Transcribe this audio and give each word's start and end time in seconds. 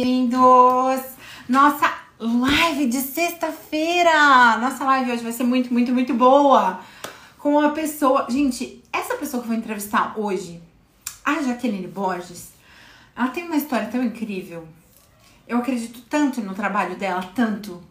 Bem-vindos! 0.00 1.02
Nossa 1.48 1.92
live 2.20 2.86
de 2.86 3.00
sexta-feira! 3.00 4.56
Nossa 4.58 4.84
live 4.84 5.10
hoje 5.10 5.24
vai 5.24 5.32
ser 5.32 5.42
muito, 5.42 5.72
muito, 5.72 5.92
muito 5.92 6.14
boa! 6.14 6.78
Com 7.36 7.56
uma 7.56 7.70
pessoa. 7.70 8.24
Gente, 8.30 8.80
essa 8.92 9.16
pessoa 9.16 9.42
que 9.42 9.48
eu 9.48 9.54
vou 9.54 9.58
entrevistar 9.58 10.14
hoje, 10.16 10.62
a 11.24 11.42
Jaqueline 11.42 11.88
Borges, 11.88 12.50
ela 13.16 13.26
tem 13.30 13.42
uma 13.42 13.56
história 13.56 13.88
tão 13.88 14.00
incrível. 14.00 14.68
Eu 15.48 15.58
acredito 15.58 16.00
tanto 16.08 16.40
no 16.42 16.54
trabalho 16.54 16.94
dela, 16.94 17.32
tanto. 17.34 17.82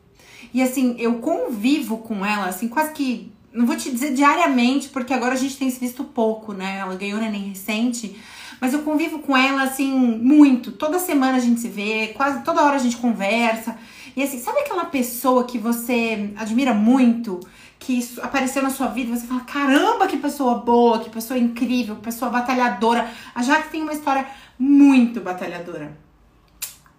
E 0.53 0.63
assim, 0.63 0.95
eu 0.97 1.15
convivo 1.15 1.97
com 1.97 2.25
ela, 2.25 2.47
assim, 2.47 2.69
quase 2.69 2.93
que. 2.93 3.33
Não 3.51 3.65
vou 3.65 3.75
te 3.75 3.91
dizer 3.91 4.13
diariamente, 4.13 4.87
porque 4.87 5.13
agora 5.13 5.33
a 5.33 5.37
gente 5.37 5.57
tem 5.57 5.69
se 5.69 5.77
visto 5.77 6.05
pouco, 6.05 6.53
né? 6.53 6.77
Ela 6.77 6.95
ganhou 6.95 7.19
neném 7.19 7.49
recente. 7.49 8.17
Mas 8.59 8.73
eu 8.73 8.81
convivo 8.81 9.19
com 9.19 9.35
ela, 9.35 9.63
assim, 9.63 9.91
muito. 9.91 10.71
Toda 10.71 10.99
semana 10.99 11.37
a 11.37 11.39
gente 11.39 11.59
se 11.59 11.67
vê, 11.67 12.13
quase 12.15 12.43
toda 12.43 12.63
hora 12.63 12.75
a 12.75 12.79
gente 12.79 12.97
conversa. 12.97 13.77
E 14.15 14.23
assim, 14.23 14.39
sabe 14.39 14.61
aquela 14.61 14.85
pessoa 14.85 15.43
que 15.43 15.59
você 15.59 16.31
admira 16.35 16.73
muito? 16.73 17.39
Que 17.77 17.99
apareceu 18.23 18.63
na 18.63 18.71
sua 18.71 18.87
vida 18.87 19.15
você 19.15 19.27
fala: 19.27 19.41
caramba, 19.41 20.07
que 20.07 20.17
pessoa 20.17 20.55
boa, 20.55 20.99
que 20.99 21.09
pessoa 21.09 21.37
incrível, 21.37 21.95
que 21.97 22.01
pessoa 22.01 22.31
batalhadora. 22.31 23.07
A 23.35 23.43
Jaque 23.43 23.69
tem 23.69 23.83
uma 23.83 23.93
história 23.93 24.25
muito 24.57 25.21
batalhadora. 25.21 25.95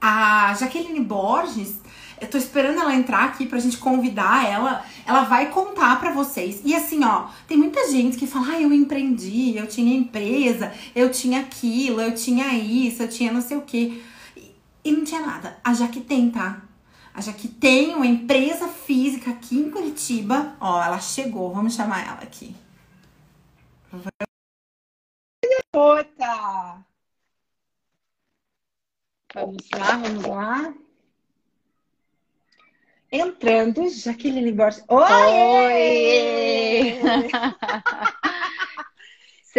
A 0.01 0.55
Jaqueline 0.55 1.01
Borges, 1.01 1.81
eu 2.21 2.29
tô 2.29 2.39
esperando 2.39 2.81
ela 2.81 2.95
entrar 2.95 3.25
aqui 3.25 3.47
pra 3.47 3.59
gente 3.59 3.79
convidar 3.79 4.47
ela. 4.47 4.85
Ela 5.07 5.25
vai 5.25 5.51
contar 5.51 5.99
pra 5.99 6.13
vocês. 6.13 6.61
E 6.65 6.75
assim, 6.75 7.05
ó, 7.05 7.29
tem 7.47 7.57
muita 7.57 7.91
gente 7.91 8.17
que 8.17 8.27
fala: 8.27 8.53
ah, 8.53 8.61
eu 8.61 8.73
empreendi, 8.73 9.57
eu 9.57 9.67
tinha 9.67 9.97
empresa, 9.97 10.73
eu 10.95 11.11
tinha 11.11 11.41
aquilo, 11.41 12.01
eu 12.01 12.15
tinha 12.15 12.55
isso, 12.55 13.03
eu 13.03 13.09
tinha 13.09 13.33
não 13.33 13.41
sei 13.41 13.57
o 13.57 13.63
quê. 13.63 14.03
E, 14.85 14.93
não 14.93 15.05
tinha 15.05 15.21
nada. 15.21 15.59
A 15.63 15.75
Jaque 15.75 16.01
tem, 16.01 16.31
tá? 16.31 16.63
A 17.15 17.21
Jaque 17.21 17.49
tem 17.49 17.95
uma 17.95 18.07
empresa 18.07 18.69
física 18.69 19.31
aqui 19.31 19.57
em 19.59 19.71
Curitiba. 19.71 20.57
Ó, 20.61 20.83
ela 20.83 21.01
chegou, 21.01 21.53
vamos 21.53 21.75
chamar 21.75 22.07
ela 22.07 22.23
aqui. 22.23 22.55
Outra! 25.73 26.85
Vamos 29.35 29.69
lá, 29.73 29.97
vamos 29.97 30.25
lá. 30.27 30.75
Entrando, 33.11 33.89
Jaqueline 33.89 34.53
Borges. 34.53 34.85
Oi! 34.89 35.03
Oi! 35.73 37.01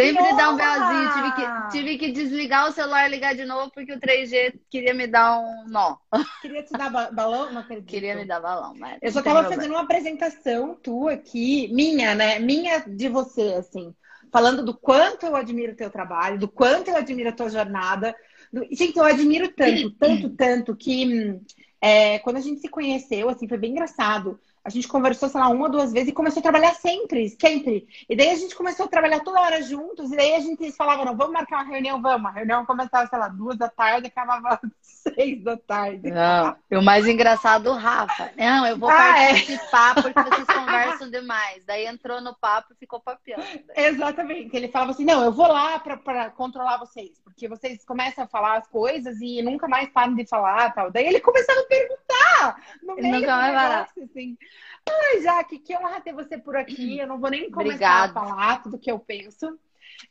Sempre 0.00 0.34
dá 0.36 0.50
um 0.50 0.56
belzinho. 0.56 1.12
Tive 1.12 1.32
que, 1.34 1.70
tive 1.72 1.98
que 1.98 2.12
desligar 2.12 2.68
o 2.68 2.72
celular 2.72 3.08
e 3.08 3.10
ligar 3.10 3.34
de 3.34 3.44
novo 3.44 3.70
porque 3.74 3.92
o 3.92 4.00
3G 4.00 4.54
queria 4.70 4.94
me 4.94 5.06
dar 5.06 5.40
um 5.40 5.66
nó. 5.68 5.96
Queria 6.40 6.62
te 6.62 6.72
dar 6.72 6.90
balão? 7.12 7.52
Não 7.52 7.60
acredito. 7.60 7.86
Queria 7.86 8.14
me 8.14 8.24
dar 8.24 8.40
balão, 8.40 8.72
mas. 8.78 8.98
Eu 9.02 9.10
só 9.10 9.20
tava 9.20 9.48
fazendo 9.48 9.72
uma 9.72 9.82
apresentação 9.82 10.74
tua 10.76 11.14
aqui, 11.14 11.68
minha, 11.74 12.14
né? 12.14 12.38
Minha 12.38 12.78
de 12.78 13.08
você, 13.08 13.54
assim. 13.58 13.92
Falando 14.32 14.64
do 14.64 14.72
quanto 14.72 15.26
eu 15.26 15.34
admiro 15.34 15.72
o 15.72 15.76
teu 15.76 15.90
trabalho, 15.90 16.38
do 16.38 16.48
quanto 16.48 16.88
eu 16.88 16.96
admiro 16.96 17.28
a 17.28 17.32
tua 17.32 17.50
jornada. 17.50 18.14
Do... 18.52 18.64
Gente, 18.70 18.96
eu 18.96 19.04
admiro 19.04 19.52
tanto, 19.52 19.90
tanto, 19.98 20.30
tanto 20.30 20.76
que 20.76 21.40
é, 21.80 22.18
quando 22.20 22.36
a 22.36 22.40
gente 22.40 22.60
se 22.60 22.68
conheceu, 22.68 23.28
assim, 23.28 23.48
foi 23.48 23.58
bem 23.58 23.72
engraçado. 23.72 24.38
A 24.62 24.68
gente 24.68 24.86
conversou, 24.86 25.28
sei 25.28 25.40
lá, 25.40 25.48
uma 25.48 25.66
ou 25.66 25.70
duas 25.70 25.90
vezes 25.90 26.10
e 26.10 26.12
começou 26.12 26.40
a 26.40 26.42
trabalhar 26.42 26.74
sempre, 26.74 27.30
sempre. 27.30 27.88
E 28.08 28.14
daí 28.14 28.30
a 28.30 28.34
gente 28.34 28.54
começou 28.54 28.84
a 28.84 28.88
trabalhar 28.88 29.20
toda 29.20 29.40
hora 29.40 29.62
juntos. 29.62 30.12
E 30.12 30.16
daí 30.16 30.34
a 30.34 30.40
gente 30.40 30.70
falava, 30.72 31.04
não, 31.04 31.16
vamos 31.16 31.32
marcar 31.32 31.62
uma 31.62 31.72
reunião, 31.72 32.00
vamos. 32.02 32.30
A 32.30 32.34
reunião 32.34 32.66
começava, 32.66 33.06
sei 33.08 33.18
lá, 33.18 33.28
duas 33.28 33.56
da 33.56 33.70
tarde 33.70 34.06
e 34.06 34.08
acabava 34.08 34.60
seis 34.82 35.42
da 35.42 35.56
tarde. 35.56 36.10
Não, 36.10 36.56
e 36.70 36.76
o 36.76 36.82
mais 36.82 37.06
engraçado, 37.06 37.70
o 37.70 37.74
Rafa. 37.74 38.30
Não, 38.36 38.66
eu 38.66 38.76
vou 38.76 38.90
ah, 38.90 39.18
é? 39.18 39.28
participar 39.28 39.98
é? 39.98 40.02
porque 40.02 40.22
vocês 40.22 40.46
conversam 40.54 41.10
demais. 41.10 41.64
Daí 41.64 41.86
entrou 41.86 42.20
no 42.20 42.34
papo 42.34 42.74
e 42.74 42.76
ficou 42.76 43.00
papiando. 43.00 43.42
Exatamente. 43.74 44.54
Ele 44.54 44.68
falava 44.68 44.90
assim, 44.90 45.06
não, 45.06 45.24
eu 45.24 45.32
vou 45.32 45.48
lá 45.48 45.78
para 45.78 46.30
controlar 46.30 46.76
vocês. 46.76 47.18
Porque 47.24 47.48
vocês 47.48 47.82
começam 47.86 48.24
a 48.24 48.28
falar 48.28 48.58
as 48.58 48.66
coisas 48.66 49.18
e 49.22 49.40
nunca 49.40 49.66
mais 49.66 49.88
param 49.88 50.14
de 50.14 50.26
falar 50.26 50.74
tal. 50.74 50.90
Daí 50.90 51.06
ele 51.06 51.20
começava 51.20 51.60
a 51.60 51.64
perguntar 51.64 52.56
no 52.82 52.96
meio 52.96 53.20
nunca 53.20 53.36
mais 53.36 53.54
negócio, 53.54 54.04
assim. 54.04 54.36
Ai, 54.88 55.22
Jaque, 55.22 55.58
que 55.58 55.76
honra 55.76 56.00
ter 56.00 56.12
você 56.12 56.38
por 56.38 56.56
aqui. 56.56 56.98
Eu 56.98 57.06
não 57.06 57.20
vou 57.20 57.30
nem 57.30 57.50
começar 57.50 58.04
Obrigada. 58.06 58.20
a 58.20 58.24
falar 58.24 58.62
tudo 58.62 58.78
que 58.78 58.90
eu 58.90 58.98
penso. 58.98 59.58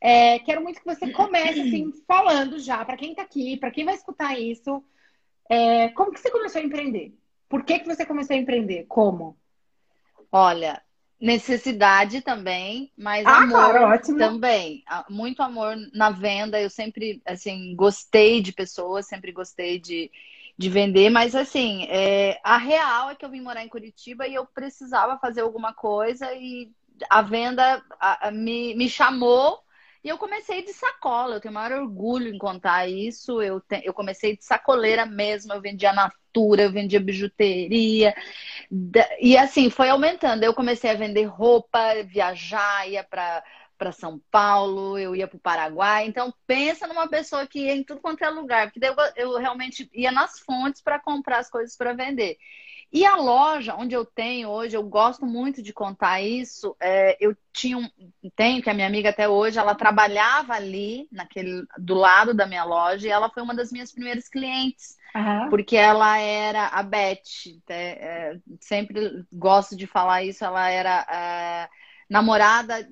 É, 0.02 0.40
quero 0.40 0.62
muito 0.62 0.80
que 0.80 0.86
você 0.86 1.12
comece 1.12 1.62
assim, 1.62 1.92
falando 2.08 2.60
já, 2.60 2.84
para 2.86 2.98
quem 2.98 3.12
está 3.12 3.24
aqui, 3.24 3.58
para 3.58 3.72
quem 3.72 3.86
vai 3.86 3.96
escutar 3.96 4.40
isso, 4.40 4.84
é, 5.50 5.90
como 5.90 6.12
que 6.12 6.20
você 6.20 6.30
começou 6.30 6.62
a 6.62 6.64
empreender? 6.64 7.14
Por 7.48 7.64
que, 7.64 7.80
que 7.80 7.88
você 7.88 8.06
começou 8.06 8.36
a 8.36 8.40
empreender? 8.40 8.86
Como? 8.88 9.36
Olha, 10.32 10.82
necessidade 11.20 12.22
também, 12.22 12.92
mas 12.96 13.26
ah, 13.26 13.38
amor 13.40 13.72
claro, 13.72 14.18
também. 14.18 14.84
Muito 15.10 15.42
amor 15.42 15.76
na 15.92 16.12
venda. 16.12 16.62
Eu 16.62 16.70
sempre, 16.70 17.22
assim, 17.26 17.76
gostei 17.76 18.42
de 18.42 18.54
pessoas, 18.54 19.08
sempre 19.08 19.32
gostei 19.32 19.80
de, 19.80 20.12
de 20.60 20.70
vender, 20.70 21.10
mas 21.10 21.36
assim, 21.36 21.86
é, 21.90 22.38
a 22.44 22.58
real 22.58 23.10
é 23.10 23.16
que 23.16 23.24
eu 23.24 23.30
vim 23.30 23.40
morar 23.40 23.64
em 23.64 23.70
Curitiba 23.70 24.28
e 24.28 24.36
eu 24.36 24.46
precisava 24.46 25.18
fazer 25.18 25.40
alguma 25.40 25.74
coisa 25.74 26.34
e 26.34 26.70
a 27.10 27.22
venda 27.22 27.82
a, 27.98 28.28
a, 28.28 28.32
me, 28.32 28.76
me 28.76 28.90
chamou 28.90 29.58
e 30.04 30.10
eu 30.10 30.18
comecei 30.18 30.62
de 30.62 30.74
sacola. 30.74 31.36
Eu 31.36 31.40
tenho 31.40 31.54
maior 31.54 31.80
orgulho 31.80 32.28
em 32.28 32.38
contar 32.38 32.90
isso. 32.90 33.42
Eu, 33.42 33.62
te, 33.62 33.82
eu 33.86 33.94
comecei 33.94 34.36
de 34.36 34.44
sacoleira 34.44 35.06
mesmo, 35.06 35.54
eu 35.54 35.62
vendia 35.62 35.94
natura, 35.94 36.64
eu 36.64 36.72
vendia 36.74 37.00
bijuteria. 37.00 38.14
E 39.22 39.38
assim, 39.38 39.70
foi 39.70 39.88
aumentando. 39.88 40.44
Eu 40.44 40.54
comecei 40.54 40.90
a 40.90 40.96
vender 40.96 41.24
roupa, 41.24 42.04
viajar, 42.04 42.86
ia 42.90 43.04
para 43.04 43.42
para 43.80 43.94
São 43.94 44.22
Paulo, 44.30 45.00
eu 45.00 45.16
ia 45.16 45.28
para 45.28 45.38
o 45.38 45.40
Paraguai. 45.40 46.06
Então, 46.06 46.34
pensa 46.46 46.86
numa 46.86 47.08
pessoa 47.08 47.48
que 47.48 47.62
ia 47.62 47.76
em 47.76 47.84
tudo 47.84 48.02
quanto 48.02 48.24
é 48.24 48.30
lugar, 48.30 48.70
porque 48.70 48.86
eu, 48.86 48.96
eu 49.16 49.38
realmente 49.40 49.90
ia 49.94 50.12
nas 50.12 50.40
fontes 50.40 50.82
para 50.82 51.00
comprar 51.00 51.40
as 51.40 51.50
coisas 51.50 51.76
para 51.78 51.94
vender. 51.94 52.38
E 52.92 53.06
a 53.06 53.16
loja 53.16 53.76
onde 53.76 53.96
eu 53.96 54.04
tenho 54.04 54.50
hoje, 54.50 54.76
eu 54.76 54.84
gosto 54.84 55.24
muito 55.24 55.62
de 55.62 55.72
contar 55.72 56.22
isso. 56.22 56.76
É, 56.80 57.16
eu 57.20 57.38
tinha 57.54 57.78
um, 57.78 57.88
tenho 58.36 58.64
que 58.64 58.70
a 58.70 58.74
minha 58.74 58.88
amiga 58.88 59.10
até 59.10 59.30
hoje, 59.30 59.60
ela 59.60 59.76
trabalhava 59.76 60.54
ali, 60.54 61.08
naquele 61.12 61.66
do 61.78 61.94
lado 61.94 62.34
da 62.34 62.48
minha 62.48 62.64
loja, 62.64 63.08
e 63.08 63.12
ela 63.12 63.30
foi 63.30 63.44
uma 63.44 63.54
das 63.54 63.72
minhas 63.72 63.92
primeiras 63.92 64.28
clientes. 64.28 64.98
Uhum. 65.16 65.50
Porque 65.50 65.78
ela 65.78 66.18
era 66.18 66.68
a 66.68 66.82
Beth, 66.82 67.22
é, 67.70 67.76
é, 67.76 68.40
sempre 68.60 69.24
gosto 69.32 69.76
de 69.76 69.86
falar 69.86 70.24
isso, 70.24 70.44
ela 70.44 70.68
era 70.70 71.06
é, 71.10 71.70
namorada 72.10 72.88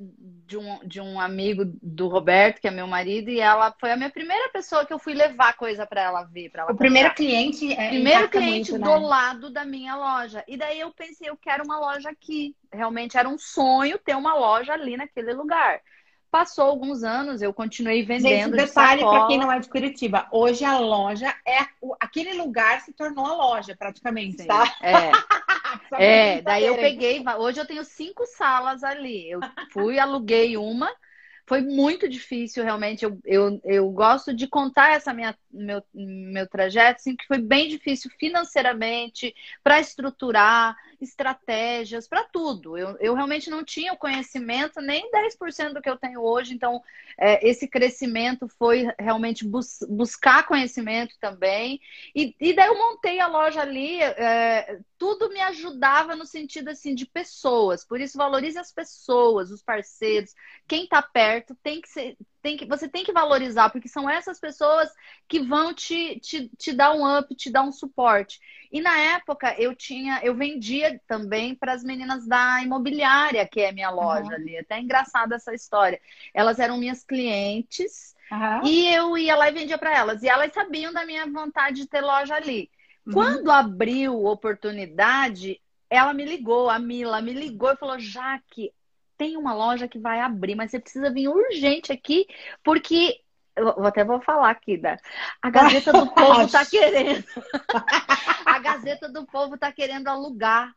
de 0.48 0.58
um, 0.58 0.80
de 0.86 1.02
um 1.02 1.20
amigo 1.20 1.66
do 1.82 2.08
Roberto, 2.08 2.62
que 2.62 2.68
é 2.68 2.72
meu 2.72 2.88
marido, 2.88 3.30
e 3.30 3.40
ela 3.40 3.76
foi 3.80 3.92
a 3.92 3.98
minha 3.98 4.10
primeira 4.10 4.50
pessoa 4.50 4.86
que 4.86 4.94
eu 4.94 5.00
fui 5.00 5.14
levar 5.14 5.58
coisa 5.58 5.86
para 5.86 6.02
ela 6.02 6.24
ver. 6.24 6.50
Pra 6.50 6.62
ela 6.62 6.72
o 6.72 6.74
comprar. 6.74 6.86
primeiro 6.86 7.14
cliente 7.14 7.74
é 7.74 7.90
Primeiro 7.90 8.30
cliente 8.30 8.72
muito, 8.72 8.86
do 8.86 9.00
né? 9.00 9.08
lado 9.08 9.50
da 9.50 9.66
minha 9.66 9.96
loja. 9.96 10.44
E 10.48 10.56
daí 10.56 10.80
eu 10.80 10.92
pensei, 10.92 11.30
eu 11.30 11.36
quero 11.36 11.66
uma 11.66 11.80
loja 11.80 12.10
aqui. 12.10 12.56
Realmente 12.72 13.18
era 13.18 13.28
um 13.28 13.38
sonho 13.38 13.98
ter 14.00 14.16
uma 14.16 14.36
loja 14.36 14.72
ali 14.74 14.96
naquele 14.96 15.34
lugar. 15.34 15.82
Passou 16.32 16.66
alguns 16.66 17.04
anos, 17.04 17.42
eu 17.42 17.54
continuei 17.54 18.04
vendendo. 18.04 18.56
Gente, 18.56 18.68
detalhe 18.68 19.04
de 19.04 19.10
para 19.10 19.28
quem 19.28 19.38
não 19.38 19.52
é 19.52 19.60
de 19.60 19.70
Curitiba. 19.70 20.28
Hoje 20.32 20.64
a 20.64 20.78
loja 20.78 21.34
é. 21.46 21.66
Aquele 22.00 22.34
lugar 22.34 22.82
se 22.82 22.94
tornou 22.94 23.26
a 23.26 23.34
loja, 23.34 23.76
praticamente, 23.78 24.42
Sim, 24.42 24.48
tá? 24.48 24.64
É. 24.82 25.12
é, 25.94 26.42
daí 26.42 26.66
eu 26.66 26.76
peguei. 26.76 27.24
Hoje 27.38 27.60
eu 27.60 27.66
tenho 27.66 27.84
cinco 27.84 28.26
salas 28.26 28.84
ali. 28.84 29.30
Eu 29.30 29.40
fui, 29.72 30.00
aluguei 30.00 30.58
uma. 30.58 30.90
Foi 31.46 31.62
muito 31.62 32.10
difícil, 32.10 32.64
realmente. 32.64 33.06
Eu, 33.06 33.18
eu, 33.24 33.62
eu 33.64 33.90
gosto 33.90 34.34
de 34.34 34.48
contar 34.48 34.92
essa 34.92 35.14
minha, 35.14 35.34
meu, 35.50 35.82
meu 35.94 36.46
trajeto, 36.48 37.00
assim, 37.00 37.16
que 37.16 37.26
foi 37.26 37.40
bem 37.40 37.70
difícil 37.70 38.12
financeiramente, 38.20 39.34
para 39.64 39.80
estruturar 39.80 40.76
estratégias, 41.00 42.08
para 42.08 42.24
tudo. 42.24 42.78
Eu, 42.78 42.98
eu 43.00 43.14
realmente 43.14 43.50
não 43.50 43.64
tinha 43.64 43.94
o 43.94 43.98
conhecimento, 43.98 44.82
nem 44.82 45.10
10% 45.12 45.74
do 45.74 45.82
que 45.82 45.90
eu 45.90 45.98
tenho 45.98 46.22
hoje, 46.22 46.54
então 46.54 46.82
é, 47.18 47.48
esse 47.48 47.68
crescimento 47.68 48.48
foi 48.58 48.88
realmente 49.00 49.46
bus 49.46 49.80
buscar 49.90 50.46
conhecimento 50.46 51.16
também. 51.20 51.80
E, 52.16 52.36
e 52.40 52.54
daí 52.54 52.68
eu 52.68 52.78
montei 52.78 53.20
a 53.20 53.28
loja 53.28 53.62
ali, 53.62 54.02
é, 54.02 54.80
tudo 54.98 55.30
me 55.30 55.40
ajudava 55.42 56.16
no 56.16 56.26
sentido 56.26 56.70
assim 56.70 56.96
de 56.96 57.06
pessoas, 57.06 57.86
por 57.86 58.00
isso 58.02 58.18
valorize 58.18 58.58
as 58.58 58.72
pessoas, 58.72 59.52
os 59.52 59.62
parceiros, 59.62 60.34
quem 60.68 60.84
está 60.84 61.02
perto 61.02 61.56
tem 61.64 61.82
que 61.82 61.90
ser 61.90 62.18
tem 62.48 62.56
que, 62.56 62.66
você 62.66 62.88
tem 62.88 63.04
que 63.04 63.12
valorizar, 63.12 63.70
porque 63.70 63.90
são 63.90 64.10
essas 64.10 64.40
pessoas 64.40 64.90
que 65.28 65.42
vão 65.42 65.74
te, 65.74 66.18
te, 66.22 66.50
te 66.58 66.72
dar 66.72 66.94
um 66.94 67.18
up, 67.18 67.36
te 67.36 67.52
dar 67.52 67.64
um 67.64 67.74
suporte. 67.74 68.40
E 68.72 68.80
na 68.80 68.98
época 68.98 69.54
eu 69.60 69.76
tinha, 69.76 70.22
eu 70.24 70.34
vendia 70.34 71.02
também 71.06 71.54
para 71.54 71.74
as 71.74 71.84
meninas 71.84 72.26
da 72.26 72.62
imobiliária, 72.64 73.46
que 73.46 73.60
é 73.60 73.74
minha 73.74 73.90
loja 73.90 74.30
uhum. 74.30 74.36
ali. 74.36 74.58
Até 74.58 74.76
é 74.76 74.82
engraçada 74.82 75.36
essa 75.36 75.54
história. 75.54 76.00
Elas 76.34 76.58
eram 76.58 76.78
minhas 76.78 77.04
clientes 77.04 78.16
Uhum. 78.30 78.68
E 78.68 78.94
eu 78.94 79.18
ia 79.18 79.38
lá 79.38 79.48
e 79.48 79.54
vendia 79.54 79.78
para 79.78 79.96
elas. 79.96 80.22
E 80.22 80.28
elas 80.28 80.52
sabiam 80.52 80.92
da 80.92 81.06
minha 81.06 81.26
vontade 81.28 81.78
de 81.78 81.88
ter 81.88 82.02
loja 82.02 82.36
ali. 82.36 82.70
Uhum. 83.06 83.14
Quando 83.14 83.50
abriu 83.50 84.26
oportunidade, 84.26 85.62
ela 85.90 86.14
me 86.14 86.26
ligou, 86.26 86.70
a 86.70 86.78
Mila 86.78 87.22
me 87.22 87.32
ligou 87.32 87.72
e 87.72 87.78
falou: 87.78 87.98
Jaque, 87.98 88.74
tem 89.18 89.36
uma 89.36 89.54
loja 89.54 89.88
que 89.88 90.00
vai 90.00 90.20
abrir, 90.20 90.56
mas 90.56 90.72
você 90.72 90.80
precisa 90.80 91.12
vir 91.12 91.28
urgente 91.28 91.92
aqui, 91.92 92.28
porque. 92.64 93.20
Eu 93.56 93.88
até 93.88 94.04
vou 94.04 94.22
falar 94.22 94.52
aqui, 94.52 94.78
né? 94.78 94.98
A 95.42 95.50
Gazeta 95.50 95.92
do 95.92 96.06
Povo 96.14 96.48
tá 96.48 96.64
querendo. 96.64 97.26
a 98.46 98.60
Gazeta 98.60 99.10
do 99.10 99.26
Povo 99.26 99.58
tá 99.58 99.72
querendo 99.72 100.08
alugar. 100.08 100.72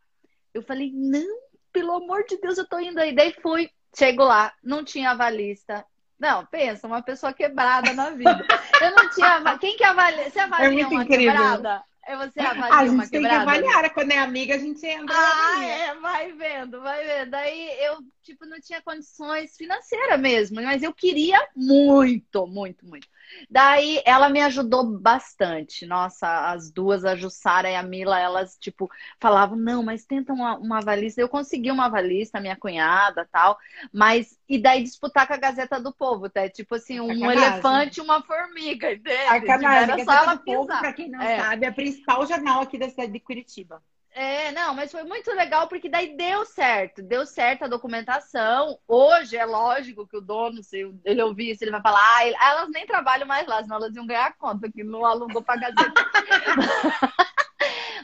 Eu 0.54 0.62
falei, 0.62 0.90
não, 0.90 1.38
pelo 1.70 1.92
amor 1.92 2.25
de 2.25 2.38
Deus, 2.40 2.56
eu 2.56 2.66
tô 2.66 2.78
indo 2.78 2.98
aí. 2.98 3.14
Daí 3.14 3.34
fui, 3.42 3.70
chego 3.94 4.25
lá, 4.25 4.54
não 4.64 4.82
tinha 4.82 5.10
avalista. 5.10 5.84
Não, 6.19 6.46
pensa, 6.46 6.87
uma 6.87 7.02
pessoa 7.02 7.34
quebrada 7.34 7.92
na 7.92 8.10
vida. 8.10 8.46
Eu 8.81 8.94
não 8.94 9.10
tinha. 9.10 9.58
Quem 9.58 9.76
que 9.76 9.84
avalia? 9.84 10.31
Você 10.31 10.38
avalia 10.38 10.82
é 10.82 10.87
uma 10.87 11.04
incrível. 11.04 11.32
quebrada? 11.32 11.82
É 12.11 12.17
você 12.17 12.41
avalia 12.43 12.77
a 12.77 12.87
gente 12.87 13.11
tem 13.11 13.23
quebrada? 13.23 13.45
que 13.45 13.51
avaliar, 13.51 13.95
quando 13.95 14.11
é 14.11 14.19
amiga 14.19 14.55
a 14.57 14.59
gente 14.59 14.85
entra. 14.85 15.15
Ah, 15.17 15.65
é, 15.65 15.95
vai 16.01 16.33
vendo, 16.33 16.81
vai 16.81 17.05
vendo. 17.07 17.31
Daí 17.31 17.85
eu, 17.85 17.99
tipo, 18.23 18.45
não 18.47 18.61
tinha 18.61 18.83
condições 18.83 19.57
financeiras 19.57 20.21
mesmo, 20.21 20.57
mas 20.57 20.83
eu 20.83 20.93
queria 20.93 21.39
muito, 21.55 22.47
muito, 22.49 22.85
muito. 22.85 23.07
Daí 23.49 24.03
ela 24.05 24.29
me 24.29 24.41
ajudou 24.41 24.85
bastante. 24.85 25.87
Nossa, 25.87 26.50
as 26.50 26.71
duas, 26.71 27.05
a 27.05 27.17
Jussara 27.17 27.71
e 27.71 27.77
a 27.77 27.82
Mila, 27.82 28.19
elas, 28.19 28.56
tipo, 28.59 28.91
falavam, 29.19 29.56
não, 29.56 29.82
mas 29.82 30.05
tenta 30.05 30.32
uma, 30.32 30.56
uma 30.56 30.79
avalista. 30.79 31.21
Eu 31.21 31.29
consegui 31.29 31.71
uma 31.71 31.87
avalista, 31.87 32.41
minha 32.41 32.56
cunhada 32.56 33.29
tal. 33.31 33.59
Mas, 33.93 34.38
e 34.49 34.59
daí 34.59 34.82
disputar 34.82 35.27
com 35.27 35.35
a 35.35 35.38
Gazeta 35.38 35.81
do 35.81 35.93
Povo, 35.93 36.29
tá? 36.29 36.49
Tipo 36.49 36.75
assim, 36.75 37.00
um 37.00 37.31
elefante 37.31 38.00
e 38.00 38.03
uma 38.03 38.23
formiga, 38.23 38.93
entende? 38.93 39.25
Sacanagem. 39.25 39.97
Tipo, 39.97 40.06
Gazeta 40.06 40.37
do 40.37 40.44
Povo, 40.44 40.67
pra 40.67 40.93
quem 40.93 41.11
não 41.11 41.21
é. 41.21 41.41
sabe, 41.41 41.67
é 41.67 41.69
a 41.69 41.73
principal 41.73 42.26
jornal 42.26 42.62
aqui 42.62 42.79
da 42.79 42.88
cidade 42.88 43.12
de 43.12 43.21
Curitiba. 43.21 43.83
É, 44.12 44.51
não, 44.51 44.75
mas 44.75 44.91
foi 44.91 45.05
muito 45.05 45.31
legal 45.33 45.69
porque 45.69 45.89
daí 45.89 46.17
deu 46.17 46.45
certo, 46.45 47.01
deu 47.01 47.25
certo 47.25 47.65
a 47.65 47.69
documentação. 47.69 48.79
Hoje 48.87 49.37
é 49.37 49.45
lógico 49.45 50.07
que 50.07 50.17
o 50.17 50.21
dono, 50.21 50.62
se 50.62 50.93
ele 51.05 51.23
ouvir 51.23 51.51
isso, 51.51 51.62
ele 51.62 51.71
vai 51.71 51.81
falar, 51.81 52.01
ah, 52.01 52.27
elas 52.27 52.71
nem 52.71 52.87
trabalham 52.87 53.27
mais 53.27 53.47
lá, 53.47 53.62
senão 53.62 53.77
elas 53.77 53.95
iam 53.95 54.07
ganhar 54.07 54.37
conta, 54.37 54.71
que 54.71 54.83
não 54.83 55.05
alugou 55.05 55.43
pra 55.43 55.57
gazeta. 55.57 55.93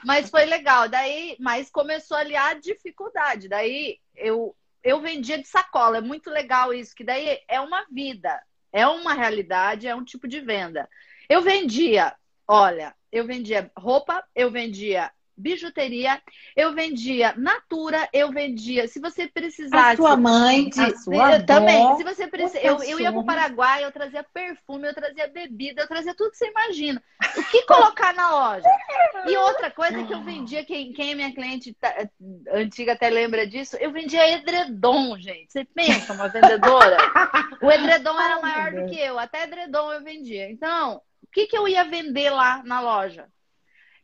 mas 0.05 0.31
foi 0.31 0.45
legal. 0.45 0.89
Daí, 0.89 1.37
mas 1.41 1.71
começou 1.71 2.17
ali 2.17 2.37
a 2.37 2.55
dificuldade. 2.55 3.49
Daí 3.49 3.99
eu, 4.15 4.55
eu 4.85 5.01
vendia 5.01 5.39
de 5.39 5.49
sacola, 5.49 5.99
é 5.99 6.01
muito 6.01 6.31
legal 6.31 6.73
isso, 6.73 6.95
que 6.95 7.03
daí 7.03 7.41
é 7.49 7.61
uma 7.61 7.85
vida, 7.91 8.41
é 8.73 8.87
uma 8.87 9.13
realidade, 9.13 9.89
é 9.89 9.95
um 9.95 10.05
tipo 10.05 10.29
de 10.29 10.41
venda. 10.41 10.89
Eu 11.29 11.43
vendia, 11.43 12.15
olha, 12.47 12.95
eu 13.11 13.27
vendia 13.27 13.71
roupa, 13.77 14.23
eu 14.35 14.51
vendia 14.51 15.11
bijuteria, 15.37 16.21
eu 16.55 16.73
vendia 16.75 17.35
Natura, 17.37 18.09
eu 18.13 18.31
vendia. 18.31 18.89
Se 18.89 18.99
você 19.01 19.27
precisasse. 19.27 19.95
A 19.95 19.97
sua 19.97 20.17
mãe, 20.17 20.69
de, 20.69 20.81
a 20.81 20.97
sua 20.97 21.35
avó, 21.35 21.45
também. 21.45 21.97
Se 21.97 22.05
você 22.05 22.27
precisar, 22.27 22.61
eu, 22.61 22.83
eu 22.83 23.01
ia 23.01 23.13
para 23.13 23.21
o 23.21 23.27
Paraguai, 23.27 23.85
eu 23.85 23.93
trazia 23.93 24.25
perfume, 24.25 24.89
eu 24.89 24.95
trazia 24.95 25.29
bebida, 25.29 25.83
eu 25.83 25.89
trazia 25.89 26.15
tudo 26.15 26.31
que 26.31 26.39
você 26.39 26.49
imagina. 26.49 27.03
O 27.37 27.45
que 27.45 27.63
colocar 27.63 28.15
na 28.15 28.31
loja? 28.31 28.69
E 29.27 29.37
outra 29.37 29.71
coisa 29.71 30.03
que 30.05 30.13
eu 30.13 30.23
vendia, 30.23 30.65
quem, 30.65 30.93
quem 30.93 31.13
é 31.13 31.15
minha 31.15 31.35
cliente 31.35 31.75
tá, 31.75 32.09
antiga 32.53 32.93
até 32.93 33.11
lembra 33.11 33.47
disso, 33.47 33.77
eu 33.77 33.93
vendia 33.93 34.31
edredom, 34.33 35.19
gente. 35.19 35.53
Você 35.53 35.65
pensa, 35.65 36.13
uma 36.13 36.29
vendedora? 36.29 36.97
O 37.61 37.71
edredom 37.71 38.21
era 38.21 38.41
maior 38.41 38.73
do 38.73 38.87
que 38.87 38.99
eu, 38.99 39.19
até 39.19 39.45
edredom 39.45 39.93
eu 39.93 40.03
vendia. 40.03 40.51
Então, 40.51 41.01
o 41.23 41.27
que, 41.33 41.47
que 41.47 41.57
eu 41.57 41.67
ia 41.69 41.85
vender 41.85 42.31
lá 42.31 42.63
na 42.65 42.81
loja? 42.81 43.29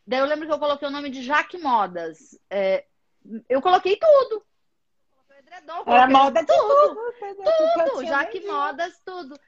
Daí 0.07 0.21
eu 0.21 0.27
lembro 0.27 0.47
que 0.47 0.53
eu 0.53 0.59
coloquei 0.59 0.89
o 0.89 0.91
nome 0.91 1.11
de 1.11 1.23
Jaque 1.23 1.59
Modas. 1.59 2.39
É, 2.51 2.85
eu 3.49 3.63
coloquei 3.63 3.97
tudo. 3.97 4.45
Coloquei 5.11 5.39
edredom, 5.39 5.85
Era 5.87 6.09
moda 6.09 6.45
tudo. 6.45 6.95
Tudo, 7.19 7.85
tudo 7.85 8.07
Jaque 8.07 8.41
Modas, 8.47 9.01
tudo. 9.05 9.39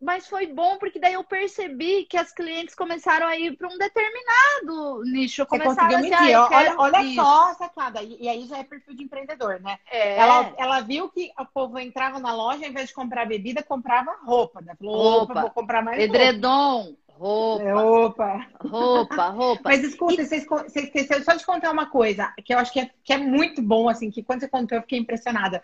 Mas 0.00 0.26
foi 0.26 0.46
bom 0.46 0.78
porque 0.78 0.98
daí 0.98 1.12
eu 1.12 1.22
percebi 1.22 2.06
que 2.06 2.16
as 2.16 2.32
clientes 2.32 2.74
começaram 2.74 3.26
a 3.26 3.36
ir 3.36 3.54
para 3.58 3.68
um 3.68 3.76
determinado 3.76 5.02
nicho. 5.04 5.44
Começaram 5.44 5.94
a 5.94 6.00
medir. 6.00 6.36
Olha, 6.36 6.74
olha 6.78 7.14
só, 7.14 7.52
sacada. 7.52 8.02
E, 8.02 8.16
e 8.22 8.26
aí 8.26 8.46
já 8.46 8.56
é 8.56 8.64
perfil 8.64 8.96
de 8.96 9.04
empreendedor, 9.04 9.60
né? 9.60 9.78
É. 9.90 10.16
Ela, 10.16 10.54
ela 10.56 10.80
viu 10.80 11.10
que 11.10 11.30
o 11.38 11.44
povo 11.44 11.78
entrava 11.78 12.18
na 12.18 12.34
loja, 12.34 12.64
ao 12.64 12.70
invés 12.70 12.88
de 12.88 12.94
comprar 12.94 13.26
bebida, 13.26 13.62
comprava 13.62 14.16
roupa. 14.24 14.62
Né? 14.62 14.74
Falou, 14.74 15.18
roupa, 15.18 15.42
vou 15.42 15.50
comprar 15.50 15.82
mais 15.82 16.00
Edredom, 16.00 16.84
roupa. 16.84 16.99
Roupa. 17.20 17.62
É, 17.62 17.74
opa. 17.74 18.46
Roupa, 18.64 19.28
roupa. 19.28 19.62
Mas 19.62 19.84
escuta, 19.84 20.22
e... 20.22 20.26
você, 20.26 20.40
você 20.40 20.80
esqueceu 20.80 21.22
só 21.22 21.34
de 21.34 21.44
contar 21.44 21.70
uma 21.70 21.84
coisa, 21.84 22.32
que 22.42 22.54
eu 22.54 22.58
acho 22.58 22.72
que 22.72 22.80
é, 22.80 22.90
que 23.04 23.12
é 23.12 23.18
muito 23.18 23.60
bom, 23.60 23.90
assim, 23.90 24.10
que 24.10 24.22
quando 24.22 24.40
você 24.40 24.48
contou 24.48 24.78
eu 24.78 24.82
fiquei 24.82 24.98
impressionada. 24.98 25.62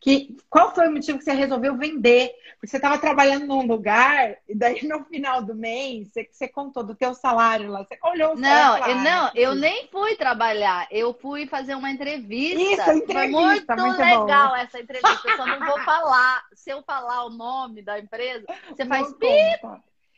Que, 0.00 0.36
qual 0.50 0.74
foi 0.74 0.88
o 0.88 0.92
motivo 0.92 1.18
que 1.18 1.22
você 1.22 1.32
resolveu 1.32 1.76
vender? 1.76 2.32
Porque 2.54 2.66
você 2.66 2.76
estava 2.76 2.98
trabalhando 2.98 3.46
num 3.46 3.64
lugar, 3.64 4.36
e 4.48 4.54
daí 4.56 4.84
no 4.84 5.04
final 5.04 5.42
do 5.42 5.54
mês, 5.54 6.08
você, 6.08 6.28
você 6.28 6.48
contou 6.48 6.82
do 6.82 6.96
teu 6.96 7.14
salário 7.14 7.70
lá, 7.70 7.84
você 7.84 7.96
olhou 8.02 8.34
o 8.34 8.36
Não, 8.36 8.76
eu, 8.88 8.96
não, 8.96 9.30
eu 9.32 9.54
nem 9.54 9.86
fui 9.86 10.16
trabalhar, 10.16 10.88
eu 10.90 11.14
fui 11.14 11.46
fazer 11.46 11.76
uma 11.76 11.90
entrevista. 11.90 12.60
Isso, 12.60 12.98
entrevista. 12.98 13.12
Foi 13.12 13.28
muito, 13.28 13.76
muito 13.76 13.98
legal 13.98 14.48
bom. 14.48 14.56
essa 14.56 14.80
entrevista, 14.80 15.28
eu 15.28 15.36
só 15.36 15.46
não 15.46 15.64
vou 15.64 15.80
falar. 15.82 16.44
Se 16.52 16.70
eu 16.70 16.82
falar 16.82 17.26
o 17.26 17.30
nome 17.30 17.80
da 17.80 17.96
empresa, 17.96 18.44
você 18.68 18.84
faz 18.84 19.12
pip. 19.12 19.60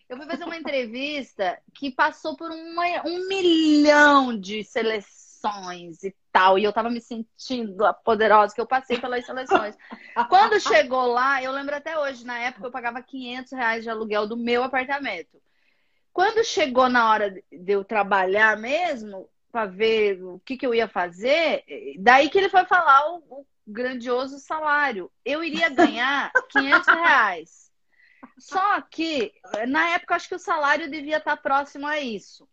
Eu 0.09 0.17
fui 0.17 0.27
fazer 0.27 0.45
uma 0.45 0.57
entrevista 0.57 1.61
que 1.75 1.91
passou 1.91 2.37
por 2.37 2.51
uma, 2.51 2.85
um 3.05 3.29
milhão 3.29 4.39
de 4.39 4.65
seleções 4.65 6.03
e 6.03 6.17
tal. 6.33 6.59
E 6.59 6.65
eu 6.65 6.73
tava 6.73 6.89
me 6.89 7.01
sentindo 7.01 7.85
a 7.85 7.93
poderosa, 7.93 8.55
que 8.55 8.61
eu 8.61 8.67
passei 8.67 8.99
pelas 8.99 9.27
seleções. 9.27 9.77
Quando 10.29 10.61
chegou 10.61 11.07
lá, 11.09 11.43
eu 11.43 11.53
lembro 11.53 11.75
até 11.77 11.99
hoje, 11.99 12.25
na 12.25 12.39
época 12.39 12.67
eu 12.67 12.71
pagava 12.71 13.03
500 13.03 13.53
reais 13.53 13.83
de 13.83 13.91
aluguel 13.91 14.27
do 14.27 14.37
meu 14.37 14.63
apartamento. 14.65 15.41
Quando 16.13 16.43
chegou 16.43 16.89
na 16.89 17.11
hora 17.11 17.31
de 17.31 17.73
eu 17.73 17.85
trabalhar 17.85 18.57
mesmo, 18.57 19.29
para 19.53 19.67
ver 19.67 20.23
o 20.23 20.41
que, 20.41 20.57
que 20.57 20.67
eu 20.67 20.75
ia 20.75 20.89
fazer, 20.89 21.65
daí 21.99 22.29
que 22.29 22.39
ele 22.39 22.49
foi 22.49 22.65
falar 22.65 23.13
o, 23.13 23.19
o 23.29 23.47
grandioso 23.67 24.39
salário. 24.39 25.11
Eu 25.25 25.43
iria 25.45 25.69
ganhar 25.69 26.33
500 26.51 26.87
reais. 26.87 27.68
Só 28.39 28.81
que, 28.83 29.33
na 29.69 29.91
época, 29.91 30.15
acho 30.15 30.29
que 30.29 30.35
o 30.35 30.39
salário 30.39 30.91
devia 30.91 31.19
estar 31.19 31.37
próximo 31.37 31.87
a 31.87 31.99
isso. 31.99 32.49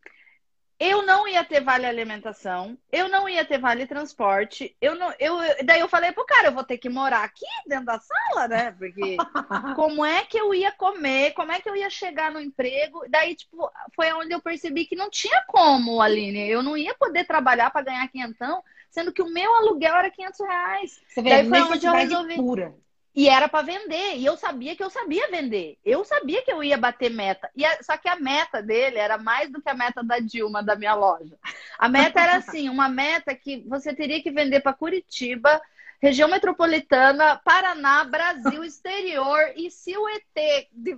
Eu 0.77 1.03
não 1.03 1.25
ia 1.25 1.41
ter 1.41 1.61
vale 1.61 1.85
alimentação, 1.85 2.77
eu 2.91 3.07
não 3.07 3.29
ia 3.29 3.45
ter 3.45 3.57
vale 3.57 3.87
transporte, 3.87 4.75
eu 4.81 4.93
não, 4.95 5.13
eu, 5.17 5.37
daí 5.63 5.79
eu 5.79 5.87
falei 5.87 6.11
pro 6.11 6.25
cara, 6.25 6.49
eu 6.49 6.51
vou 6.51 6.65
ter 6.65 6.77
que 6.77 6.89
morar 6.89 7.23
aqui 7.23 7.45
dentro 7.65 7.85
da 7.85 7.97
sala, 7.97 8.49
né? 8.49 8.71
Porque 8.77 9.15
como 9.77 10.03
é 10.03 10.25
que 10.25 10.37
eu 10.37 10.53
ia 10.53 10.73
comer, 10.73 11.31
como 11.31 11.53
é 11.53 11.61
que 11.61 11.69
eu 11.69 11.77
ia 11.77 11.89
chegar 11.89 12.29
no 12.29 12.41
emprego? 12.41 13.05
Daí, 13.07 13.35
tipo, 13.35 13.71
foi 13.95 14.11
onde 14.11 14.33
eu 14.33 14.41
percebi 14.41 14.85
que 14.85 14.97
não 14.97 15.09
tinha 15.09 15.45
como, 15.47 16.01
Aline, 16.01 16.49
eu 16.49 16.61
não 16.61 16.75
ia 16.75 16.93
poder 16.93 17.25
trabalhar 17.25 17.69
para 17.71 17.85
ganhar 17.85 18.09
quinhentão, 18.09 18.61
sendo 18.89 19.13
que 19.13 19.21
o 19.21 19.31
meu 19.31 19.55
aluguel 19.55 19.95
era 19.95 20.11
500 20.11 20.39
reais. 20.41 21.01
Você 21.07 21.21
vê, 21.21 21.29
daí 21.29 21.47
foi 21.47 21.61
onde 21.61 21.85
eu 21.85 21.93
resolvi. 21.93 22.35
Pura. 22.35 22.75
E 23.15 23.29
era 23.29 23.48
para 23.48 23.65
vender. 23.65 24.17
E 24.17 24.25
eu 24.25 24.36
sabia 24.36 24.75
que 24.75 24.84
eu 24.84 24.89
sabia 24.89 25.29
vender. 25.29 25.77
Eu 25.86 26.03
sabia 26.03 26.41
que 26.43 26.51
eu 26.51 26.62
ia 26.62 26.77
bater 26.77 27.10
meta. 27.10 27.50
E 27.55 27.65
a, 27.65 27.81
só 27.81 27.95
que 27.95 28.10
a 28.10 28.17
meta 28.17 28.62
dele 28.62 28.98
era 28.98 29.17
mais 29.17 29.50
do 29.50 29.62
que 29.62 29.69
a 29.69 29.74
meta 29.74 30.03
da 30.03 30.19
Dilma 30.19 30.62
da 30.62 30.75
minha 30.75 30.93
loja. 30.93 31.38
A 31.79 31.88
meta 31.88 32.19
era 32.19 32.36
assim, 32.38 32.67
uma 32.67 32.89
meta 32.89 33.34
que 33.34 33.63
você 33.67 33.95
teria 33.95 34.22
que 34.22 34.31
vender 34.31 34.60
para 34.60 34.74
Curitiba, 34.74 35.62
região 36.01 36.27
metropolitana, 36.27 37.41
Paraná, 37.45 38.03
Brasil, 38.03 38.63
exterior. 38.65 39.39
E 39.55 39.72
se 39.72 39.98
o 39.98 40.10
ET 40.10 40.67
de 40.74 40.98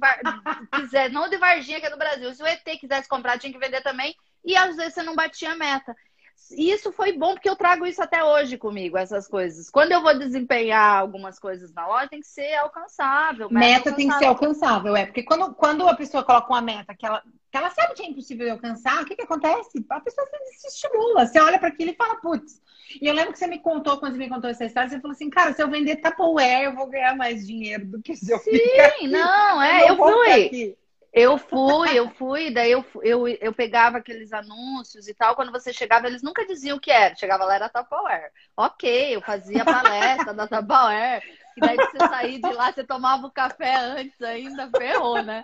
quiser, 0.72 1.12
não 1.12 1.30
de 1.30 1.38
Varginha 1.38 1.80
que 1.80 1.86
é 1.86 1.92
do 1.92 1.98
Brasil, 1.98 2.34
se 2.34 2.42
o 2.42 2.48
ET 2.48 2.64
quisesse 2.80 3.08
comprar, 3.08 3.38
tinha 3.38 3.54
que 3.54 3.60
vender 3.60 3.82
também. 3.82 4.16
E 4.44 4.56
às 4.56 4.76
vezes 4.76 4.96
você 4.96 5.04
não 5.04 5.16
batia 5.16 5.52
a 5.52 5.56
meta. 5.56 5.96
E 6.52 6.72
isso 6.72 6.92
foi 6.92 7.14
bom 7.14 7.34
porque 7.34 7.50
eu 7.50 7.56
trago 7.56 7.86
isso 7.86 8.02
até 8.02 8.24
hoje 8.24 8.58
comigo, 8.58 8.98
essas 8.98 9.28
coisas. 9.28 9.70
Quando 9.70 9.92
eu 9.92 10.02
vou 10.02 10.18
desempenhar 10.18 11.00
algumas 11.00 11.38
coisas 11.40 11.74
na 11.74 11.88
loja, 11.88 12.08
tem 12.08 12.22
que 12.22 12.28
ser 12.28 12.54
alcançável. 12.56 13.50
Meta, 13.52 13.66
meta 13.68 13.92
tem 13.94 14.08
que 14.08 14.18
ser 14.18 14.26
alcançável, 14.26 14.96
é. 14.96 15.06
Porque 15.06 15.24
quando, 15.24 15.54
quando 15.56 15.88
a 15.88 15.96
pessoa 15.96 16.24
coloca 16.24 16.54
uma 16.54 16.62
meta 16.62 16.96
que 16.96 17.06
ela, 17.06 17.22
que 17.52 17.58
ela 17.58 17.70
sabe 17.72 17.96
que 17.96 18.04
é 18.04 18.10
impossível 18.10 18.46
de 18.46 18.52
alcançar, 18.52 19.02
o 19.02 19.06
que, 19.06 19.16
que 19.16 19.24
acontece? 19.24 19.86
A 19.90 20.00
pessoa 20.00 20.28
se 20.60 20.68
estimula. 20.68 21.26
Você 21.26 21.40
olha 21.40 21.60
para 21.60 21.70
aquilo 21.70 21.92
e 21.92 21.96
fala, 21.96 22.16
putz. 22.16 22.62
E 23.02 23.08
eu 23.08 23.14
lembro 23.14 23.34
que 23.34 23.40
você 23.40 23.48
me 23.48 23.60
contou, 23.60 23.98
quando 23.98 24.14
você 24.14 24.20
me 24.20 24.30
contou 24.30 24.50
essa 24.50 24.64
história, 24.64 24.90
você 24.90 25.02
falou 25.02 25.14
assim, 25.14 25.30
cara, 25.30 25.54
se 25.54 25.62
eu 25.62 25.70
vender 25.70 25.98
Tupperware, 25.98 26.66
eu 26.66 26.76
vou 26.76 26.88
ganhar 26.88 27.16
mais 27.16 27.46
dinheiro 27.46 27.86
do 27.86 28.02
que 28.02 28.16
se 28.16 28.32
eu 28.32 28.40
Sim, 28.40 28.52
ficar 28.52 28.86
aqui. 28.86 29.08
não, 29.08 29.62
é, 29.62 29.84
eu, 29.84 29.96
eu 29.96 29.98
fui. 29.98 30.78
Eu 31.14 31.38
fui, 31.38 31.98
eu 31.98 32.10
fui, 32.12 32.52
daí 32.52 32.72
eu, 32.72 32.86
eu, 33.02 33.28
eu 33.28 33.54
pegava 33.54 33.98
aqueles 33.98 34.32
anúncios 34.34 35.08
e 35.08 35.14
tal. 35.14 35.36
Quando 35.36 35.52
você 35.52 35.74
chegava, 35.74 36.08
eles 36.08 36.22
nunca 36.22 36.46
diziam 36.46 36.78
o 36.78 36.80
que 36.80 36.92
era. 36.92 37.16
Chegava 37.16 37.46
lá, 37.46 37.56
era 37.56 37.70
Tupperware. 37.70 38.32
Ok, 38.56 39.16
eu 39.16 39.22
fazia 39.22 39.66
palestra 39.66 40.34
da 40.34 40.48
Tupperware. 40.48 41.24
E 41.56 41.60
daí 41.60 41.76
você 41.76 41.98
sair 41.98 42.40
de 42.40 42.52
lá, 42.54 42.72
você 42.72 42.84
tomava 42.84 43.26
o 43.26 43.32
café 43.32 43.76
antes 43.78 44.22
ainda, 44.22 44.70
ferrou, 44.78 45.24
né? 45.24 45.44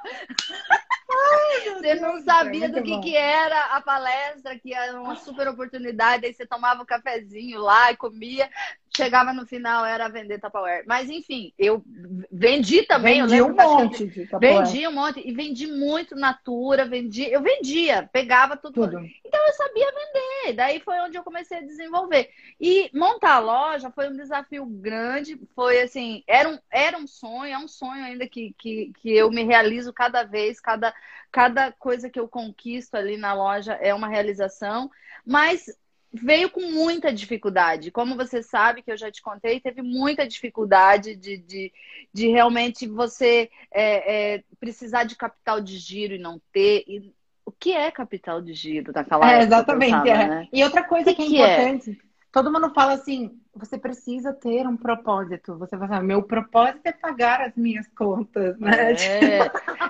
Ai, 1.10 1.70
você 1.70 1.96
não 1.96 2.22
sabia 2.22 2.70
do 2.70 2.84
que, 2.84 3.00
que 3.02 3.16
era 3.16 3.76
a 3.76 3.82
palestra, 3.82 4.58
que 4.60 4.74
era 4.74 5.00
uma 5.00 5.16
super 5.16 5.48
oportunidade, 5.48 6.26
aí 6.26 6.34
você 6.34 6.46
tomava 6.46 6.82
o 6.82 6.84
um 6.84 6.86
cafezinho 6.86 7.60
lá 7.60 7.92
e 7.92 7.98
comia, 7.98 8.50
chegava 8.96 9.34
no 9.34 9.46
final, 9.46 9.86
era 9.86 10.08
vender 10.08 10.40
Tupperware. 10.40 10.84
Mas 10.86 11.10
enfim, 11.10 11.52
eu 11.58 11.84
vendi 12.32 12.84
também. 12.84 13.22
Vendi 13.26 13.42
um 13.42 13.56
monte 13.56 14.08
de 14.08 14.26
Tupperware. 14.26 14.66
Vendi 14.66 14.88
um 14.88 14.92
monte. 14.92 15.22
E 15.26 15.34
vendi 15.34 15.68
muito 15.68 16.16
Natura, 16.16 16.86
vendi, 16.86 17.24
eu 17.24 17.42
vendia, 17.42 18.08
pegava 18.12 18.56
tudo. 18.56 18.74
tudo. 18.74 19.00
Então 19.26 19.48
eu 19.48 19.54
sabia 19.54 19.92
vender. 19.92 20.54
Daí 20.56 20.80
foi 20.80 21.00
onde 21.00 21.18
eu 21.18 21.24
comecei 21.24 21.58
a 21.58 21.66
desenvolver. 21.66 22.30
E 22.60 22.90
montar 22.94 23.36
a 23.36 23.40
loja 23.40 23.92
foi 23.92 24.10
um 24.10 24.16
desafio 24.16 24.66
grande. 24.66 25.40
Foi 25.56 25.82
assim, 25.82 26.24
era 26.28 26.50
um, 26.50 26.60
era 26.72 26.98
um 26.98 27.08
sonho, 27.08 27.54
é 27.54 27.58
um 27.58 27.68
sonho 27.68 28.04
ainda 28.04 28.28
que, 28.28 28.54
que, 28.58 28.92
que 29.00 29.12
eu 29.12 29.32
me 29.32 29.44
realizo 29.44 29.92
cada 29.92 30.24
vez, 30.24 30.60
cada, 30.60 30.94
cada 31.32 31.72
coisa 31.72 32.10
que 32.10 32.20
eu 32.20 32.28
conquisto 32.28 32.96
ali 32.96 33.18
na 33.18 33.34
loja 33.34 33.74
é 33.74 33.94
uma 33.94 34.08
realização. 34.08 34.92
Mas 35.26 35.66
veio 36.14 36.50
com 36.50 36.62
muita 36.62 37.12
dificuldade. 37.12 37.90
Como 37.90 38.16
você 38.16 38.44
sabe, 38.44 38.84
que 38.84 38.92
eu 38.92 38.98
já 38.98 39.12
te 39.12 39.22
contei, 39.22 39.60
teve 39.60 39.82
muita 39.82 40.28
dificuldade 40.28 41.16
de, 41.16 41.38
de, 41.38 41.74
de 42.14 42.28
realmente 42.28 42.88
você 42.88 43.50
é, 43.72 44.36
é, 44.36 44.44
precisar 44.60 45.06
de 45.06 45.16
capital 45.16 45.60
de 45.60 45.78
giro 45.78 46.14
e 46.14 46.20
não 46.20 46.40
ter. 46.52 46.84
E 46.88 47.12
o 47.46 47.52
que 47.52 47.74
é 47.74 47.90
capital 47.90 48.42
de 48.42 48.54
giro 48.54 48.92
naquela 48.94 49.34
é, 49.34 49.42
Exatamente. 49.42 49.92
Pensava, 49.92 50.10
é. 50.10 50.28
né? 50.28 50.48
E 50.54 50.64
outra 50.64 50.84
coisa 50.84 51.14
que, 51.14 51.28
que, 51.28 51.42
é, 51.42 51.42
é 51.42 51.70
importante, 51.70 52.02
todo 52.34 52.52
mundo 52.52 52.74
fala 52.74 52.94
assim, 52.94 53.40
você 53.54 53.78
precisa 53.78 54.34
ter 54.34 54.68
um 54.68 54.76
propósito. 54.76 55.56
Você 55.60 55.78
vai 55.78 55.88
falar, 55.88 56.02
meu 56.02 56.24
propósito 56.24 56.82
é 56.84 56.92
pagar 56.92 57.42
as 57.42 57.56
minhas 57.56 57.88
contas, 57.90 58.60
né? 58.60 58.94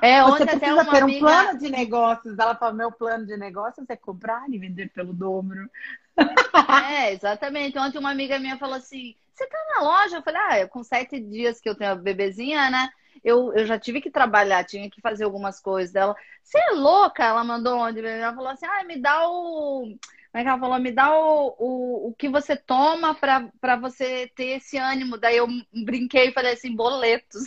É, 0.02 0.16
é 0.16 0.24
onde 0.26 0.40
você 0.40 0.44
até 0.44 0.60
precisa 0.60 0.92
ter 0.92 1.04
amiga... 1.04 1.18
um 1.18 1.20
plano 1.22 1.58
de 1.58 1.70
negócios. 1.72 2.38
Ela 2.38 2.54
fala, 2.54 2.74
meu 2.74 2.92
plano 2.92 3.26
de 3.26 3.38
negócios 3.38 3.90
é 3.90 3.96
comprar 3.96 4.44
e 4.50 4.60
vender 4.60 4.90
pelo 4.90 5.14
dobro. 5.14 5.70
É, 6.92 7.14
exatamente. 7.14 7.80
Ontem 7.80 7.98
uma 7.98 8.12
amiga 8.12 8.38
minha 8.38 8.58
falou 8.58 8.76
assim, 8.76 9.16
você 9.34 9.48
tá 9.48 9.58
na 9.76 9.82
loja? 9.82 10.18
Eu 10.18 10.22
falei, 10.22 10.42
ah, 10.64 10.68
com 10.68 10.84
sete 10.84 11.22
dias 11.22 11.62
que 11.62 11.70
eu 11.70 11.76
tenho 11.76 11.92
a 11.92 11.96
bebezinha, 11.96 12.70
né? 12.70 12.90
Eu, 13.24 13.54
eu 13.54 13.66
já 13.66 13.80
tive 13.80 14.02
que 14.02 14.12
trabalhar, 14.12 14.66
tinha 14.66 14.90
que 14.90 15.00
fazer 15.00 15.24
algumas 15.24 15.62
coisas 15.62 15.94
dela. 15.94 16.14
Você 16.44 16.58
é 16.58 16.72
louca? 16.72 17.24
Ela 17.24 17.42
mandou 17.42 17.78
onde? 17.78 18.06
Ela 18.06 18.36
falou 18.36 18.50
assim, 18.50 18.66
ah, 18.66 18.84
me 18.84 19.00
dá 19.00 19.30
o 19.30 19.96
como 20.34 20.42
é 20.42 20.44
que 20.46 20.50
ela 20.50 20.60
falou? 20.60 20.80
Me 20.80 20.92
dá 20.92 21.16
o, 21.16 21.56
o, 21.60 22.08
o 22.08 22.16
que 22.18 22.28
você 22.28 22.56
toma 22.56 23.14
para 23.14 23.76
você 23.76 24.32
ter 24.36 24.58
esse 24.58 24.80
ânimo. 24.80 25.16
Daí 25.16 25.38
eu 25.38 25.48
brinquei 25.86 26.30
e 26.30 26.32
falei 26.32 26.54
assim, 26.54 26.76
boletos. 26.76 27.44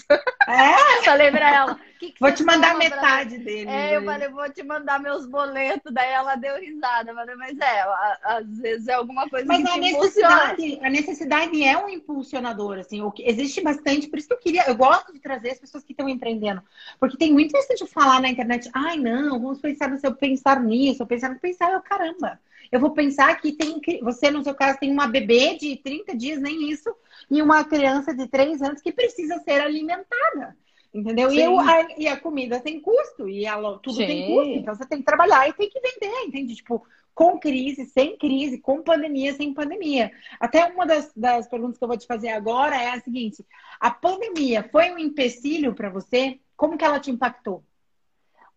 É? 0.46 1.02
falei 1.04 1.32
pra 1.32 1.52
ela. 1.52 1.80
Que 1.98 2.12
que 2.12 2.20
vou 2.20 2.30
te 2.32 2.44
mandar 2.44 2.78
metade 2.78 3.38
dele. 3.38 3.68
É, 3.68 3.96
eu 3.96 4.04
falei, 4.04 4.28
vou 4.28 4.48
te 4.52 4.62
mandar 4.62 5.00
meus 5.00 5.26
boletos. 5.26 5.92
Daí 5.92 6.12
ela 6.12 6.36
deu 6.36 6.60
risada. 6.60 7.10
Eu 7.10 7.16
falei, 7.16 7.34
mas 7.34 7.58
é, 7.58 7.84
às 8.22 8.58
vezes 8.60 8.86
é 8.86 8.92
alguma 8.92 9.28
coisa 9.28 9.44
mas 9.48 9.64
que 9.64 9.68
a 9.68 9.76
necessidade, 9.78 10.78
a 10.80 10.88
necessidade 10.88 11.64
é 11.64 11.76
um 11.76 11.88
impulsionador, 11.88 12.78
assim. 12.78 13.02
Existe 13.18 13.62
bastante, 13.62 14.06
por 14.06 14.16
isso 14.16 14.28
que 14.28 14.34
eu 14.34 14.38
queria, 14.38 14.64
eu 14.68 14.76
gosto 14.76 15.12
de 15.12 15.18
trazer 15.18 15.50
as 15.50 15.58
pessoas 15.58 15.82
que 15.82 15.92
estão 15.92 16.08
empreendendo. 16.08 16.62
Porque 17.00 17.16
tem 17.16 17.32
muito 17.32 17.56
isso 17.56 17.74
de 17.74 17.90
falar 17.90 18.20
na 18.20 18.28
internet, 18.28 18.70
ai 18.72 18.96
não, 18.96 19.40
vamos 19.40 19.60
pensar 19.60 19.88
no 19.88 19.98
seu 19.98 20.14
pensar 20.14 20.60
nisso, 20.60 21.02
eu 21.02 21.06
pensar 21.06 21.30
no 21.30 21.40
pensar, 21.40 21.72
eu 21.72 21.80
caramba. 21.80 22.38
Eu 22.70 22.80
vou 22.80 22.90
pensar 22.90 23.40
que 23.40 23.52
tem 23.52 23.80
você, 24.02 24.30
no 24.30 24.42
seu 24.42 24.54
caso, 24.54 24.78
tem 24.78 24.90
uma 24.90 25.06
bebê 25.06 25.56
de 25.56 25.76
30 25.76 26.16
dias, 26.16 26.40
nem 26.40 26.70
isso, 26.70 26.94
e 27.30 27.42
uma 27.42 27.64
criança 27.64 28.14
de 28.14 28.26
3 28.26 28.62
anos 28.62 28.82
que 28.82 28.92
precisa 28.92 29.38
ser 29.40 29.60
alimentada. 29.60 30.56
Entendeu? 30.92 31.30
E, 31.30 31.40
eu, 31.40 31.58
a, 31.60 31.88
e, 31.98 32.08
a, 32.08 32.18
comida 32.18 32.58
tem 32.58 32.80
custo, 32.80 33.28
e 33.28 33.46
a, 33.46 33.56
tudo 33.82 33.96
Sim. 33.96 34.06
tem 34.06 34.26
custo, 34.26 34.52
então 34.52 34.74
você 34.74 34.86
tem 34.86 34.98
que 34.98 35.04
trabalhar 35.04 35.46
e 35.46 35.52
tem 35.52 35.68
que 35.68 35.78
vender, 35.78 36.24
entende? 36.24 36.54
Tipo, 36.54 36.86
com 37.14 37.38
crise, 37.38 37.86
sem 37.86 38.16
crise, 38.16 38.58
com 38.58 38.82
pandemia, 38.82 39.34
sem 39.34 39.52
pandemia. 39.52 40.10
Até 40.40 40.64
uma 40.66 40.86
das, 40.86 41.10
das 41.14 41.48
perguntas 41.48 41.78
que 41.78 41.84
eu 41.84 41.88
vou 41.88 41.96
te 41.96 42.06
fazer 42.06 42.28
agora 42.28 42.76
é 42.76 42.90
a 42.90 43.00
seguinte: 43.00 43.44
a 43.80 43.90
pandemia 43.90 44.68
foi 44.70 44.90
um 44.90 44.98
empecilho 44.98 45.74
para 45.74 45.90
você? 45.90 46.38
Como 46.56 46.78
que 46.78 46.84
ela 46.84 47.00
te 47.00 47.10
impactou? 47.10 47.64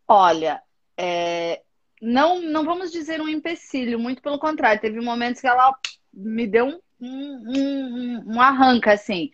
Olha, 0.08 0.62
é, 0.98 1.62
não, 2.02 2.42
não 2.42 2.64
vamos 2.64 2.92
dizer 2.92 3.22
um 3.22 3.28
empecilho, 3.30 4.00
muito 4.00 4.22
pelo 4.22 4.40
contrário. 4.40 4.82
Teve 4.82 5.00
momentos 5.02 5.42
que 5.42 5.48
ela 5.48 5.76
me 6.14 6.48
deu 6.48 6.68
um, 6.68 6.80
um, 7.02 7.54
um, 7.56 8.24
um 8.36 8.42
arranca, 8.42 8.94
assim. 8.94 9.32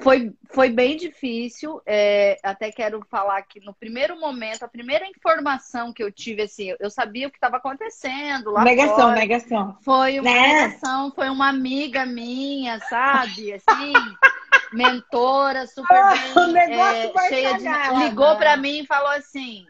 Foi, 0.00 0.32
foi 0.50 0.68
bem 0.70 0.96
difícil. 0.96 1.80
É, 1.84 2.38
até 2.42 2.70
quero 2.70 3.04
falar 3.10 3.42
que 3.42 3.60
no 3.60 3.74
primeiro 3.74 4.18
momento, 4.18 4.62
a 4.62 4.68
primeira 4.68 5.06
informação 5.06 5.92
que 5.92 6.02
eu 6.02 6.10
tive, 6.12 6.42
assim, 6.42 6.74
eu 6.78 6.90
sabia 6.90 7.26
o 7.26 7.30
que 7.30 7.36
estava 7.36 7.56
acontecendo 7.56 8.50
lá 8.50 8.62
Negação, 8.62 8.96
fora. 8.96 9.14
negação. 9.14 9.78
Foi 9.82 10.20
uma 10.20 10.30
né? 10.30 10.52
negação, 10.52 11.12
foi 11.12 11.28
uma 11.28 11.48
amiga 11.48 12.06
minha, 12.06 12.78
sabe? 12.80 13.52
Assim, 13.54 13.92
mentora, 14.72 15.66
super 15.66 15.96
ah, 15.96 16.14
bem, 16.52 16.80
é, 16.80 17.28
cheia 17.28 17.58
de. 17.58 18.04
Ligou 18.04 18.36
para 18.36 18.56
mim 18.56 18.80
e 18.80 18.86
falou 18.86 19.10
assim: 19.10 19.66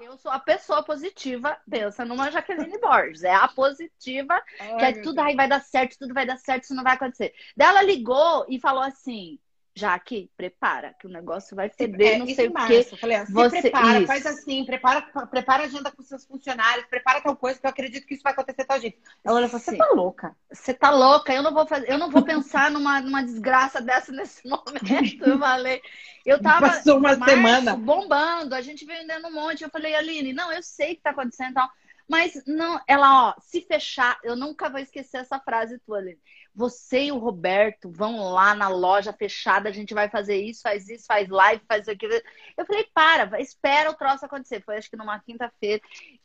eu 0.00 0.16
sou 0.16 0.30
a 0.30 0.38
pessoa 0.38 0.82
positiva, 0.82 1.56
pensa 1.68 2.04
numa 2.04 2.30
Jaqueline 2.30 2.78
Borges. 2.78 3.24
É 3.24 3.34
a 3.34 3.48
positiva, 3.48 4.42
Ai, 4.60 4.76
que 4.76 4.84
é 4.84 5.02
tudo 5.02 5.20
aí 5.20 5.34
vai 5.34 5.48
dar 5.48 5.60
certo, 5.60 5.98
tudo 5.98 6.14
vai 6.14 6.26
dar 6.26 6.36
certo, 6.38 6.64
isso 6.64 6.74
não 6.74 6.82
vai 6.82 6.94
acontecer. 6.94 7.32
Daí 7.56 7.68
ela 7.68 7.82
ligou 7.82 8.46
e 8.48 8.60
falou 8.60 8.82
assim: 8.82 9.38
Jaque, 9.76 10.30
prepara, 10.36 10.94
que 10.94 11.06
o 11.06 11.10
negócio 11.10 11.56
vai 11.56 11.68
feder, 11.68 12.14
é, 12.14 12.18
não 12.18 12.26
sei 12.26 12.46
o 12.46 12.54
quê. 12.54 12.86
Eu 12.92 12.96
falei, 12.96 13.24
você 13.24 13.60
prepara, 13.60 13.98
isso. 13.98 14.06
faz 14.06 14.24
assim, 14.24 14.64
prepara, 14.64 15.02
prepara 15.26 15.64
a 15.64 15.66
agenda 15.66 15.90
com 15.90 16.00
seus 16.00 16.24
funcionários, 16.24 16.86
prepara 16.86 17.20
tal 17.20 17.34
coisa, 17.36 17.58
que 17.58 17.66
eu 17.66 17.70
acredito 17.70 18.06
que 18.06 18.14
isso 18.14 18.22
vai 18.22 18.32
acontecer 18.32 18.64
tal 18.64 18.80
jeito. 18.80 19.00
Ela 19.24 19.48
falou, 19.48 19.64
você 19.64 19.76
tá 19.76 19.90
louca. 19.92 20.36
Você 20.52 20.74
tá 20.74 20.90
louca, 20.90 21.34
eu 21.34 21.42
não 21.42 21.52
vou 21.52 21.66
fazer, 21.66 21.90
eu 21.90 21.98
não 21.98 22.08
vou 22.08 22.22
pensar 22.22 22.70
numa, 22.70 23.00
numa 23.00 23.24
desgraça 23.24 23.82
dessa 23.82 24.12
nesse 24.12 24.46
momento. 24.48 25.24
Eu 25.26 25.40
falei, 25.40 25.82
eu 26.24 26.40
tava 26.40 26.68
Passou 26.68 26.98
uma 26.98 27.16
março, 27.16 27.34
semana 27.34 27.76
bombando, 27.76 28.54
a 28.54 28.60
gente 28.60 28.84
veio 28.84 29.00
vendendo 29.00 29.26
um 29.26 29.32
monte. 29.32 29.64
Eu 29.64 29.70
falei, 29.70 29.94
Aline, 29.96 30.32
não, 30.32 30.52
eu 30.52 30.62
sei 30.62 30.94
que 30.94 31.02
tá 31.02 31.10
acontecendo 31.10 31.50
e 31.50 31.54
tal. 31.54 31.68
Mas 32.06 32.42
não, 32.46 32.80
ela, 32.86 33.30
ó, 33.30 33.34
se 33.40 33.62
fechar, 33.62 34.18
eu 34.22 34.36
nunca 34.36 34.68
vou 34.68 34.78
esquecer 34.78 35.18
essa 35.18 35.40
frase 35.40 35.78
tua, 35.80 35.98
Aline 35.98 36.20
você 36.54 37.06
e 37.06 37.12
o 37.12 37.18
Roberto 37.18 37.90
vão 37.90 38.30
lá 38.30 38.54
na 38.54 38.68
loja 38.68 39.12
fechada, 39.12 39.68
a 39.68 39.72
gente 39.72 39.92
vai 39.92 40.08
fazer 40.08 40.36
isso, 40.36 40.62
faz 40.62 40.88
isso, 40.88 41.04
faz 41.06 41.28
live, 41.28 41.62
faz 41.66 41.88
aquilo. 41.88 42.12
Eu 42.56 42.64
falei, 42.64 42.86
para, 42.94 43.40
espera 43.40 43.90
o 43.90 43.94
troço 43.94 44.24
acontecer. 44.24 44.62
Foi 44.64 44.76
acho 44.76 44.88
que 44.88 44.96
numa 44.96 45.18
quinta-feira. 45.18 45.82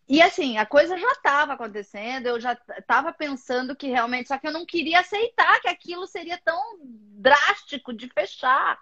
E 0.08 0.22
assim, 0.22 0.58
a 0.58 0.66
coisa 0.66 0.98
já 0.98 1.12
estava 1.12 1.54
acontecendo, 1.54 2.28
eu 2.28 2.40
já 2.40 2.58
estava 2.78 3.12
pensando 3.12 3.76
que 3.76 3.88
realmente, 3.88 4.28
só 4.28 4.38
que 4.38 4.48
eu 4.48 4.54
não 4.54 4.66
queria 4.66 5.00
aceitar 5.00 5.60
que 5.62 5.68
aquilo 5.68 6.06
seria 6.06 6.40
tão 6.44 6.78
drástico 6.82 7.92
de 7.92 8.08
fechar. 8.08 8.78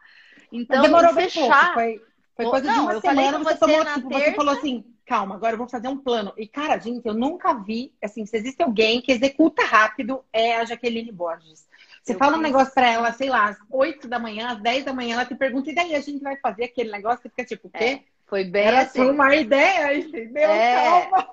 Então, 0.52 0.82
demorou 0.82 1.14
fechar. 1.14 1.74
Pouco, 1.74 1.74
foi, 1.74 2.02
foi 2.38 2.46
coisa 2.46 2.68
não, 2.68 2.74
de 2.76 2.80
uma 2.82 2.94
eu 2.94 3.02
semana, 3.02 3.40
você, 3.40 3.58
tomou, 3.58 3.84
tipo, 3.84 4.10
terça... 4.10 4.26
você 4.26 4.36
falou 4.36 4.54
assim, 4.54 4.86
calma, 5.06 5.36
agora 5.36 5.54
eu 5.54 5.58
vou 5.58 5.68
fazer 5.68 5.88
um 5.88 5.98
plano. 5.98 6.32
E, 6.38 6.48
cara, 6.48 6.78
gente, 6.78 7.06
eu 7.06 7.16
nunca 7.16 7.54
vi, 7.54 7.94
assim, 8.02 8.26
se 8.28 8.38
existe 8.38 8.62
alguém 8.62 9.02
que 9.02 9.12
executa 9.12 9.64
rápido, 9.64 10.24
é 10.32 10.56
a 10.56 10.64
Jaqueline 10.64 11.12
Borges. 11.12 11.68
Você 12.04 12.14
eu 12.14 12.18
fala 12.18 12.38
um 12.38 12.42
negócio 12.42 12.74
pra 12.74 12.88
ela, 12.88 13.12
sei 13.12 13.28
lá, 13.28 13.50
às 13.50 13.58
8 13.72 14.08
da 14.08 14.20
manhã, 14.20 14.50
às 14.50 14.62
10 14.62 14.86
da 14.86 14.94
manhã, 14.94 15.16
ela 15.16 15.26
te 15.26 15.34
pergunta, 15.34 15.72
e 15.72 15.76
daí 15.76 15.96
a 15.96 16.00
gente 16.00 16.22
vai 16.22 16.38
fazer 16.38 16.66
aquele 16.66 16.92
negócio? 16.92 17.24
Você 17.24 17.30
fica 17.30 17.44
tipo, 17.44 17.68
o 17.68 17.72
quê? 17.72 17.84
É, 17.84 18.04
foi 18.28 18.44
bem 18.44 18.68
Era 18.68 18.82
assim. 18.82 19.02
uma 19.02 19.36
ideia, 19.36 19.98
entendeu? 19.98 20.50
É, 20.50 20.76
calma. 21.10 21.30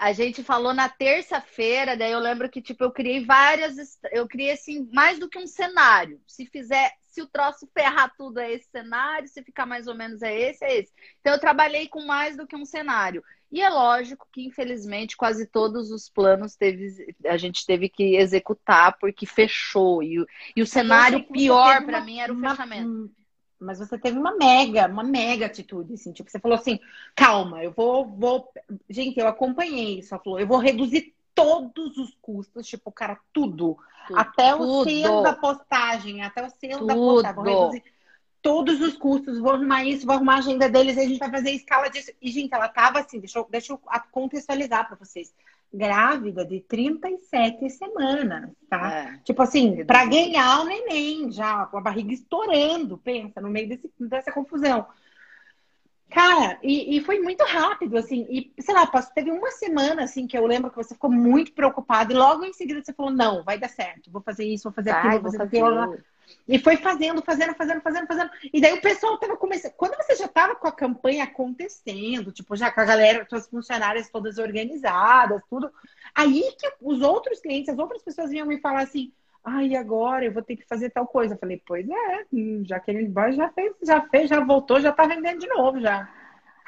A 0.00 0.12
gente 0.12 0.42
falou 0.42 0.74
na 0.74 0.88
terça-feira, 0.88 1.96
daí 1.96 2.10
eu 2.10 2.18
lembro 2.18 2.48
que, 2.48 2.60
tipo, 2.60 2.82
eu 2.82 2.90
criei 2.90 3.24
várias, 3.24 3.98
eu 4.10 4.26
criei, 4.26 4.52
assim, 4.52 4.88
mais 4.92 5.18
do 5.18 5.28
que 5.28 5.38
um 5.38 5.46
cenário. 5.46 6.18
Se 6.26 6.46
fizer 6.46 6.90
se 7.10 7.20
o 7.20 7.26
troço 7.26 7.68
ferrar 7.74 8.12
tudo 8.16 8.38
é 8.38 8.52
esse 8.52 8.68
cenário, 8.70 9.28
se 9.28 9.42
ficar 9.42 9.66
mais 9.66 9.86
ou 9.86 9.94
menos 9.94 10.22
é 10.22 10.34
esse, 10.34 10.64
é 10.64 10.78
esse. 10.78 10.92
Então 11.20 11.32
eu 11.32 11.40
trabalhei 11.40 11.88
com 11.88 12.04
mais 12.04 12.36
do 12.36 12.46
que 12.46 12.56
um 12.56 12.64
cenário. 12.64 13.22
E 13.52 13.60
é 13.60 13.68
lógico 13.68 14.28
que, 14.32 14.46
infelizmente, 14.46 15.16
quase 15.16 15.44
todos 15.44 15.90
os 15.90 16.08
planos 16.08 16.54
teve, 16.54 17.14
a 17.24 17.36
gente 17.36 17.66
teve 17.66 17.88
que 17.88 18.16
executar 18.16 18.96
porque 18.98 19.26
fechou. 19.26 20.02
E, 20.02 20.24
e 20.54 20.62
o 20.62 20.66
cenário 20.66 21.24
pior 21.24 21.84
para 21.84 22.00
mim 22.00 22.20
era 22.20 22.32
o 22.32 22.36
uma, 22.36 22.50
fechamento. 22.50 23.10
Mas 23.58 23.80
você 23.80 23.98
teve 23.98 24.16
uma 24.16 24.36
mega, 24.36 24.86
uma 24.86 25.02
mega 25.02 25.46
atitude, 25.46 25.94
assim, 25.94 26.12
tipo, 26.12 26.30
você 26.30 26.38
falou 26.38 26.56
assim, 26.56 26.78
calma, 27.14 27.62
eu 27.62 27.72
vou, 27.72 28.06
vou. 28.06 28.48
Gente, 28.88 29.18
eu 29.18 29.26
acompanhei 29.26 29.98
isso, 29.98 30.14
ela 30.14 30.22
falou, 30.22 30.38
eu 30.38 30.46
vou 30.46 30.58
reduzir 30.58 31.12
todos 31.44 31.96
os 31.98 32.16
custos, 32.20 32.66
tipo, 32.66 32.90
cara, 32.92 33.18
tudo. 33.32 33.76
tudo 34.06 34.18
até 34.18 34.54
o 34.54 34.58
tudo. 34.58 34.90
selo 34.90 35.22
da 35.22 35.32
postagem, 35.34 36.22
até 36.22 36.46
o 36.46 36.50
selo 36.50 36.78
tudo. 36.78 36.86
da 36.86 36.94
postagem. 36.94 37.34
Vou 37.34 37.70
reduzir 37.70 37.84
todos 38.42 38.80
os 38.80 38.96
custos, 38.96 39.38
vou 39.38 39.52
arrumar 39.52 39.84
isso, 39.84 40.06
vou 40.06 40.14
arrumar 40.14 40.36
a 40.36 40.38
agenda 40.38 40.68
deles, 40.68 40.96
a 40.96 41.02
gente 41.02 41.18
vai 41.18 41.30
fazer 41.30 41.50
a 41.50 41.54
escala 41.54 41.88
disso. 41.88 42.10
E, 42.20 42.30
gente, 42.30 42.54
ela 42.54 42.68
tava 42.68 43.00
assim, 43.00 43.20
deixa 43.20 43.38
eu, 43.38 43.46
deixa 43.50 43.72
eu 43.72 43.80
contextualizar 44.10 44.86
para 44.86 44.96
vocês. 44.96 45.34
Grávida 45.72 46.44
de 46.44 46.60
37 46.60 47.70
semanas, 47.70 48.50
tá? 48.68 48.92
É. 48.92 49.18
Tipo 49.18 49.42
assim, 49.42 49.84
para 49.84 50.04
ganhar 50.04 50.62
o 50.62 50.64
neném, 50.64 51.30
já 51.30 51.66
com 51.66 51.78
a 51.78 51.80
barriga 51.80 52.12
estourando, 52.12 52.98
pensa, 52.98 53.40
no 53.40 53.48
meio 53.48 53.68
desse, 53.68 53.88
dessa 54.00 54.32
confusão. 54.32 54.86
Cara, 56.10 56.58
e, 56.62 56.96
e, 56.96 57.00
foi 57.00 57.20
muito 57.20 57.44
rápido, 57.44 57.96
assim, 57.96 58.26
e 58.28 58.52
sei 58.60 58.74
lá, 58.74 58.84
teve 59.14 59.30
uma 59.30 59.50
semana, 59.52 60.02
assim, 60.02 60.26
que 60.26 60.36
eu 60.36 60.44
lembro 60.44 60.70
que 60.70 60.76
você 60.76 60.92
ficou 60.92 61.10
muito 61.10 61.52
preocupada, 61.52 62.12
e 62.12 62.16
logo 62.16 62.44
em 62.44 62.52
seguida 62.52 62.82
você 62.82 62.92
falou, 62.92 63.12
não, 63.12 63.44
vai 63.44 63.58
dar 63.58 63.68
certo, 63.68 64.10
vou 64.10 64.20
fazer 64.20 64.44
isso, 64.44 64.64
vou 64.64 64.72
fazer 64.72 64.90
aquilo, 64.90 65.22
vou 65.22 65.32
fazer 65.32 65.42
aquilo. 65.44 65.98
E 66.48 66.58
foi 66.58 66.76
fazendo, 66.76 67.22
fazendo, 67.22 67.54
fazendo, 67.54 67.80
fazendo, 67.80 68.06
fazendo. 68.06 68.30
E 68.52 68.60
daí 68.60 68.72
o 68.74 68.80
pessoal 68.80 69.18
tava 69.18 69.36
começando. 69.36 69.72
Quando 69.72 69.96
você 69.96 70.16
já 70.16 70.28
tava 70.28 70.54
com 70.54 70.66
a 70.66 70.72
campanha 70.72 71.24
acontecendo, 71.24 72.32
tipo, 72.32 72.56
já 72.56 72.70
com 72.70 72.80
a 72.80 72.84
galera, 72.84 73.24
com 73.24 73.36
as 73.36 73.48
funcionárias 73.48 74.10
todas 74.10 74.38
organizadas, 74.38 75.42
tudo, 75.48 75.70
aí 76.14 76.42
que 76.58 76.72
os 76.80 77.02
outros 77.02 77.40
clientes, 77.40 77.68
as 77.68 77.78
outras 77.78 78.02
pessoas 78.02 78.30
vinham 78.30 78.46
me 78.46 78.60
falar 78.60 78.82
assim, 78.82 79.12
ai, 79.44 79.74
ah, 79.74 79.80
agora 79.80 80.24
eu 80.24 80.32
vou 80.32 80.42
ter 80.42 80.56
que 80.56 80.66
fazer 80.66 80.90
tal 80.90 81.06
coisa. 81.06 81.34
Eu 81.34 81.38
falei, 81.38 81.62
pois 81.66 81.88
é, 81.88 82.26
já 82.64 82.78
que 82.80 82.90
ele 82.90 83.12
já 83.34 83.48
fez, 83.50 83.74
já 83.82 84.00
fez, 84.02 84.28
já 84.28 84.40
voltou, 84.40 84.80
já 84.80 84.92
tá 84.92 85.06
vendendo 85.06 85.40
de 85.40 85.48
novo 85.48 85.80
já. 85.80 86.08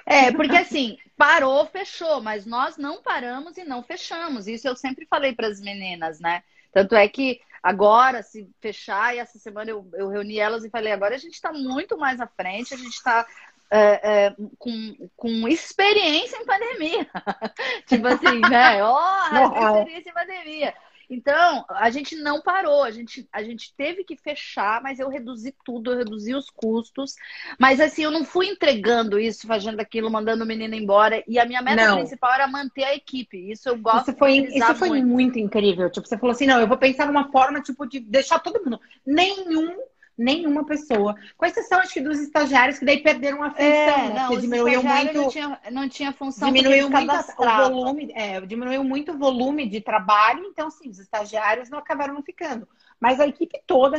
É, 0.04 0.32
porque 0.32 0.56
assim, 0.56 0.98
parou, 1.16 1.64
fechou, 1.66 2.20
mas 2.20 2.44
nós 2.44 2.76
não 2.76 3.02
paramos 3.02 3.56
e 3.56 3.64
não 3.64 3.82
fechamos. 3.82 4.46
Isso 4.48 4.66
eu 4.66 4.74
sempre 4.74 5.06
falei 5.06 5.32
para 5.34 5.46
as 5.46 5.60
meninas, 5.60 6.18
né? 6.20 6.42
Tanto 6.72 6.94
é 6.96 7.06
que 7.08 7.40
agora, 7.62 8.22
se 8.22 8.50
fechar, 8.60 9.14
e 9.14 9.18
essa 9.18 9.38
semana 9.38 9.70
eu, 9.70 9.88
eu 9.94 10.08
reuni 10.08 10.38
elas 10.38 10.64
e 10.64 10.70
falei, 10.70 10.92
agora 10.92 11.14
a 11.14 11.18
gente 11.18 11.34
está 11.34 11.52
muito 11.52 11.96
mais 11.96 12.20
à 12.20 12.26
frente, 12.26 12.74
a 12.74 12.76
gente 12.76 12.94
está 12.94 13.26
é, 13.70 14.26
é, 14.26 14.36
com, 14.58 15.08
com 15.16 15.48
experiência 15.48 16.36
em 16.36 16.44
pandemia. 16.44 17.08
tipo 17.86 18.06
assim, 18.06 18.40
né? 18.40 18.82
Ó, 18.82 19.00
oh, 19.32 19.78
experiência 19.78 20.10
em 20.10 20.14
pandemia. 20.14 20.74
Então, 21.12 21.66
a 21.69 21.90
gente 21.90 22.16
não 22.16 22.40
parou, 22.40 22.83
a 22.83 22.90
gente, 22.90 23.28
a 23.31 23.42
gente 23.42 23.75
teve 23.76 24.02
que 24.02 24.16
fechar, 24.16 24.83
mas 24.83 24.99
eu 24.99 25.11
reduzi 25.11 25.54
tudo, 25.62 25.92
eu 25.92 25.99
reduzi 25.99 26.35
os 26.35 26.49
custos. 26.49 27.14
Mas 27.59 27.81
assim, 27.81 28.04
eu 28.04 28.11
não 28.11 28.25
fui 28.25 28.47
entregando 28.47 29.21
isso, 29.21 29.47
fazendo 29.47 29.78
aquilo, 29.78 30.11
mandando 30.11 30.42
o 30.42 30.47
menino 30.47 30.75
embora. 30.75 31.23
E 31.28 31.38
a 31.38 31.45
minha 31.45 31.61
meta 31.61 31.87
não. 31.87 31.97
principal 31.99 32.33
era 32.33 32.47
manter 32.49 32.85
a 32.85 32.95
equipe. 32.95 33.52
Isso 33.52 33.69
eu 33.69 33.76
gosto 33.76 34.09
isso 34.09 34.19
foi, 34.19 34.40
de 34.40 34.59
Isso 34.59 34.75
foi 34.75 34.88
muito. 34.88 35.07
muito 35.07 35.38
incrível. 35.38 35.90
Tipo, 35.90 36.09
você 36.09 36.16
falou 36.16 36.33
assim: 36.33 36.47
não, 36.47 36.59
eu 36.59 36.66
vou 36.66 36.78
pensar 36.78 37.07
numa 37.07 37.31
forma, 37.31 37.61
tipo, 37.61 37.87
de 37.87 38.00
deixar 38.00 38.38
todo 38.38 38.64
mundo. 38.64 38.81
Nenhum 39.04 39.76
nenhuma 40.16 40.64
pessoa. 40.64 41.14
Com 41.37 41.47
exceção, 41.47 41.81
acho 41.81 41.95
que 41.95 42.00
dos 42.00 42.19
estagiários 42.21 42.78
que 42.78 42.85
daí 42.85 43.02
perderam 43.02 43.42
a 43.42 43.50
função, 43.50 43.64
é, 43.64 44.09
né? 44.09 44.14
Não, 44.14 44.38
diminuiu 44.38 44.83
muito. 44.83 45.14
Não 45.14 45.28
tinha, 45.28 45.61
não 45.71 45.88
tinha 45.88 46.12
função 46.12 46.52
diminuiu 46.52 46.90
muito 46.90 47.12
o 47.38 47.45
volume, 47.45 48.12
é, 48.14 48.40
diminuiu 48.42 48.85
muito 48.85 49.12
o 49.12 49.19
volume 49.19 49.69
de 49.69 49.81
trabalho, 49.81 50.45
então 50.45 50.71
sim, 50.71 50.90
os 50.90 50.99
estagiários 50.99 51.71
não 51.71 51.78
acabaram 51.78 52.14
não 52.14 52.23
ficando. 52.23 52.69
Mas 53.00 53.19
a 53.19 53.26
equipe 53.26 53.61
toda 53.66 53.99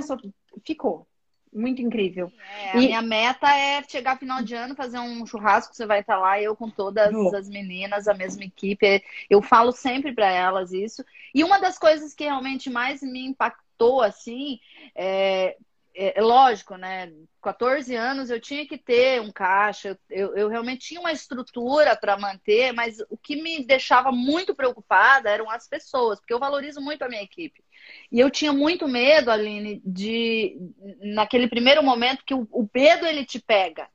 ficou. 0.65 1.07
Muito 1.55 1.81
incrível. 1.83 2.31
É, 2.51 2.69
e... 2.69 2.77
A 2.77 2.79
minha 2.79 3.01
meta 3.01 3.47
é 3.55 3.83
chegar 3.83 4.17
final 4.17 4.41
de 4.41 4.55
ano, 4.55 4.75
fazer 4.75 4.97
um 4.97 5.25
churrasco, 5.25 5.75
você 5.75 5.85
vai 5.85 5.99
estar 5.99 6.17
lá, 6.17 6.41
eu 6.41 6.55
com 6.55 6.69
todas 6.69 7.13
as 7.33 7.47
meninas, 7.47 8.07
a 8.07 8.13
mesma 8.13 8.43
equipe. 8.43 9.03
Eu 9.29 9.41
falo 9.41 9.71
sempre 9.71 10.13
para 10.13 10.31
elas 10.31 10.71
isso. 10.71 11.05
E 11.33 11.43
uma 11.43 11.59
das 11.59 11.77
coisas 11.77 12.13
que 12.13 12.23
realmente 12.23 12.69
mais 12.69 13.03
me 13.03 13.27
impactou, 13.27 14.01
assim, 14.01 14.59
é, 14.95 15.55
é, 15.95 16.19
é, 16.19 16.21
lógico, 16.21 16.75
né? 16.75 17.11
14 17.41 17.95
anos 17.95 18.29
eu 18.29 18.39
tinha 18.39 18.67
que 18.67 18.77
ter 18.77 19.21
um 19.21 19.31
caixa, 19.31 19.99
eu, 20.09 20.35
eu 20.35 20.47
realmente 20.47 20.87
tinha 20.87 20.99
uma 20.99 21.11
estrutura 21.11 21.95
para 21.95 22.17
manter, 22.17 22.73
mas 22.73 22.97
o 23.09 23.17
que 23.17 23.41
me 23.41 23.65
deixava 23.65 24.11
muito 24.11 24.55
preocupada 24.55 25.29
eram 25.29 25.49
as 25.49 25.67
pessoas, 25.67 26.19
porque 26.19 26.33
eu 26.33 26.39
valorizo 26.39 26.81
muito 26.81 27.03
a 27.03 27.09
minha 27.09 27.21
equipe. 27.21 27.63
E 28.11 28.19
eu 28.19 28.29
tinha 28.31 28.53
muito 28.53 28.87
medo, 28.87 29.29
Aline, 29.29 29.81
de 29.85 30.57
naquele 31.01 31.47
primeiro 31.47 31.83
momento 31.83 32.23
que 32.25 32.33
o, 32.33 32.47
o 32.51 32.67
medo 32.73 33.05
ele 33.05 33.25
te 33.25 33.39
pega. 33.39 33.87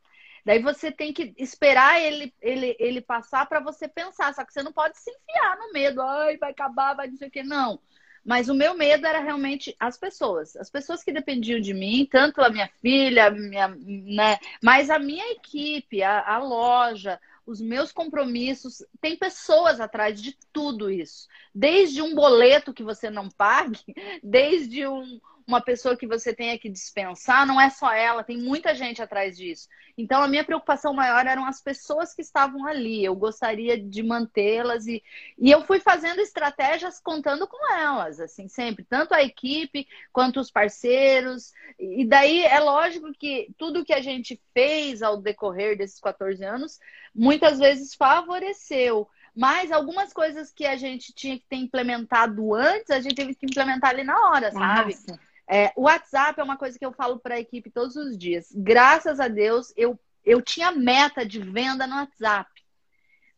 Daí 0.45 0.63
você 0.63 0.91
tem 0.91 1.13
que 1.13 1.35
esperar 1.37 2.01
ele, 2.01 2.35
ele, 2.41 2.77
ele 2.79 3.01
passar 3.01 3.47
para 3.47 3.61
você 3.61 3.87
pensar, 3.87 4.33
só 4.33 4.45
que 4.45 4.53
você 4.53 4.63
não 4.63 4.73
pode 4.73 4.97
se 4.99 5.11
enfiar 5.11 5.59
no 5.59 5.73
medo, 5.73 6.01
ai, 6.01 6.37
vai 6.39 6.53
acabar, 6.53 6.95
vai 6.95 7.11
sei 7.11 7.29
o 7.29 7.31
quê. 7.31 7.43
Não. 7.43 7.81
Mas 8.29 8.51
o 8.51 8.55
meu 8.55 8.75
medo 8.75 9.07
era 9.07 9.21
realmente 9.21 9.75
as 9.81 9.97
pessoas, 9.97 10.55
as 10.55 10.69
pessoas 10.69 11.03
que 11.03 11.11
dependiam 11.11 11.59
de 11.59 11.73
mim, 11.73 12.07
tanto 12.11 12.43
a 12.43 12.51
minha 12.51 12.69
filha, 12.83 13.29
a 13.29 13.31
minha, 13.31 13.69
né, 13.69 14.39
mas 14.63 14.91
a 14.91 14.99
minha 14.99 15.33
equipe, 15.33 16.03
a, 16.03 16.35
a 16.35 16.37
loja, 16.37 17.19
os 17.47 17.59
meus 17.59 17.91
compromissos, 17.91 18.85
tem 19.01 19.17
pessoas 19.17 19.81
atrás 19.81 20.21
de 20.21 20.37
tudo 20.53 20.91
isso. 20.91 21.27
Desde 21.55 22.03
um 22.03 22.15
boleto 22.15 22.75
que 22.75 22.83
você 22.83 23.09
não 23.09 23.31
pague, 23.31 23.81
desde 24.23 24.87
um, 24.87 25.19
uma 25.49 25.63
pessoa 25.63 25.97
que 25.97 26.07
você 26.07 26.35
tenha 26.35 26.59
que 26.59 26.69
dispensar, 26.69 27.47
não 27.47 27.59
é 27.59 27.71
só 27.71 27.91
ela, 27.91 28.23
tem 28.23 28.37
muita 28.37 28.75
gente 28.75 29.01
atrás 29.01 29.35
disso. 29.35 29.67
Então, 29.97 30.23
a 30.23 30.29
minha 30.29 30.45
preocupação 30.45 30.93
maior 30.93 31.27
eram 31.27 31.47
as 31.47 31.63
pessoas 31.63 32.15
que 32.15 32.21
estavam 32.21 32.67
ali. 32.67 33.03
Eu 33.03 33.17
gostaria 33.17 33.83
de 33.83 34.03
mantê-las 34.03 34.87
e, 34.87 35.03
e 35.39 35.51
eu 35.51 35.65
fui 35.65 35.81
fazendo 35.81 36.21
estratégias 36.21 37.01
contando 37.01 37.49
com 37.49 37.73
elas, 37.73 38.21
assim, 38.21 38.47
sempre, 38.47 38.85
tanto 38.85 39.15
a 39.15 39.23
equipe 39.23 39.89
quanto 40.13 40.39
os 40.39 40.51
parceiros. 40.51 41.51
E 41.79 42.05
daí 42.05 42.43
é 42.45 42.61
lógico 42.61 43.11
que 43.19 43.49
tudo 43.57 43.85
que 43.85 43.95
a 43.95 44.03
gente 44.03 44.39
fez 44.53 45.03
ao 45.03 45.17
decorrer 45.17 45.79
desses 45.79 45.99
14 45.99 46.45
anos 46.45 46.79
muitas 47.15 47.59
vezes 47.59 47.95
favoreceu. 47.95 49.09
Mas 49.35 49.73
algumas 49.73 50.13
coisas 50.13 50.53
que 50.53 50.67
a 50.67 50.77
gente 50.77 51.15
tinha 51.15 51.39
que 51.39 51.47
ter 51.49 51.57
implementado 51.57 52.55
antes, 52.55 52.91
a 52.91 53.01
gente 53.01 53.15
teve 53.15 53.35
que 53.35 53.47
implementar 53.47 53.91
ali 53.91 54.05
na 54.05 54.31
hora, 54.31 54.51
sabe? 54.53 54.95
Nossa. 54.95 55.28
É, 55.49 55.73
o 55.75 55.83
WhatsApp 55.83 56.39
é 56.39 56.45
uma 56.45 56.59
coisa 56.59 56.79
que 56.79 56.85
eu 56.85 56.93
falo 56.93 57.19
para 57.19 57.37
a 57.37 57.41
equipe 57.41 57.71
todos 57.71 57.97
os 57.97 58.19
dias. 58.19 58.49
Graças 58.55 59.19
a 59.19 59.29
Deus, 59.29 59.73
eu, 59.77 59.99
eu 60.25 60.43
tinha 60.43 60.71
meta 60.71 61.25
de 61.25 61.41
venda 61.41 61.87
no 61.87 61.97
WhatsApp. 61.97 62.51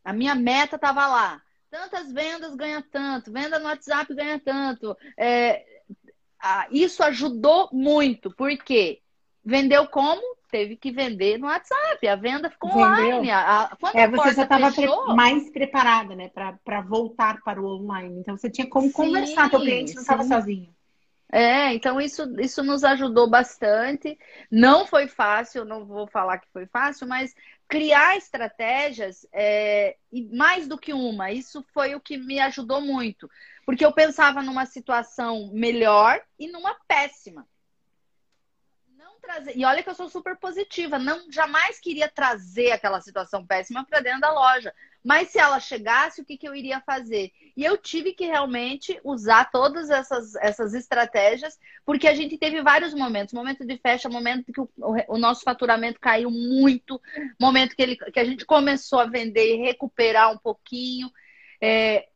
A 0.03 0.11
minha 0.11 0.35
meta 0.35 0.75
estava 0.75 1.07
lá. 1.07 1.41
Tantas 1.69 2.11
vendas 2.11 2.53
ganha 2.55 2.83
tanto, 2.91 3.31
venda 3.31 3.57
no 3.57 3.65
WhatsApp 3.65 4.13
ganha 4.13 4.37
tanto. 4.39 4.97
É, 5.17 5.63
isso 6.69 7.01
ajudou 7.01 7.69
muito, 7.71 8.29
porque 8.35 8.99
vendeu 9.45 9.87
como? 9.87 10.21
Teve 10.51 10.75
que 10.75 10.91
vender 10.91 11.37
no 11.37 11.47
WhatsApp. 11.47 12.05
A 12.05 12.15
venda 12.17 12.49
ficou 12.49 12.71
Vendeu. 12.71 12.89
online. 12.89 13.31
A, 13.31 13.77
quando 13.79 13.95
é, 13.95 14.05
você 14.09 14.33
já 14.33 14.43
estava 14.43 14.69
mais 15.15 15.49
preparada, 15.49 16.13
né, 16.13 16.29
para 16.29 16.81
voltar 16.81 17.39
para 17.41 17.61
o 17.61 17.65
online. 17.65 18.19
Então 18.19 18.35
você 18.35 18.49
tinha 18.49 18.67
como 18.67 18.87
sim, 18.87 18.91
conversar, 18.91 19.49
teu 19.49 19.61
cliente 19.61 19.95
não 19.95 20.01
estava 20.01 20.25
sozinho. 20.25 20.75
É, 21.31 21.73
então 21.73 22.01
isso, 22.01 22.23
isso 22.41 22.61
nos 22.61 22.83
ajudou 22.83 23.29
bastante. 23.29 24.19
Não 24.51 24.85
foi 24.85 25.07
fácil, 25.07 25.63
não 25.63 25.85
vou 25.85 26.05
falar 26.07 26.39
que 26.39 26.51
foi 26.51 26.65
fácil, 26.65 27.07
mas 27.07 27.33
criar 27.69 28.17
estratégias, 28.17 29.25
é, 29.31 29.95
e 30.11 30.23
mais 30.35 30.67
do 30.67 30.77
que 30.77 30.91
uma, 30.91 31.31
isso 31.31 31.65
foi 31.73 31.95
o 31.95 32.01
que 32.01 32.17
me 32.17 32.37
ajudou 32.41 32.81
muito. 32.81 33.31
Porque 33.65 33.85
eu 33.85 33.93
pensava 33.93 34.41
numa 34.41 34.65
situação 34.65 35.49
melhor 35.53 36.21
e 36.37 36.51
numa 36.51 36.75
péssima. 36.85 37.47
Não 38.97 39.17
trazer, 39.21 39.55
e 39.55 39.63
olha 39.63 39.81
que 39.81 39.89
eu 39.89 39.95
sou 39.95 40.09
super 40.09 40.35
positiva, 40.35 40.99
não 40.99 41.31
jamais 41.31 41.79
queria 41.79 42.09
trazer 42.09 42.71
aquela 42.71 42.99
situação 42.99 43.47
péssima 43.47 43.85
para 43.85 44.01
dentro 44.01 44.19
da 44.19 44.33
loja. 44.33 44.73
Mas 45.03 45.29
se 45.29 45.39
ela 45.39 45.59
chegasse, 45.59 46.21
o 46.21 46.25
que, 46.25 46.37
que 46.37 46.47
eu 46.47 46.53
iria 46.53 46.79
fazer? 46.81 47.31
E 47.57 47.63
eu 47.63 47.77
tive 47.77 48.13
que 48.13 48.25
realmente 48.25 48.99
usar 49.03 49.49
todas 49.49 49.89
essas, 49.89 50.35
essas 50.35 50.73
estratégias, 50.73 51.59
porque 51.85 52.07
a 52.07 52.13
gente 52.13 52.37
teve 52.37 52.61
vários 52.61 52.93
momentos. 52.93 53.33
Momento 53.33 53.65
de 53.65 53.77
festa, 53.77 54.07
momento 54.07 54.53
que 54.53 54.61
o, 54.61 54.69
o 55.07 55.17
nosso 55.17 55.41
faturamento 55.43 55.99
caiu 55.99 56.29
muito, 56.29 57.01
momento 57.39 57.75
que, 57.75 57.81
ele, 57.81 57.95
que 57.95 58.19
a 58.19 58.23
gente 58.23 58.45
começou 58.45 58.99
a 58.99 59.05
vender 59.05 59.55
e 59.55 59.61
recuperar 59.61 60.31
um 60.31 60.37
pouquinho. 60.37 61.11
É, 61.59 62.07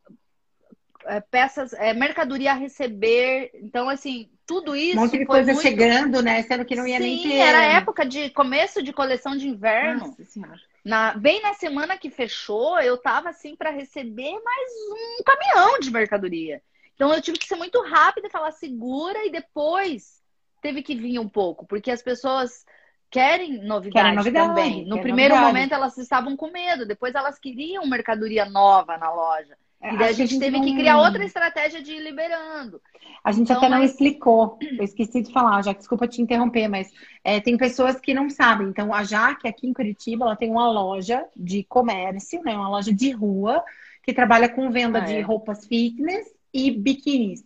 é, 1.05 1.19
peças, 1.19 1.73
é, 1.73 1.93
mercadoria 1.93 2.51
a 2.51 2.55
receber. 2.55 3.51
Então, 3.55 3.89
assim, 3.89 4.29
tudo 4.45 4.75
isso. 4.75 4.97
Um 4.97 5.01
monte 5.01 5.17
de 5.17 5.25
coisa 5.25 5.53
muito... 5.53 5.61
chegando, 5.61 6.21
né? 6.21 6.41
Sendo 6.43 6.65
que 6.65 6.75
não 6.75 6.87
ia 6.87 6.97
Sim, 6.97 7.03
nem 7.03 7.23
ter. 7.23 7.37
Era 7.37 7.63
época 7.63 8.05
de 8.05 8.29
começo 8.29 8.81
de 8.81 8.93
coleção 8.93 9.35
de 9.35 9.47
inverno. 9.47 10.07
Nossa 10.07 10.23
senhora. 10.23 10.59
Na, 10.85 11.15
bem 11.15 11.41
na 11.41 11.55
semana 11.55 11.97
que 11.97 12.11
fechou, 12.11 12.79
eu 12.79 12.95
tava 12.95 13.29
assim 13.29 13.55
para 13.55 13.71
receber 13.71 14.39
mais 14.43 14.71
um 14.91 15.23
caminhão 15.23 15.79
de 15.79 15.89
mercadoria. 15.89 16.61
Então 16.93 17.11
eu 17.11 17.19
tive 17.19 17.39
que 17.39 17.47
ser 17.47 17.55
muito 17.55 17.81
rápida, 17.81 18.29
falar 18.29 18.51
segura 18.51 19.25
e 19.25 19.31
depois 19.31 20.21
teve 20.61 20.83
que 20.83 20.95
vir 20.95 21.17
um 21.17 21.27
pouco, 21.27 21.65
porque 21.65 21.89
as 21.89 22.03
pessoas 22.03 22.63
querem 23.09 23.63
novidade, 23.63 23.93
querem 23.93 24.15
novidade 24.15 24.47
também. 24.47 24.85
No 24.85 25.01
primeiro 25.01 25.33
novidade. 25.33 25.53
momento 25.53 25.73
elas 25.73 25.97
estavam 25.97 26.37
com 26.37 26.51
medo, 26.51 26.85
depois 26.85 27.15
elas 27.15 27.39
queriam 27.39 27.87
mercadoria 27.87 28.45
nova 28.45 28.95
na 28.95 29.11
loja. 29.11 29.57
É, 29.85 29.93
e 29.93 29.97
daí 29.97 30.09
a 30.09 30.11
gente, 30.13 30.21
a 30.21 30.25
gente 30.25 30.39
teve 30.39 30.57
não... 30.57 30.65
que 30.65 30.75
criar 30.75 30.97
outra 30.97 31.23
estratégia 31.23 31.81
de 31.81 31.93
ir 31.93 32.01
liberando. 32.01 32.81
A 33.23 33.31
gente 33.31 33.43
então, 33.43 33.57
até 33.57 33.69
não 33.69 33.79
mas... 33.79 33.91
explicou, 33.91 34.57
eu 34.61 34.83
esqueci 34.83 35.21
de 35.21 35.31
falar, 35.31 35.61
já 35.63 35.73
desculpa 35.73 36.07
te 36.07 36.21
interromper, 36.21 36.67
mas 36.67 36.91
é, 37.23 37.39
tem 37.39 37.55
pessoas 37.55 37.99
que 37.99 38.13
não 38.13 38.29
sabem. 38.29 38.67
Então, 38.67 38.93
a 38.93 39.03
Jaque, 39.03 39.47
aqui 39.47 39.67
em 39.67 39.73
Curitiba, 39.73 40.25
ela 40.25 40.35
tem 40.35 40.49
uma 40.49 40.69
loja 40.71 41.23
de 41.35 41.63
comércio, 41.63 42.41
né? 42.43 42.55
Uma 42.55 42.69
loja 42.69 42.91
de 42.91 43.11
rua, 43.11 43.63
que 44.03 44.13
trabalha 44.13 44.49
com 44.49 44.71
venda 44.71 44.99
ah, 44.99 45.01
de 45.01 45.13
é. 45.13 45.21
roupas 45.21 45.67
fitness 45.67 46.27
e 46.51 46.71
biquínis. 46.71 47.43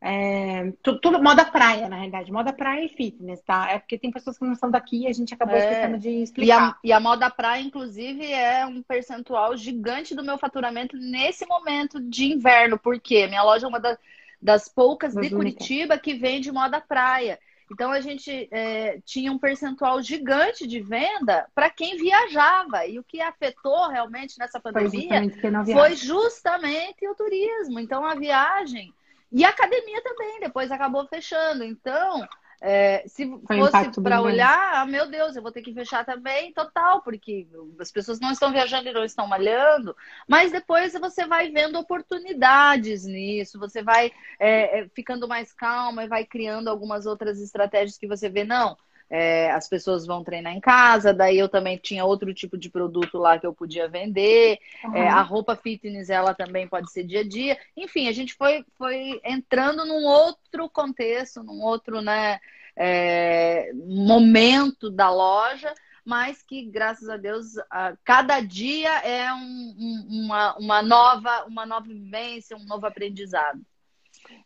É, 0.00 0.72
tudo, 0.80 1.00
tudo, 1.00 1.22
moda 1.22 1.44
praia, 1.44 1.88
na 1.88 1.96
realidade, 1.96 2.30
moda 2.30 2.52
praia 2.52 2.84
e 2.84 2.88
fitness, 2.88 3.40
tá? 3.42 3.68
É 3.70 3.78
porque 3.80 3.98
tem 3.98 4.12
pessoas 4.12 4.38
que 4.38 4.44
não 4.44 4.54
são 4.54 4.70
daqui 4.70 5.02
e 5.02 5.06
a 5.08 5.12
gente 5.12 5.34
acabou 5.34 5.56
é. 5.56 5.58
esquecendo 5.58 5.98
de 5.98 6.10
explicar. 6.22 6.46
E 6.46 6.52
a, 6.52 6.76
e 6.84 6.92
a, 6.92 7.00
moda 7.00 7.28
praia, 7.28 7.60
inclusive, 7.62 8.24
é 8.24 8.64
um 8.64 8.80
percentual 8.80 9.56
gigante 9.56 10.14
do 10.14 10.22
meu 10.22 10.38
faturamento 10.38 10.96
nesse 10.96 11.44
momento 11.46 12.00
de 12.00 12.26
inverno, 12.32 12.78
porque 12.78 13.26
minha 13.26 13.42
loja 13.42 13.66
é 13.66 13.68
uma 13.68 13.80
das, 13.80 13.98
das 14.40 14.68
poucas 14.68 15.14
de 15.14 15.30
Curitiba 15.30 15.98
que 15.98 16.14
vende 16.14 16.52
moda 16.52 16.80
praia. 16.80 17.38
Então 17.70 17.90
a 17.90 18.00
gente 18.00 18.48
é, 18.50 18.98
tinha 19.04 19.30
um 19.30 19.38
percentual 19.38 20.00
gigante 20.00 20.66
de 20.66 20.80
venda 20.80 21.46
para 21.54 21.68
quem 21.68 21.98
viajava. 21.98 22.86
E 22.86 22.98
o 22.98 23.04
que 23.04 23.20
afetou 23.20 23.88
realmente 23.88 24.38
nessa 24.38 24.58
pandemia 24.58 25.22
foi, 25.30 25.72
foi 25.72 25.96
justamente 25.96 27.06
o 27.06 27.14
turismo. 27.14 27.78
Então 27.78 28.06
a 28.06 28.14
viagem 28.14 28.94
e 29.30 29.44
a 29.44 29.50
academia 29.50 30.02
também, 30.02 30.40
depois 30.40 30.70
acabou 30.70 31.06
fechando. 31.06 31.64
Então, 31.64 32.26
é, 32.60 33.04
se 33.06 33.24
Foi 33.46 33.58
fosse 33.58 34.00
para 34.02 34.20
olhar, 34.20 34.74
ah, 34.74 34.84
meu 34.84 35.08
Deus, 35.08 35.36
eu 35.36 35.42
vou 35.42 35.52
ter 35.52 35.62
que 35.62 35.72
fechar 35.72 36.04
também, 36.04 36.52
total, 36.52 37.02
porque 37.02 37.46
as 37.78 37.92
pessoas 37.92 38.18
não 38.18 38.32
estão 38.32 38.50
viajando 38.50 38.88
e 38.88 38.92
não 38.92 39.04
estão 39.04 39.28
malhando, 39.28 39.94
mas 40.26 40.50
depois 40.50 40.92
você 40.94 41.24
vai 41.24 41.50
vendo 41.50 41.78
oportunidades 41.78 43.04
nisso, 43.04 43.60
você 43.60 43.80
vai 43.80 44.10
é, 44.40 44.80
é 44.80 44.88
ficando 44.88 45.28
mais 45.28 45.52
calma 45.52 46.04
e 46.04 46.08
vai 46.08 46.24
criando 46.24 46.68
algumas 46.68 47.06
outras 47.06 47.40
estratégias 47.40 47.96
que 47.96 48.08
você 48.08 48.28
vê, 48.28 48.42
não, 48.42 48.76
é, 49.10 49.50
as 49.52 49.68
pessoas 49.68 50.06
vão 50.06 50.22
treinar 50.22 50.54
em 50.54 50.60
casa, 50.60 51.14
daí 51.14 51.38
eu 51.38 51.48
também 51.48 51.78
tinha 51.78 52.04
outro 52.04 52.32
tipo 52.34 52.58
de 52.58 52.68
produto 52.68 53.18
lá 53.18 53.38
que 53.38 53.46
eu 53.46 53.54
podia 53.54 53.88
vender. 53.88 54.58
Uhum. 54.84 54.94
É, 54.94 55.08
a 55.08 55.22
roupa 55.22 55.56
fitness, 55.56 56.10
ela 56.10 56.34
também 56.34 56.68
pode 56.68 56.90
ser 56.92 57.04
dia 57.04 57.20
a 57.20 57.28
dia. 57.28 57.58
Enfim, 57.76 58.08
a 58.08 58.12
gente 58.12 58.34
foi, 58.34 58.64
foi 58.76 59.20
entrando 59.24 59.84
num 59.86 60.04
outro 60.04 60.68
contexto, 60.68 61.42
num 61.42 61.62
outro 61.62 62.00
né, 62.02 62.38
é, 62.76 63.72
momento 63.74 64.90
da 64.90 65.10
loja, 65.10 65.72
mas 66.04 66.42
que, 66.42 66.64
graças 66.64 67.08
a 67.08 67.16
Deus, 67.16 67.58
a, 67.70 67.94
cada 68.04 68.40
dia 68.40 68.90
é 69.00 69.32
um, 69.32 69.74
um, 69.78 70.24
uma, 70.24 70.56
uma, 70.56 70.82
nova, 70.82 71.44
uma 71.44 71.66
nova 71.66 71.86
vivência, 71.86 72.56
um 72.56 72.64
novo 72.64 72.86
aprendizado. 72.86 73.60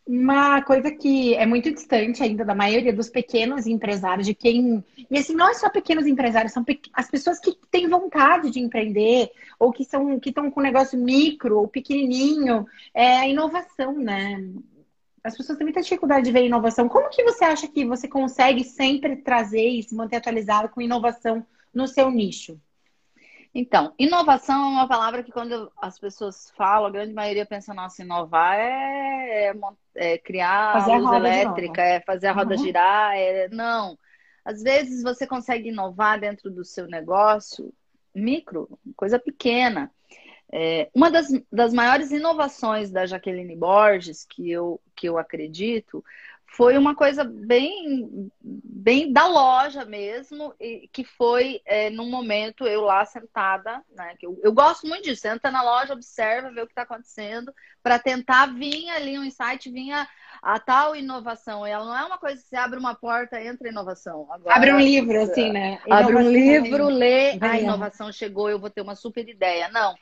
Uma 0.05 0.61
coisa 0.61 0.91
que 0.91 1.33
é 1.35 1.45
muito 1.45 1.71
distante 1.71 2.21
ainda 2.21 2.43
da 2.43 2.53
maioria 2.53 2.91
dos 2.91 3.09
pequenos 3.09 3.65
empresários, 3.65 4.27
de 4.27 4.33
quem. 4.33 4.83
E 5.09 5.17
assim, 5.17 5.33
não 5.33 5.49
é 5.49 5.53
só 5.53 5.69
pequenos 5.69 6.05
empresários, 6.05 6.51
são 6.51 6.63
pe... 6.63 6.81
as 6.93 7.09
pessoas 7.09 7.39
que 7.39 7.57
têm 7.71 7.87
vontade 7.87 8.51
de 8.51 8.59
empreender, 8.59 9.31
ou 9.57 9.71
que 9.71 9.85
são 9.85 10.19
que 10.19 10.29
estão 10.29 10.51
com 10.51 10.59
um 10.59 10.63
negócio 10.63 10.99
micro 10.99 11.57
ou 11.57 11.67
pequenininho, 11.69 12.65
é 12.93 13.19
a 13.19 13.27
inovação, 13.27 13.97
né? 13.97 14.43
As 15.23 15.37
pessoas 15.37 15.57
têm 15.57 15.65
muita 15.65 15.81
dificuldade 15.81 16.25
de 16.25 16.31
ver 16.33 16.45
inovação. 16.45 16.89
Como 16.89 17.09
que 17.09 17.23
você 17.23 17.45
acha 17.45 17.67
que 17.67 17.85
você 17.85 18.07
consegue 18.07 18.65
sempre 18.65 19.15
trazer 19.15 19.69
e 19.69 19.83
se 19.83 19.95
manter 19.95 20.17
atualizado 20.17 20.67
com 20.67 20.81
inovação 20.81 21.45
no 21.73 21.87
seu 21.87 22.11
nicho? 22.11 22.59
Então, 23.55 23.93
inovação 23.99 24.55
é 24.55 24.69
uma 24.69 24.87
palavra 24.87 25.21
que 25.21 25.31
quando 25.31 25.71
as 25.79 25.99
pessoas 25.99 26.51
falam, 26.57 26.87
a 26.87 26.91
grande 26.91 27.13
maioria 27.13 27.45
pensa, 27.45 27.73
nossa, 27.73 28.01
inovar 28.01 28.57
é, 28.57 29.49
é, 29.49 29.53
é 29.95 30.17
criar 30.17 30.73
fazer 30.73 30.93
a 30.93 30.97
luz 30.97 31.13
elétrica, 31.13 31.81
é 31.81 31.99
fazer 31.99 32.27
a 32.27 32.33
roda 32.33 32.55
uhum. 32.55 32.63
girar, 32.63 33.15
é... 33.15 33.47
não. 33.49 33.97
Às 34.43 34.61
vezes 34.63 35.03
você 35.03 35.27
consegue 35.27 35.69
inovar 35.69 36.19
dentro 36.19 36.49
do 36.49 36.65
seu 36.65 36.87
negócio 36.87 37.71
micro, 38.13 38.67
coisa 38.95 39.19
pequena. 39.19 39.91
É, 40.51 40.89
uma 40.93 41.09
das, 41.09 41.27
das 41.51 41.73
maiores 41.73 42.11
inovações 42.11 42.91
da 42.91 43.05
Jaqueline 43.05 43.55
Borges, 43.55 44.23
que 44.23 44.51
eu, 44.51 44.79
que 44.95 45.07
eu 45.07 45.17
acredito, 45.17 46.03
foi 46.55 46.77
uma 46.77 46.93
coisa 46.93 47.23
bem, 47.23 48.31
bem 48.39 49.11
da 49.11 49.25
loja 49.25 49.83
mesmo, 49.85 50.53
e 50.59 50.87
que 50.93 51.03
foi 51.03 51.59
é, 51.65 51.89
num 51.89 52.09
momento 52.11 52.67
eu 52.67 52.81
lá 52.81 53.03
sentada, 53.05 53.81
né? 53.95 54.15
Que 54.19 54.27
eu, 54.27 54.39
eu 54.43 54.53
gosto 54.53 54.85
muito 54.85 55.03
disso, 55.03 55.27
entra 55.27 55.49
na 55.49 55.63
loja, 55.63 55.93
observa, 55.93 56.51
vê 56.51 56.61
o 56.61 56.67
que 56.67 56.71
está 56.71 56.83
acontecendo, 56.83 57.51
para 57.81 57.97
tentar 57.97 58.53
vir 58.53 58.87
ali 58.91 59.17
um 59.17 59.23
insight, 59.23 59.67
vinha 59.71 60.07
a, 60.43 60.59
tal 60.59 60.95
inovação. 60.95 61.65
E 61.65 61.71
ela 61.71 61.85
não 61.85 61.97
é 61.97 62.05
uma 62.05 62.19
coisa 62.19 62.39
que 62.39 62.47
você 62.47 62.55
abre 62.55 62.77
uma 62.77 62.93
porta, 62.93 63.41
entra 63.41 63.69
inovação. 63.69 64.27
Agora, 64.31 64.55
abre 64.55 64.73
um 64.73 64.79
livro, 64.79 65.19
assim, 65.23 65.51
né? 65.51 65.79
Abre 65.89 66.15
um 66.15 66.29
livro, 66.29 66.87
lê, 66.87 67.35
a 67.41 67.57
inovação 67.57 68.11
chegou, 68.11 68.47
eu 68.47 68.59
vou 68.59 68.69
ter 68.69 68.81
uma 68.81 68.95
super 68.95 69.27
ideia. 69.27 69.69
Não. 69.69 69.95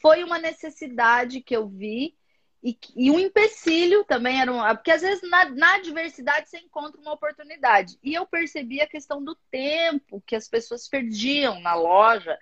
Foi 0.00 0.24
uma 0.24 0.38
necessidade 0.38 1.42
que 1.42 1.54
eu 1.54 1.68
vi 1.68 2.14
e, 2.62 2.76
e 2.96 3.10
um 3.10 3.20
empecilho 3.20 4.04
também 4.04 4.40
era 4.40 4.52
um. 4.52 4.60
Porque 4.74 4.90
às 4.90 5.02
vezes 5.02 5.28
na, 5.28 5.48
na 5.50 5.74
adversidade 5.76 6.48
você 6.48 6.58
encontra 6.58 7.00
uma 7.00 7.12
oportunidade. 7.12 7.98
E 8.02 8.14
eu 8.14 8.26
percebi 8.26 8.80
a 8.80 8.86
questão 8.86 9.22
do 9.22 9.36
tempo 9.50 10.22
que 10.26 10.34
as 10.34 10.48
pessoas 10.48 10.88
perdiam 10.88 11.60
na 11.60 11.74
loja 11.74 12.36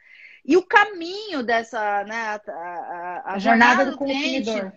e 0.44 0.56
o 0.56 0.62
caminho 0.62 1.42
dessa. 1.42 2.04
Né, 2.04 2.14
a, 2.14 2.40
a, 2.48 3.34
a, 3.34 3.38
jornada, 3.38 3.84
jornada, 3.84 3.90
do, 3.90 3.98
cliente. 3.98 4.72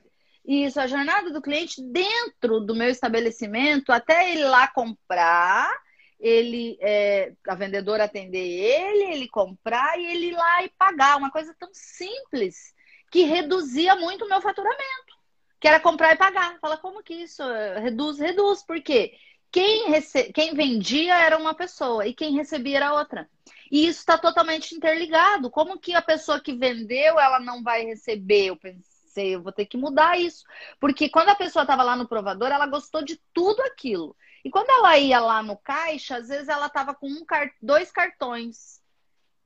Isso, 0.46 0.80
a 0.80 0.88
jornada 0.88 1.32
do 1.32 1.42
cliente 1.42 1.82
dentro 1.82 2.60
do 2.60 2.76
meu 2.76 2.90
estabelecimento, 2.90 3.92
até 3.92 4.32
ele 4.32 4.44
lá 4.46 4.68
comprar, 4.68 5.72
ele 6.20 6.78
é, 6.82 7.34
a 7.48 7.56
vendedora 7.56 8.06
atender 8.06 8.40
ele, 8.40 9.14
ele 9.14 9.28
comprar 9.28 9.98
e 9.98 10.06
ele 10.06 10.28
ir 10.30 10.34
lá 10.34 10.64
e 10.64 10.70
pagar. 10.78 11.18
Uma 11.18 11.32
coisa 11.32 11.56
tão 11.58 11.70
simples 11.72 12.74
que 13.10 13.24
reduzia 13.24 13.96
muito 13.96 14.26
o 14.26 14.30
meu 14.30 14.42
faturamento 14.42 15.19
que 15.60 15.68
era 15.68 15.80
comprar 15.80 16.14
e 16.14 16.18
pagar. 16.18 16.58
Fala, 16.60 16.78
como 16.78 17.04
que 17.04 17.14
isso? 17.14 17.44
Reduz, 17.82 18.20
reduz. 18.20 18.64
Por 18.64 18.82
quê? 18.82 19.18
Quem, 19.52 19.90
rece... 19.90 20.32
Quem 20.32 20.54
vendia 20.54 21.18
era 21.18 21.38
uma 21.38 21.54
pessoa 21.54 22.08
e 22.08 22.14
quem 22.14 22.36
recebia 22.36 22.78
era 22.78 22.94
outra. 22.94 23.30
E 23.72 23.88
isso 23.88 24.00
está 24.00 24.18
totalmente 24.18 24.74
interligado. 24.74 25.50
Como 25.50 25.80
que 25.80 25.94
a 25.94 26.02
pessoa 26.02 26.40
que 26.40 26.54
vendeu, 26.54 27.20
ela 27.20 27.40
não 27.40 27.62
vai 27.64 27.84
receber? 27.84 28.48
Eu 28.48 28.58
pensei, 28.58 29.36
eu 29.36 29.42
vou 29.42 29.52
ter 29.52 29.66
que 29.66 29.78
mudar 29.78 30.20
isso. 30.20 30.44
Porque 30.80 31.10
quando 31.10 31.30
a 31.30 31.36
pessoa 31.36 31.64
estava 31.64 31.84
lá 31.84 31.96
no 31.96 32.08
provador, 32.08 32.50
ela 32.50 32.68
gostou 32.68 33.04
de 33.04 33.20
tudo 33.34 33.62
aquilo. 33.64 34.16
E 34.44 34.50
quando 34.50 34.70
ela 34.70 34.98
ia 34.98 35.20
lá 35.20 35.44
no 35.44 35.58
caixa, 35.58 36.18
às 36.18 36.30
vezes 36.30 36.48
ela 36.48 36.68
estava 36.68 36.96
com 36.96 37.08
um, 37.08 37.26
dois 37.62 37.92
cartões. 37.92 38.82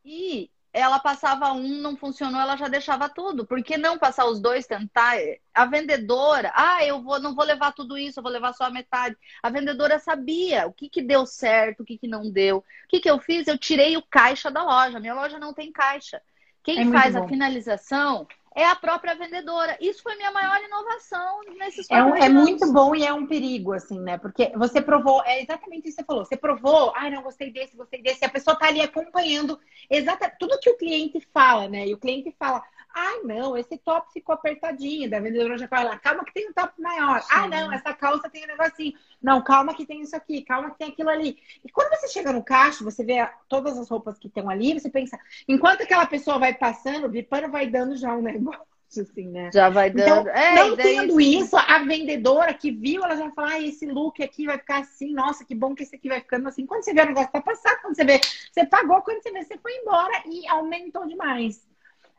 E 0.06 0.52
ela 0.73 0.99
passava 0.99 1.53
um, 1.53 1.79
não 1.81 1.95
funcionou, 1.95 2.41
ela 2.41 2.57
já 2.57 2.67
deixava 2.67 3.07
tudo. 3.07 3.45
Por 3.45 3.62
que 3.63 3.77
não 3.77 3.99
passar 3.99 4.25
os 4.25 4.41
dois, 4.41 4.65
tentar? 4.65 5.15
A 5.53 5.65
vendedora, 5.65 6.51
ah, 6.55 6.83
eu 6.83 6.99
vou, 6.99 7.19
não 7.19 7.36
vou 7.36 7.45
levar 7.45 7.73
tudo 7.73 7.95
isso, 7.95 8.19
eu 8.19 8.23
vou 8.23 8.31
levar 8.31 8.53
só 8.53 8.63
a 8.63 8.71
metade. 8.71 9.15
A 9.43 9.51
vendedora 9.51 9.99
sabia 9.99 10.65
o 10.65 10.73
que, 10.73 10.89
que 10.89 11.03
deu 11.03 11.27
certo, 11.27 11.81
o 11.81 11.86
que, 11.86 11.95
que 11.95 12.07
não 12.07 12.31
deu. 12.31 12.57
O 12.57 12.63
que, 12.89 12.99
que 12.99 13.09
eu 13.09 13.19
fiz? 13.19 13.47
Eu 13.47 13.57
tirei 13.57 13.95
o 13.95 14.01
caixa 14.01 14.49
da 14.49 14.63
loja. 14.63 14.99
Minha 14.99 15.13
loja 15.13 15.38
não 15.38 15.53
tem 15.53 15.71
caixa. 15.71 16.19
Quem 16.63 16.89
é 16.89 16.91
faz 16.91 17.15
a 17.15 17.27
finalização 17.27 18.25
é 18.56 18.66
a 18.66 18.76
própria 18.76 19.16
vendedora. 19.16 19.78
Isso 19.80 20.02
foi 20.04 20.16
minha 20.16 20.32
maior 20.32 20.62
inovação 20.63 21.42
nesses 21.58 21.89
é, 21.89 22.04
um, 22.04 22.16
é 22.16 22.30
muito 22.30 22.72
bom 22.72 22.96
e 22.96 23.06
é 23.06 23.13
um 23.13 23.26
perigo, 23.26 23.74
assim, 23.74 24.00
né? 24.00 24.18
Porque 24.18 24.52
você 24.56 24.82
provou, 24.82 25.24
é 25.26 25.42
exatamente 25.42 25.88
isso 25.88 25.98
que 25.98 26.04
você 26.04 26.06
falou. 26.06 26.26
Você 26.26 26.38
provou, 26.38 26.94
ai, 26.96 27.08
ah, 27.08 27.12
não, 27.12 27.24
gostei 27.24 27.52
desse, 27.52 27.76
gostei 27.76 28.02
desse. 28.02 28.24
E 28.24 28.26
a 28.26 28.30
pessoa 28.30 28.58
tá 28.58 28.68
ali 28.68 28.82
acompanhando 28.82 29.60
exatamente 29.89 30.38
tudo 30.39 30.60
que 30.60 30.70
o 30.70 30.78
cliente 30.78 31.20
fala, 31.34 31.68
né? 31.68 31.88
E 31.88 31.94
o 31.94 31.98
cliente 31.98 32.34
fala, 32.38 32.63
ai, 32.93 33.21
não, 33.23 33.58
esse 33.58 33.77
top 33.77 34.12
ficou 34.13 34.36
apertadinho. 34.36 35.10
Da 35.10 35.19
vendedora 35.19 35.58
já 35.58 35.67
fala, 35.67 35.97
calma 35.97 36.23
que 36.23 36.34
tem 36.34 36.49
um 36.49 36.53
top 36.53 36.79
maior. 36.79 37.21
Sim. 37.21 37.27
Ah, 37.32 37.47
não, 37.47 37.73
essa 37.73 37.93
calça 37.93 38.29
tem 38.29 38.43
um 38.43 38.47
negocinho. 38.47 38.93
Não, 39.21 39.41
calma 39.41 39.73
que 39.73 39.86
tem 39.86 40.01
isso 40.01 40.15
aqui, 40.15 40.43
calma 40.43 40.71
que 40.71 40.77
tem 40.77 40.89
aquilo 40.89 41.10
ali. 41.10 41.38
E 41.65 41.69
quando 41.69 41.89
você 41.97 42.08
chega 42.08 42.32
no 42.32 42.43
caixa, 42.43 42.84
você 42.84 43.03
vê 43.03 43.27
todas 43.49 43.77
as 43.77 43.89
roupas 43.89 44.19
que 44.19 44.27
estão 44.27 44.49
ali, 44.49 44.73
você 44.79 44.89
pensa, 44.89 45.19
enquanto 45.47 45.82
aquela 45.82 46.06
pessoa 46.06 46.38
vai 46.38 46.53
passando, 46.53 47.06
o 47.06 47.10
Bipano 47.10 47.49
vai 47.49 47.67
dando 47.67 47.97
já 47.97 48.13
um 48.13 48.21
negócio. 48.23 48.73
Assim, 48.95 49.27
né? 49.27 49.49
Já 49.51 49.69
vai 49.69 49.89
então, 49.89 50.23
dando. 50.23 50.29
Então, 50.29 50.39
é, 50.39 50.53
não 50.53 50.75
tendo 50.75 51.19
isso, 51.19 51.58
a 51.58 51.79
vendedora 51.79 52.53
que 52.53 52.69
viu, 52.69 53.03
ela 53.03 53.15
já 53.15 53.23
vai 53.23 53.32
falar: 53.32 53.51
ah, 53.53 53.60
esse 53.60 53.88
look 53.88 54.21
aqui 54.21 54.45
vai 54.45 54.60
ficar 54.60 54.82
assim, 54.82 55.12
nossa, 55.15 55.43
que 55.43 55.56
bom 55.56 55.73
que 55.73 55.82
esse 55.82 55.95
aqui 55.95 56.08
vai 56.08 56.21
ficando 56.21 56.47
assim. 56.47 56.67
Quando 56.67 56.84
você 56.84 56.93
vê 56.93 57.01
o 57.01 57.08
negócio 57.08 57.32
tá 57.32 57.41
passar, 57.41 57.82
quando 57.82 57.95
você 57.95 58.06
vê, 58.06 58.21
você 58.51 58.63
pagou, 58.67 59.01
quando 59.01 59.23
você 59.23 59.32
vê, 59.32 59.43
você 59.43 59.58
foi 59.58 59.75
embora 59.77 60.21
e 60.27 60.47
aumentou 60.47 61.08
demais. 61.08 61.72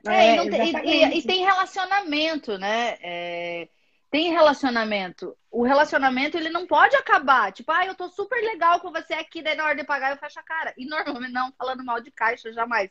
É, 0.07 0.37
é 0.37 0.45
e, 0.45 0.51
tem, 0.51 0.87
e, 0.87 1.19
e, 1.19 1.23
tem 1.23 1.45
relacionamento, 1.45 2.59
né? 2.59 2.97
É, 3.01 3.69
tem 4.11 4.31
relacionamento. 4.31 5.37
O 5.51 5.63
relacionamento 5.63 6.37
ele 6.37 6.51
não 6.51 6.67
pode 6.67 6.95
acabar. 6.97 7.53
Tipo, 7.53 7.73
ah, 7.73 7.87
eu 7.87 7.95
tô 7.95 8.09
super 8.09 8.43
legal 8.43 8.81
com 8.81 8.93
você 8.93 9.15
aqui, 9.15 9.43
daí 9.43 9.57
na 9.57 9.65
hora 9.65 9.77
de 9.77 9.85
pagar 9.85 10.13
eu 10.13 10.17
fecho 10.17 10.39
a 10.39 10.43
cara. 10.43 10.75
E 10.77 10.87
normalmente 10.87 11.33
não 11.33 11.53
falando 11.59 11.85
mal 11.85 12.01
de 12.01 12.11
caixa, 12.11 12.53
jamais 12.53 12.91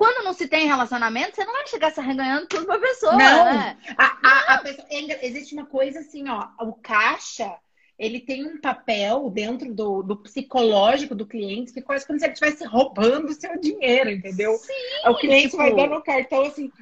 quando 0.00 0.24
não 0.24 0.32
se 0.32 0.48
tem 0.48 0.66
relacionamento, 0.66 1.36
você 1.36 1.44
não 1.44 1.52
vai 1.52 1.66
chegar 1.66 1.92
se 1.92 2.00
arreganhando 2.00 2.46
tudo 2.46 2.64
pra 2.64 2.78
pessoa, 2.78 3.12
não. 3.12 3.44
né? 3.44 3.76
A, 3.98 4.04
a, 4.22 4.54
a 4.54 4.58
pessoa, 4.62 4.86
existe 4.88 5.52
uma 5.52 5.66
coisa 5.66 6.00
assim, 6.00 6.26
ó, 6.26 6.48
o 6.58 6.72
caixa, 6.72 7.54
ele 8.00 8.18
tem 8.18 8.46
um 8.46 8.58
papel 8.58 9.28
dentro 9.28 9.74
do, 9.74 10.02
do 10.02 10.16
psicológico 10.16 11.14
do 11.14 11.26
cliente 11.26 11.70
que 11.70 11.82
quase 11.82 12.06
como 12.06 12.18
se 12.18 12.24
ele 12.24 12.32
estivesse 12.32 12.64
roubando 12.64 13.28
o 13.28 13.34
seu 13.34 13.60
dinheiro, 13.60 14.10
entendeu? 14.10 14.54
Sim, 14.54 14.72
o 15.06 15.14
cliente 15.16 15.50
tipo... 15.50 15.58
vai 15.58 15.74
dando 15.74 15.96
o 15.96 16.02
cartão 16.02 16.42
assim. 16.46 16.72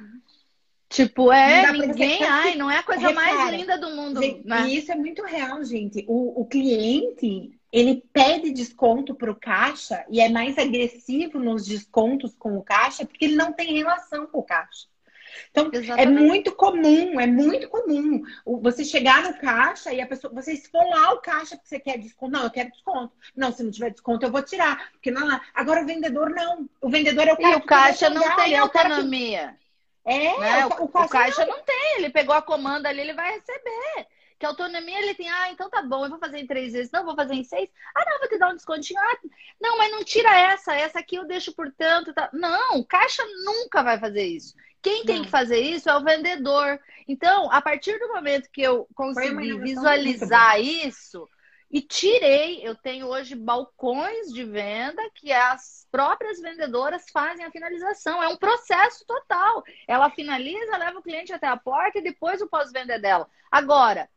Tipo, 0.87 1.31
é, 1.31 1.71
ninguém, 1.73 2.23
ai, 2.23 2.55
não 2.55 2.71
é 2.71 2.77
a 2.77 2.83
coisa 2.83 3.09
Repara, 3.09 3.35
mais 3.35 3.53
linda 3.53 3.77
do 3.77 3.89
mundo. 3.91 4.23
Gente, 4.23 4.47
né? 4.47 4.67
E 4.67 4.77
isso 4.77 4.91
é 4.91 4.95
muito 4.95 5.21
real, 5.21 5.63
gente. 5.63 6.03
O, 6.07 6.41
o 6.41 6.45
cliente, 6.45 7.51
ele 7.71 8.01
pede 8.13 8.51
desconto 8.51 9.13
para 9.13 9.29
o 9.29 9.35
caixa 9.35 10.03
e 10.09 10.21
é 10.21 10.29
mais 10.29 10.57
agressivo 10.57 11.37
nos 11.37 11.65
descontos 11.65 12.33
com 12.33 12.57
o 12.57 12.63
caixa 12.63 13.05
porque 13.05 13.25
ele 13.25 13.35
não 13.35 13.51
tem 13.51 13.73
relação 13.73 14.25
com 14.25 14.39
o 14.39 14.43
caixa. 14.43 14.87
Então, 15.51 15.69
é 15.73 15.77
Exatamente. 15.77 16.23
é 16.23 16.27
muito 16.27 16.51
comum, 16.55 17.19
é 17.19 17.27
muito 17.27 17.69
comum 17.69 18.21
você 18.45 18.83
chegar 18.83 19.23
no 19.23 19.37
caixa 19.37 19.93
e 19.93 20.01
a 20.01 20.07
pessoa, 20.07 20.33
você 20.33 20.53
esfolar 20.53 21.13
o 21.13 21.21
caixa 21.21 21.57
que 21.57 21.67
você 21.67 21.79
quer 21.79 21.97
desconto. 21.97 22.31
Não, 22.31 22.43
eu 22.43 22.51
quero 22.51 22.71
desconto. 22.71 23.13
Não, 23.35 23.51
se 23.51 23.63
não 23.63 23.71
tiver 23.71 23.91
desconto, 23.91 24.25
eu 24.25 24.31
vou 24.31 24.41
tirar. 24.41 24.91
Porque 24.91 25.11
não, 25.11 25.31
é. 25.31 25.41
agora 25.53 25.81
o 25.81 25.85
vendedor 25.85 26.29
não. 26.29 26.69
O 26.81 26.89
vendedor 26.89 27.27
é 27.27 27.33
o 27.33 27.37
cara 27.37 27.53
E 27.53 27.55
o 27.55 27.61
caixa 27.61 28.09
não 28.09 28.35
tem 28.35 28.57
autonomia. 28.57 29.55
Que... 30.03 30.11
É, 30.11 30.39
né? 30.39 30.65
o, 30.65 30.83
o, 30.83 30.87
caixa, 30.87 31.05
o 31.05 31.09
caixa 31.09 31.45
não... 31.45 31.57
não 31.57 31.63
tem. 31.63 31.97
Ele 31.97 32.09
pegou 32.09 32.35
a 32.35 32.41
comanda 32.41 32.89
ali, 32.89 33.01
ele 33.01 33.13
vai 33.13 33.31
receber. 33.33 34.07
Que 34.39 34.45
autonomia 34.45 34.99
ele 34.99 35.13
tem, 35.13 35.29
ah, 35.29 35.51
então 35.51 35.69
tá 35.69 35.81
bom, 35.81 36.05
eu 36.05 36.09
vou 36.09 36.17
fazer 36.17 36.39
em 36.39 36.47
três 36.47 36.71
vezes, 36.71 36.89
não, 36.91 37.03
vou 37.03 37.13
fazer 37.13 37.33
em 37.33 37.43
seis. 37.43 37.69
Ah, 37.93 38.05
não, 38.09 38.19
vou 38.19 38.29
te 38.29 38.37
dar 38.37 38.49
um 38.49 38.55
descontinho. 38.55 38.97
Ah, 38.97 39.17
não, 39.59 39.77
mas 39.77 39.91
não 39.91 40.01
tira 40.01 40.33
essa, 40.33 40.73
essa 40.73 40.99
aqui 40.99 41.17
eu 41.17 41.25
deixo 41.25 41.53
por 41.53 41.69
tanto. 41.73 42.13
Tá. 42.13 42.29
Não, 42.31 42.81
caixa 42.83 43.21
nunca 43.43 43.83
vai 43.83 43.99
fazer 43.99 44.23
isso. 44.23 44.55
Quem 44.81 45.03
tem 45.03 45.23
que 45.23 45.29
fazer 45.29 45.59
isso 45.59 45.89
é 45.89 45.97
o 45.97 46.03
vendedor. 46.03 46.79
Então, 47.05 47.51
a 47.51 47.61
partir 47.61 47.99
do 47.99 48.07
momento 48.13 48.49
que 48.49 48.61
eu 48.61 48.87
consegui 48.95 49.57
visualizar 49.59 50.57
isso 50.61 51.27
e 51.69 51.81
tirei, 51.81 52.65
eu 52.65 52.73
tenho 52.75 53.07
hoje 53.07 53.35
balcões 53.35 54.31
de 54.31 54.45
venda 54.45 55.01
que 55.15 55.33
as 55.33 55.85
próprias 55.91 56.39
vendedoras 56.39 57.05
fazem 57.11 57.45
a 57.45 57.51
finalização. 57.51 58.23
É 58.23 58.29
um 58.29 58.37
processo 58.37 59.05
total. 59.05 59.65
Ela 59.85 60.09
finaliza, 60.09 60.77
leva 60.77 60.99
o 60.99 61.03
cliente 61.03 61.33
até 61.33 61.47
a 61.47 61.57
porta 61.57 61.99
e 61.99 62.03
depois 62.03 62.41
o 62.41 62.47
pós-venda 62.47 62.93
é 62.93 62.99
dela. 62.99 63.29
Agora, 63.51 64.09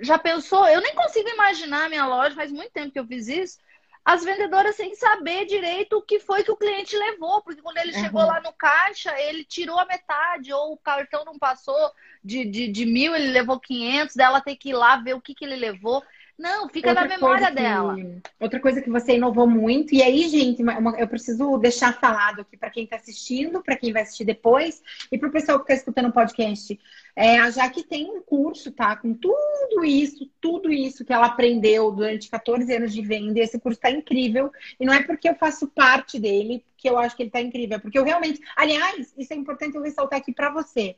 já 0.00 0.18
pensou? 0.18 0.66
Eu 0.66 0.80
nem 0.80 0.94
consigo 0.94 1.28
imaginar 1.28 1.86
a 1.86 1.88
minha 1.88 2.06
loja, 2.06 2.34
faz 2.34 2.50
muito 2.50 2.72
tempo 2.72 2.92
que 2.92 2.98
eu 2.98 3.06
fiz 3.06 3.28
isso. 3.28 3.58
As 4.04 4.24
vendedoras 4.24 4.74
sem 4.74 4.94
saber 4.94 5.44
direito 5.44 5.98
o 5.98 6.02
que 6.02 6.18
foi 6.18 6.42
que 6.42 6.50
o 6.50 6.56
cliente 6.56 6.96
levou, 6.96 7.42
porque 7.42 7.60
quando 7.60 7.76
ele 7.76 7.94
uhum. 7.94 8.02
chegou 8.02 8.22
lá 8.22 8.40
no 8.40 8.52
caixa, 8.54 9.14
ele 9.20 9.44
tirou 9.44 9.78
a 9.78 9.84
metade, 9.84 10.52
ou 10.52 10.72
o 10.72 10.78
cartão 10.78 11.24
não 11.26 11.38
passou 11.38 11.92
de, 12.24 12.44
de, 12.46 12.68
de 12.68 12.86
mil, 12.86 13.14
ele 13.14 13.30
levou 13.30 13.60
500, 13.60 14.16
dela 14.16 14.40
tem 14.40 14.56
que 14.56 14.70
ir 14.70 14.74
lá 14.74 14.96
ver 14.96 15.14
o 15.14 15.20
que, 15.20 15.34
que 15.34 15.44
ele 15.44 15.56
levou. 15.56 16.02
Não, 16.38 16.68
fica 16.68 16.90
outra 16.90 17.08
na 17.08 17.16
memória 17.16 17.48
que, 17.48 17.54
dela. 17.54 17.96
Outra 18.38 18.60
coisa 18.60 18.80
que 18.80 18.88
você 18.88 19.16
inovou 19.16 19.48
muito, 19.48 19.92
e 19.92 20.00
aí, 20.00 20.28
gente, 20.28 20.62
uma, 20.62 20.96
eu 20.96 21.08
preciso 21.08 21.58
deixar 21.58 21.98
falado 21.98 22.42
aqui 22.42 22.56
para 22.56 22.70
quem 22.70 22.84
está 22.84 22.94
assistindo, 22.94 23.60
para 23.60 23.76
quem 23.76 23.92
vai 23.92 24.02
assistir 24.02 24.24
depois, 24.24 24.80
e 25.10 25.18
para 25.18 25.28
o 25.28 25.32
pessoal 25.32 25.58
que 25.58 25.64
está 25.64 25.74
escutando 25.74 26.10
o 26.10 26.12
podcast. 26.12 26.78
É, 27.16 27.40
a 27.40 27.50
Jaque 27.50 27.82
tem 27.82 28.08
um 28.08 28.22
curso, 28.22 28.70
tá? 28.70 28.94
Com 28.94 29.14
tudo 29.14 29.84
isso, 29.84 30.30
tudo 30.40 30.70
isso 30.70 31.04
que 31.04 31.12
ela 31.12 31.26
aprendeu 31.26 31.90
durante 31.90 32.30
14 32.30 32.72
anos 32.72 32.92
de 32.92 33.02
venda. 33.02 33.40
E 33.40 33.42
esse 33.42 33.58
curso 33.58 33.78
está 33.78 33.90
incrível. 33.90 34.52
E 34.78 34.86
não 34.86 34.94
é 34.94 35.02
porque 35.02 35.28
eu 35.28 35.34
faço 35.34 35.66
parte 35.66 36.20
dele 36.20 36.64
que 36.76 36.88
eu 36.88 36.96
acho 36.96 37.16
que 37.16 37.22
ele 37.24 37.30
está 37.30 37.40
incrível, 37.40 37.78
é 37.78 37.80
porque 37.80 37.98
eu 37.98 38.04
realmente. 38.04 38.40
Aliás, 38.54 39.12
isso 39.18 39.32
é 39.32 39.36
importante 39.36 39.74
eu 39.74 39.82
ressaltar 39.82 40.20
aqui 40.20 40.32
para 40.32 40.50
você. 40.50 40.94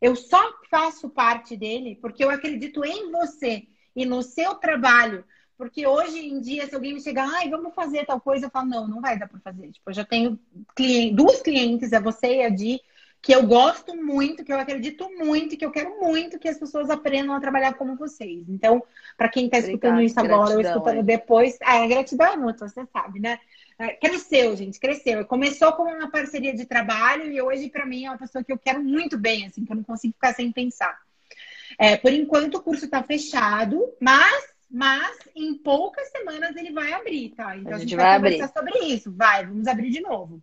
Eu 0.00 0.16
só 0.16 0.40
faço 0.70 1.10
parte 1.10 1.54
dele 1.54 1.98
porque 2.00 2.24
eu 2.24 2.30
acredito 2.30 2.82
em 2.82 3.10
você 3.10 3.66
e 3.94 4.04
no 4.06 4.22
seu 4.22 4.54
trabalho. 4.54 5.24
Porque 5.56 5.86
hoje 5.86 6.18
em 6.18 6.40
dia, 6.40 6.66
se 6.66 6.74
alguém 6.74 6.94
me 6.94 7.02
chegar, 7.02 7.28
ai, 7.34 7.50
vamos 7.50 7.74
fazer 7.74 8.06
tal 8.06 8.18
coisa, 8.18 8.46
eu 8.46 8.50
falo, 8.50 8.66
não, 8.66 8.88
não 8.88 9.00
vai 9.00 9.18
dar 9.18 9.28
para 9.28 9.38
fazer. 9.40 9.70
Tipo, 9.70 9.90
eu 9.90 9.94
já 9.94 10.04
tenho 10.04 10.40
cliente, 10.74 11.14
duas 11.14 11.42
clientes, 11.42 11.92
é 11.92 12.00
você 12.00 12.36
e 12.36 12.42
a 12.42 12.48
Di, 12.48 12.80
que 13.22 13.32
eu 13.34 13.46
gosto 13.46 13.94
muito, 13.94 14.42
que 14.42 14.52
eu 14.52 14.58
acredito 14.58 15.06
muito, 15.18 15.56
que 15.56 15.64
eu 15.64 15.70
quero 15.70 16.00
muito 16.00 16.38
que 16.38 16.48
as 16.48 16.58
pessoas 16.58 16.88
aprendam 16.88 17.34
a 17.34 17.40
trabalhar 17.40 17.74
como 17.74 17.94
vocês. 17.94 18.48
Então, 18.48 18.82
para 19.18 19.28
quem 19.28 19.44
está 19.44 19.58
escutando 19.58 20.00
isso 20.00 20.18
agora 20.18 20.54
ou 20.54 20.60
escutando 20.60 21.02
depois, 21.02 21.58
a 21.60 21.86
gratidão 21.86 22.32
é 22.32 22.36
muito, 22.36 22.60
você 22.60 22.86
sabe, 22.86 23.20
né? 23.20 23.38
É, 23.78 23.88
cresceu, 23.88 24.56
gente, 24.56 24.80
cresceu. 24.80 25.26
Começou 25.26 25.72
como 25.72 25.90
uma 25.90 26.10
parceria 26.10 26.54
de 26.54 26.64
trabalho 26.64 27.30
e 27.30 27.40
hoje, 27.40 27.68
para 27.68 27.84
mim, 27.84 28.06
é 28.06 28.10
uma 28.10 28.18
pessoa 28.18 28.42
que 28.42 28.52
eu 28.52 28.58
quero 28.58 28.82
muito 28.82 29.18
bem, 29.18 29.46
assim, 29.46 29.64
que 29.64 29.72
eu 29.72 29.76
não 29.76 29.84
consigo 29.84 30.14
ficar 30.14 30.34
sem 30.34 30.50
pensar. 30.50 30.98
É, 31.80 31.96
por 31.96 32.12
enquanto 32.12 32.56
o 32.56 32.62
curso 32.62 32.84
está 32.84 33.02
fechado, 33.02 33.82
mas, 33.98 34.52
mas 34.70 35.18
em 35.34 35.54
poucas 35.54 36.10
semanas 36.10 36.54
ele 36.54 36.72
vai 36.72 36.92
abrir, 36.92 37.30
tá? 37.30 37.56
Então 37.56 37.72
a, 37.72 37.76
a 37.76 37.78
gente, 37.78 37.96
vai, 37.96 38.04
vai 38.20 38.32
conversar 38.32 38.52
sobre 38.52 38.78
isso. 38.84 39.10
Vai, 39.10 39.46
vamos 39.46 39.66
abrir 39.66 39.88
de 39.88 40.02
novo. 40.02 40.42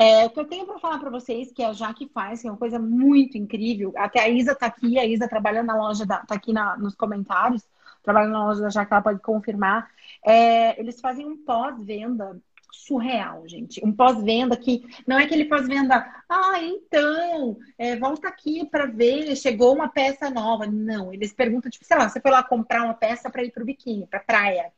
É, 0.00 0.24
o 0.24 0.30
que 0.30 0.40
eu 0.40 0.46
tenho 0.46 0.64
para 0.64 0.78
falar 0.78 0.98
para 0.98 1.10
vocês, 1.10 1.52
que 1.52 1.62
a 1.62 1.74
Jaque 1.74 2.08
faz, 2.14 2.40
que 2.40 2.48
é 2.48 2.50
uma 2.50 2.56
coisa 2.56 2.78
muito 2.78 3.36
incrível. 3.36 3.92
Até 3.94 4.20
a 4.20 4.28
Isa 4.30 4.52
está 4.52 4.64
aqui, 4.64 4.98
a 4.98 5.04
Isa 5.04 5.28
trabalha 5.28 5.62
na 5.62 5.76
loja, 5.76 6.06
da, 6.06 6.20
tá 6.20 6.34
aqui 6.34 6.50
na, 6.50 6.78
nos 6.78 6.94
comentários, 6.94 7.62
trabalha 8.02 8.28
na 8.28 8.46
loja 8.46 8.62
da 8.62 8.70
Jaque, 8.70 8.90
ela 8.90 9.02
pode 9.02 9.20
confirmar. 9.20 9.90
É, 10.24 10.80
eles 10.80 10.98
fazem 10.98 11.26
um 11.26 11.36
pós-venda 11.36 12.40
surreal, 12.74 13.46
gente. 13.46 13.84
Um 13.84 13.92
pós-venda 13.92 14.56
que 14.56 14.84
não 15.06 15.18
é 15.18 15.24
aquele 15.24 15.44
pós-venda, 15.46 16.06
ah, 16.28 16.60
então, 16.60 17.56
é, 17.78 17.96
volta 17.96 18.28
aqui 18.28 18.66
para 18.66 18.86
ver, 18.86 19.34
chegou 19.36 19.74
uma 19.74 19.88
peça 19.88 20.28
nova. 20.30 20.66
Não, 20.66 21.12
eles 21.12 21.32
perguntam, 21.32 21.70
tipo, 21.70 21.84
sei 21.84 21.96
lá, 21.96 22.08
você 22.08 22.20
foi 22.20 22.30
lá 22.30 22.42
comprar 22.42 22.84
uma 22.84 22.94
peça 22.94 23.30
para 23.30 23.44
ir 23.44 23.52
pro 23.52 23.64
biquíni, 23.64 24.06
pra 24.06 24.20
praia. 24.20 24.72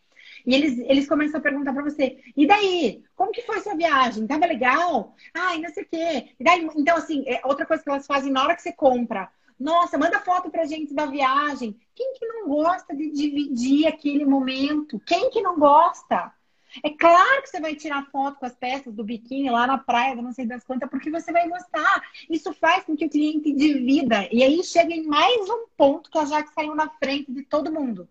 E 0.46 0.54
eles, 0.54 0.78
eles 0.78 1.08
começam 1.08 1.40
a 1.40 1.42
perguntar 1.42 1.72
para 1.72 1.82
você, 1.82 2.18
e 2.36 2.46
daí? 2.46 3.02
Como 3.16 3.32
que 3.32 3.42
foi 3.42 3.60
sua 3.60 3.74
viagem? 3.74 4.26
Tava 4.26 4.46
legal? 4.46 5.14
Ai, 5.34 5.58
não 5.58 5.68
sei 5.70 5.82
o 5.82 5.86
quê. 5.86 6.28
E 6.38 6.44
daí, 6.44 6.68
então, 6.76 6.96
assim, 6.96 7.24
é 7.26 7.40
outra 7.44 7.66
coisa 7.66 7.82
que 7.82 7.90
elas 7.90 8.06
fazem 8.06 8.32
na 8.32 8.44
hora 8.44 8.54
que 8.54 8.62
você 8.62 8.72
compra. 8.72 9.28
Nossa, 9.58 9.96
manda 9.96 10.20
foto 10.20 10.50
pra 10.50 10.66
gente 10.66 10.94
da 10.94 11.06
viagem. 11.06 11.76
Quem 11.94 12.12
que 12.14 12.26
não 12.26 12.46
gosta 12.46 12.94
de 12.94 13.10
dividir 13.10 13.86
aquele 13.86 14.24
momento? 14.24 15.00
Quem 15.00 15.30
que 15.30 15.40
não 15.40 15.58
gosta? 15.58 16.30
É 16.82 16.90
claro 16.90 17.42
que 17.42 17.48
você 17.48 17.60
vai 17.60 17.74
tirar 17.74 18.10
foto 18.10 18.38
com 18.38 18.46
as 18.46 18.54
peças 18.54 18.94
do 18.94 19.04
biquíni 19.04 19.50
lá 19.50 19.66
na 19.66 19.78
praia, 19.78 20.14
não 20.16 20.32
sei 20.32 20.46
das 20.46 20.64
quantas, 20.64 20.88
porque 20.88 21.10
você 21.10 21.32
vai 21.32 21.48
gostar. 21.48 22.02
Isso 22.28 22.52
faz 22.54 22.84
com 22.84 22.96
que 22.96 23.06
o 23.06 23.10
cliente 23.10 23.52
divida. 23.52 24.28
E 24.32 24.42
aí 24.42 24.62
chega 24.64 24.92
em 24.92 25.06
mais 25.06 25.48
um 25.48 25.66
ponto 25.76 26.10
que 26.10 26.18
a 26.18 26.24
Jaque 26.24 26.52
saiu 26.52 26.74
na 26.74 26.88
frente 26.88 27.32
de 27.32 27.42
todo 27.42 27.72
mundo, 27.72 28.08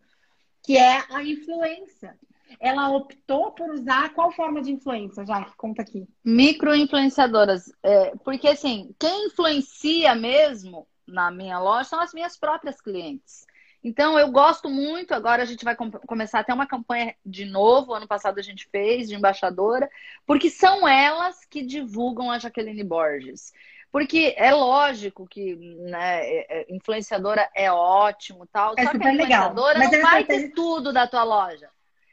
que 0.64 0.78
é 0.78 1.04
a 1.10 1.24
influência. 1.24 2.18
Ela 2.60 2.90
optou 2.90 3.52
por 3.52 3.70
usar 3.72 4.14
qual 4.14 4.32
forma 4.32 4.62
de 4.62 4.72
influência, 4.72 5.26
Jaque? 5.26 5.56
Conta 5.58 5.82
aqui. 5.82 6.08
Micro-influenciadoras. 6.24 7.72
É, 7.84 8.16
porque, 8.24 8.48
assim, 8.48 8.94
quem 9.00 9.28
influencia 9.28 10.16
mesmo 10.16 10.88
na 11.08 11.32
minha 11.32 11.60
loja 11.60 11.90
são 11.90 12.00
as 12.00 12.14
minhas 12.14 12.38
próprias 12.38 12.80
clientes. 12.80 13.46
Então, 13.86 14.18
eu 14.18 14.32
gosto 14.32 14.68
muito. 14.68 15.14
Agora 15.14 15.44
a 15.44 15.46
gente 15.46 15.64
vai 15.64 15.76
com 15.76 15.92
começar 15.92 16.40
até 16.40 16.52
uma 16.52 16.66
campanha 16.66 17.16
de 17.24 17.46
novo. 17.46 17.94
Ano 17.94 18.08
passado 18.08 18.40
a 18.40 18.42
gente 18.42 18.68
fez, 18.68 19.08
de 19.08 19.14
embaixadora, 19.14 19.88
porque 20.26 20.50
são 20.50 20.88
elas 20.88 21.46
que 21.46 21.62
divulgam 21.62 22.32
a 22.32 22.40
Jaqueline 22.40 22.84
Borges. 22.84 23.54
Porque 23.92 24.34
é 24.38 24.52
lógico 24.52 25.28
que 25.28 25.56
né, 25.56 26.20
é, 26.26 26.62
é, 26.62 26.66
influenciadora 26.68 27.48
é 27.56 27.72
ótimo 27.72 28.48
tal. 28.48 28.74
É 28.76 28.86
só 28.86 28.90
que 28.90 28.98
a 28.98 29.14
influenciadora 29.14 29.78
legal. 29.78 30.02
não 30.02 30.10
vai 30.10 30.24
ter 30.24 30.50
tudo 30.50 30.92
da 30.92 31.08
tua 31.08 31.24
loja. 31.24 31.70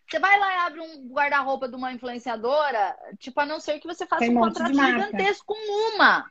Você 0.06 0.18
vai 0.18 0.38
lá 0.38 0.52
e 0.52 0.58
abre 0.66 0.80
um 0.80 1.08
guarda-roupa 1.08 1.66
de 1.66 1.74
uma 1.74 1.90
influenciadora, 1.90 2.94
tipo, 3.18 3.40
a 3.40 3.46
não 3.46 3.58
ser 3.58 3.80
que 3.80 3.86
você 3.86 4.06
faça 4.06 4.20
Tem 4.20 4.36
um, 4.36 4.40
um 4.40 4.42
contrato 4.42 4.74
gigantesco 4.74 5.46
com 5.46 5.94
uma. 5.94 6.30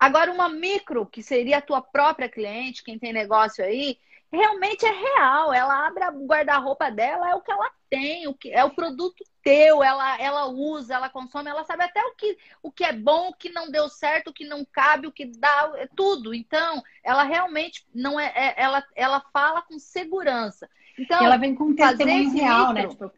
Agora, 0.00 0.32
uma 0.32 0.48
micro, 0.48 1.04
que 1.04 1.22
seria 1.22 1.58
a 1.58 1.62
tua 1.62 1.82
própria 1.82 2.26
cliente, 2.26 2.82
quem 2.82 2.98
tem 2.98 3.12
negócio 3.12 3.62
aí, 3.62 3.98
realmente 4.32 4.86
é 4.86 4.90
real. 4.90 5.52
Ela 5.52 5.86
abre 5.86 6.04
o 6.16 6.26
guarda-roupa 6.26 6.90
dela, 6.90 7.30
é 7.30 7.34
o 7.34 7.40
que 7.40 7.52
ela 7.52 7.70
tem, 7.90 8.26
o 8.26 8.34
que 8.34 8.50
é 8.50 8.64
o 8.64 8.74
produto 8.74 9.22
teu, 9.42 9.82
ela, 9.82 10.18
ela 10.18 10.46
usa, 10.46 10.94
ela 10.94 11.10
consome, 11.10 11.50
ela 11.50 11.64
sabe 11.64 11.82
até 11.82 12.00
o 12.00 12.14
que, 12.14 12.38
o 12.62 12.72
que 12.72 12.84
é 12.84 12.92
bom, 12.92 13.28
o 13.28 13.34
que 13.34 13.50
não 13.50 13.70
deu 13.70 13.88
certo, 13.88 14.28
o 14.28 14.32
que 14.32 14.46
não 14.46 14.64
cabe, 14.64 15.06
o 15.06 15.12
que 15.12 15.26
dá, 15.26 15.72
é 15.76 15.88
tudo. 15.94 16.32
Então, 16.32 16.82
ela 17.04 17.24
realmente 17.24 17.84
não 17.94 18.18
é, 18.18 18.32
é 18.34 18.54
ela, 18.56 18.82
ela 18.94 19.20
fala 19.32 19.60
com 19.62 19.78
segurança. 19.78 20.68
Então, 20.98 21.22
ela 21.22 21.36
vem 21.36 21.54
com 21.54 21.64
um 21.64 21.74
testemunho 21.74 22.32
real, 22.32 22.72
né? 22.72 22.86
Tipo, 22.86 23.12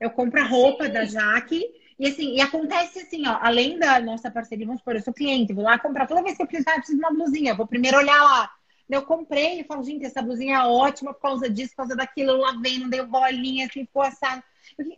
eu 0.00 0.10
compro 0.10 0.40
a 0.40 0.46
roupa 0.46 0.86
Sim. 0.86 0.92
da 0.92 1.04
Jaque 1.04 1.64
e 1.98 2.08
assim, 2.08 2.34
e 2.34 2.40
acontece 2.40 3.00
assim, 3.00 3.26
ó, 3.26 3.38
além 3.40 3.78
da 3.78 4.00
nossa 4.00 4.30
parceria, 4.30 4.66
vamos 4.66 4.80
supor, 4.80 4.96
eu 4.96 5.02
sou 5.02 5.14
cliente, 5.14 5.52
vou 5.52 5.64
lá 5.64 5.78
comprar 5.78 6.06
toda 6.06 6.22
vez 6.22 6.36
que 6.36 6.42
eu 6.42 6.46
precisar, 6.46 6.72
eu 6.72 6.78
preciso 6.78 6.98
de 6.98 7.04
uma 7.04 7.12
blusinha, 7.12 7.54
vou 7.54 7.66
primeiro 7.66 7.98
olhar 7.98 8.22
lá 8.22 8.50
Eu 8.88 9.02
comprei 9.02 9.60
e 9.60 9.64
falo, 9.64 9.82
gente, 9.82 10.04
essa 10.04 10.20
blusinha 10.20 10.58
é 10.58 10.62
ótima 10.62 11.14
por 11.14 11.22
causa 11.22 11.48
disso, 11.48 11.70
por 11.70 11.78
causa 11.78 11.96
daquilo, 11.96 12.32
eu 12.32 12.38
lavei, 12.38 12.78
não 12.78 12.88
deu 12.88 13.06
bolinha, 13.06 13.66
assim, 13.66 13.86
ficou 13.86 14.02
assado. 14.02 14.42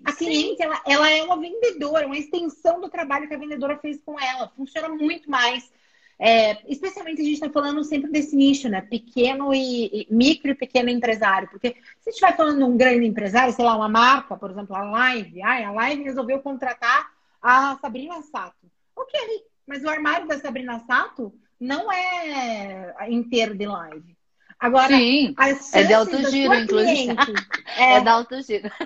A 0.04 0.12
cliente, 0.12 0.62
ela, 0.62 0.80
ela 0.86 1.10
é 1.10 1.22
uma 1.22 1.38
vendedora, 1.38 2.06
uma 2.06 2.16
extensão 2.16 2.80
do 2.80 2.88
trabalho 2.88 3.28
que 3.28 3.34
a 3.34 3.38
vendedora 3.38 3.78
fez 3.78 4.00
com 4.04 4.18
ela. 4.18 4.52
Funciona 4.56 4.88
muito 4.88 5.30
mais. 5.30 5.70
É, 6.18 6.62
especialmente 6.70 7.20
a 7.20 7.24
gente 7.24 7.34
está 7.34 7.50
falando 7.50 7.84
sempre 7.84 8.10
desse 8.10 8.34
nicho, 8.34 8.68
né? 8.68 8.80
Pequeno 8.80 9.52
e, 9.52 9.86
e, 9.86 10.06
micro 10.10 10.50
e 10.50 10.54
pequeno 10.54 10.88
empresário. 10.88 11.48
Porque 11.48 11.76
se 12.00 12.08
a 12.08 12.12
gente 12.12 12.20
vai 12.20 12.34
falando 12.34 12.58
de 12.58 12.64
um 12.64 12.76
grande 12.76 13.06
empresário, 13.06 13.52
sei 13.52 13.64
lá, 13.64 13.76
uma 13.76 13.88
marca, 13.88 14.36
por 14.36 14.50
exemplo, 14.50 14.74
a 14.74 14.82
Live, 14.82 15.42
ai, 15.42 15.64
a 15.64 15.72
Live 15.72 16.04
resolveu 16.04 16.40
contratar 16.40 17.12
a 17.42 17.76
Sabrina 17.80 18.22
Sato. 18.22 18.66
Ok, 18.94 19.20
mas 19.66 19.84
o 19.84 19.88
armário 19.88 20.26
da 20.26 20.38
Sabrina 20.38 20.78
Sato 20.80 21.34
não 21.60 21.90
é 21.90 22.94
inteiro 23.08 23.56
de 23.56 23.66
live. 23.66 24.16
Agora, 24.58 24.88
Sim, 24.88 25.34
é 25.72 25.82
de 25.84 25.92
alto 25.92 26.30
giro, 26.30 26.54
inclusive. 26.54 27.14
É... 27.76 27.94
é 27.96 28.00
de 28.00 28.08
alto 28.08 28.42
giro. 28.42 28.70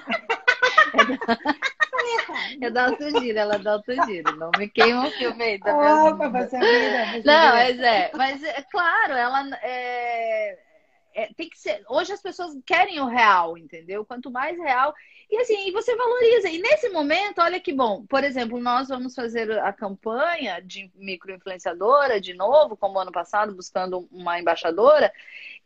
É 2.60 2.70
da 2.70 2.86
alto 2.86 3.10
giro, 3.20 3.38
ela 3.38 3.54
é 3.54 3.58
da 3.58 3.72
alto 3.72 3.92
giro. 4.06 4.36
Não 4.36 4.50
me 4.58 4.68
queima 4.68 5.06
o 5.06 5.10
filme 5.12 5.42
aí, 5.42 5.58
tá 5.58 5.74
Opa, 5.74 6.28
você 6.28 6.58
vida, 6.58 7.22
Não, 7.24 7.52
mas 7.52 7.78
é, 7.78 8.10
mas 8.14 8.42
é 8.42 8.62
claro, 8.70 9.12
ela 9.12 9.48
é, 9.62 10.58
é, 11.20 11.32
tem 11.34 11.50
que 11.50 11.58
ser. 11.58 11.84
Hoje 11.88 12.12
as 12.12 12.22
pessoas 12.22 12.56
querem 12.64 12.98
o 13.00 13.06
real, 13.06 13.58
entendeu? 13.58 14.04
Quanto 14.04 14.30
mais 14.30 14.56
real. 14.56 14.94
E 15.30 15.36
assim, 15.38 15.70
você 15.70 15.94
valoriza. 15.94 16.48
E 16.48 16.58
nesse 16.58 16.88
momento, 16.88 17.40
olha 17.40 17.60
que 17.60 17.72
bom. 17.72 18.06
Por 18.06 18.24
exemplo, 18.24 18.58
nós 18.58 18.88
vamos 18.88 19.14
fazer 19.14 19.50
a 19.60 19.72
campanha 19.72 20.60
de 20.60 20.90
microinfluenciadora 20.94 22.20
de 22.20 22.32
novo, 22.34 22.76
como 22.76 22.98
ano 22.98 23.12
passado, 23.12 23.54
buscando 23.54 24.08
uma 24.10 24.40
embaixadora. 24.40 25.12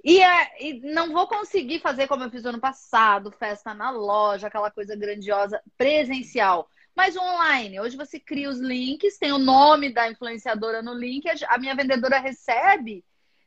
E, 0.03 0.21
é, 0.21 0.51
e, 0.61 0.81
não 0.93 1.13
vou 1.13 1.27
conseguir 1.29 1.79
fazer 1.81 2.09
como 2.09 2.25
eu 2.25 2.31
fiz 2.31 2.45
ano 2.45 2.61
passado, 2.61 3.31
festa 3.31 3.73
na 3.73 3.91
loja, 3.91 4.49
aquela 4.49 4.71
coisa 4.71 4.97
grandiosa 4.97 5.63
presencial. 5.79 6.69
Mas 6.95 7.17
online, 7.17 7.81
hoje 7.81 7.97
você 7.97 8.21
cria 8.21 8.51
os 8.51 8.59
links, 8.59 9.19
tem 9.19 9.33
o 9.33 9.39
nome 9.39 9.93
da 9.93 10.11
influenciadora 10.11 10.83
no 10.83 10.95
link, 10.95 11.27
a 11.49 11.59
minha 11.59 11.75
vendedora 11.75 12.19
recebe 12.19 13.05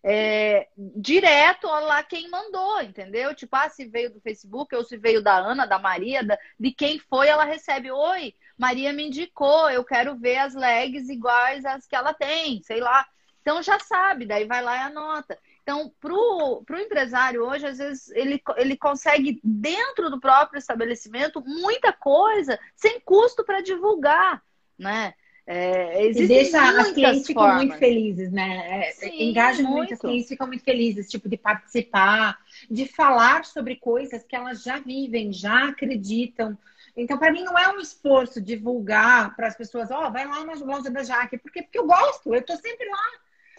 é, 0.10 0.70
direto 0.78 1.68
lá 1.68 2.02
quem 2.02 2.30
mandou, 2.30 2.82
entendeu? 2.82 3.36
Tipo, 3.36 3.58
ah, 3.58 3.70
se 3.70 3.84
veio 3.84 4.10
do 4.10 4.22
Facebook 4.22 4.74
ou 4.74 4.82
se 4.82 4.96
veio 4.96 5.22
da 5.22 5.36
Ana, 5.36 5.66
da 5.66 5.78
Maria, 5.78 6.24
da, 6.24 6.40
de 6.58 6.72
quem 6.72 6.98
foi, 6.98 7.28
ela 7.28 7.44
recebe. 7.44 7.92
Oi, 7.92 8.34
Maria 8.58 8.94
me 8.94 9.08
indicou, 9.08 9.70
eu 9.70 9.84
quero 9.84 10.16
ver 10.16 10.38
as 10.38 10.56
legs 10.56 11.10
iguais 11.10 11.66
às 11.66 11.86
que 11.86 11.94
ela 11.94 12.14
tem, 12.14 12.64
sei 12.64 12.80
lá. 12.80 13.06
Então 13.42 13.62
já 13.62 13.80
sabe, 13.80 14.26
daí 14.26 14.46
vai 14.46 14.62
lá 14.62 14.78
e 14.78 14.80
anota. 14.80 15.38
Então, 15.62 15.94
para 16.00 16.14
o 16.14 16.64
empresário 16.80 17.44
hoje, 17.44 17.68
às 17.68 17.78
vezes, 17.78 18.10
ele, 18.12 18.42
ele 18.56 18.78
consegue, 18.78 19.42
dentro 19.44 20.10
do 20.10 20.22
próprio 20.22 20.58
estabelecimento, 20.58 21.44
muita 21.46 21.92
coisa 21.92 22.58
sem 22.78 23.02
custo 23.02 23.44
para 23.44 23.60
divulgar, 23.60 24.42
né? 24.80 25.14
É, 25.50 26.12
e 26.12 26.28
deixa 26.28 26.62
as 26.62 26.92
clientes 26.92 27.26
ficam 27.26 27.56
muito 27.56 27.78
felizes, 27.78 28.30
né? 28.34 28.90
É, 28.90 28.92
Sim, 28.92 29.30
Engaja 29.30 29.64
muito. 29.64 29.78
muito, 29.78 29.94
as 29.94 30.00
clientes 30.02 30.28
ficam 30.28 30.46
muito 30.46 30.62
felizes, 30.62 31.10
tipo, 31.10 31.30
de 31.30 31.38
participar, 31.38 32.38
de 32.70 32.86
falar 32.86 33.46
sobre 33.46 33.78
coisas 33.78 34.26
que 34.26 34.36
elas 34.36 34.62
já 34.62 34.78
vivem, 34.78 35.32
já 35.32 35.70
acreditam. 35.70 36.58
Então, 36.98 37.18
para 37.18 37.32
mim, 37.32 37.44
não 37.44 37.58
é 37.58 37.70
um 37.70 37.80
esforço 37.80 38.42
divulgar 38.42 39.38
para 39.38 39.48
as 39.48 39.56
pessoas, 39.56 39.90
ó, 39.90 40.08
oh, 40.08 40.12
vai 40.12 40.28
lá 40.28 40.44
na 40.44 40.54
loja 40.54 40.92
da 40.92 41.02
Jaque, 41.02 41.38
porque, 41.38 41.62
porque 41.62 41.80
eu 41.80 41.88
gosto, 41.88 42.36
eu 42.36 42.42
tô 42.42 42.58
sempre 42.58 42.90
lá. 42.90 43.08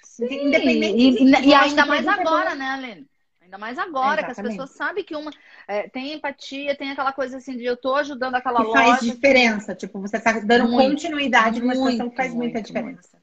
Sim, 0.03 0.48
Independente 0.48 0.98
e, 0.98 1.24
e, 1.24 1.46
e 1.48 1.55
ainda 1.55 1.87
mais 1.87 2.07
agora, 2.07 2.55
né, 2.55 2.66
Aline? 2.66 3.07
Ainda 3.48 3.56
mais 3.56 3.78
agora, 3.78 4.20
é, 4.20 4.24
que 4.24 4.30
as 4.30 4.37
pessoas 4.37 4.70
sabem 4.72 5.02
que 5.02 5.16
uma 5.16 5.30
é, 5.66 5.88
tem 5.88 6.12
empatia, 6.12 6.76
tem 6.76 6.90
aquela 6.90 7.14
coisa 7.14 7.38
assim 7.38 7.56
de 7.56 7.64
eu 7.64 7.78
tô 7.78 7.94
ajudando 7.94 8.34
aquela 8.34 8.61
que 8.61 8.66
loja. 8.66 8.84
Faz 8.84 9.00
diferença, 9.00 9.74
tipo, 9.74 9.98
você 9.98 10.20
tá 10.20 10.32
dando 10.40 10.68
muito, 10.68 10.90
continuidade 10.90 11.58
numa 11.58 11.74
situação 11.74 12.11
que 12.11 12.16
faz 12.16 12.34
muito, 12.34 12.52
muita 12.52 12.61
diferença. 12.61 13.18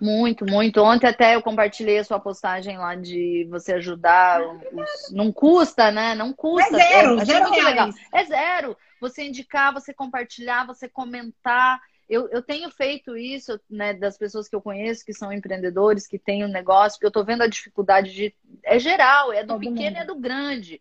Muito, 0.00 0.46
muito. 0.46 0.80
Ontem 0.80 1.08
até 1.08 1.34
eu 1.34 1.42
compartilhei 1.42 1.98
a 1.98 2.04
sua 2.04 2.20
postagem 2.20 2.78
lá 2.78 2.94
de 2.94 3.48
você 3.50 3.74
ajudar. 3.74 4.40
Os... 4.42 5.12
Não 5.12 5.32
custa, 5.32 5.90
né? 5.90 6.14
Não 6.14 6.32
custa. 6.32 6.76
É 6.76 6.92
zero, 6.92 7.18
é, 7.18 7.24
zero 7.24 7.48
muito 7.50 7.64
legal. 7.64 7.88
É 8.12 8.24
zero. 8.24 8.76
Você 9.00 9.24
indicar, 9.24 9.72
você 9.72 9.92
compartilhar, 9.92 10.68
você 10.68 10.88
comentar. 10.88 11.80
Eu, 12.08 12.28
eu 12.28 12.42
tenho 12.42 12.70
feito 12.70 13.16
isso, 13.16 13.58
né, 13.68 13.94
das 13.94 14.18
pessoas 14.18 14.48
que 14.48 14.54
eu 14.54 14.60
conheço, 14.60 15.04
que 15.04 15.14
são 15.14 15.32
empreendedores, 15.32 16.06
que 16.06 16.18
têm 16.18 16.44
um 16.44 16.48
negócio, 16.48 17.00
que 17.00 17.06
eu 17.06 17.10
tô 17.10 17.24
vendo 17.24 17.42
a 17.42 17.48
dificuldade 17.48 18.12
de. 18.12 18.34
É 18.62 18.78
geral, 18.78 19.32
é 19.32 19.42
do 19.42 19.54
Todo 19.54 19.60
pequeno 19.60 19.96
e 19.96 20.00
é 20.00 20.04
do 20.04 20.16
grande. 20.16 20.80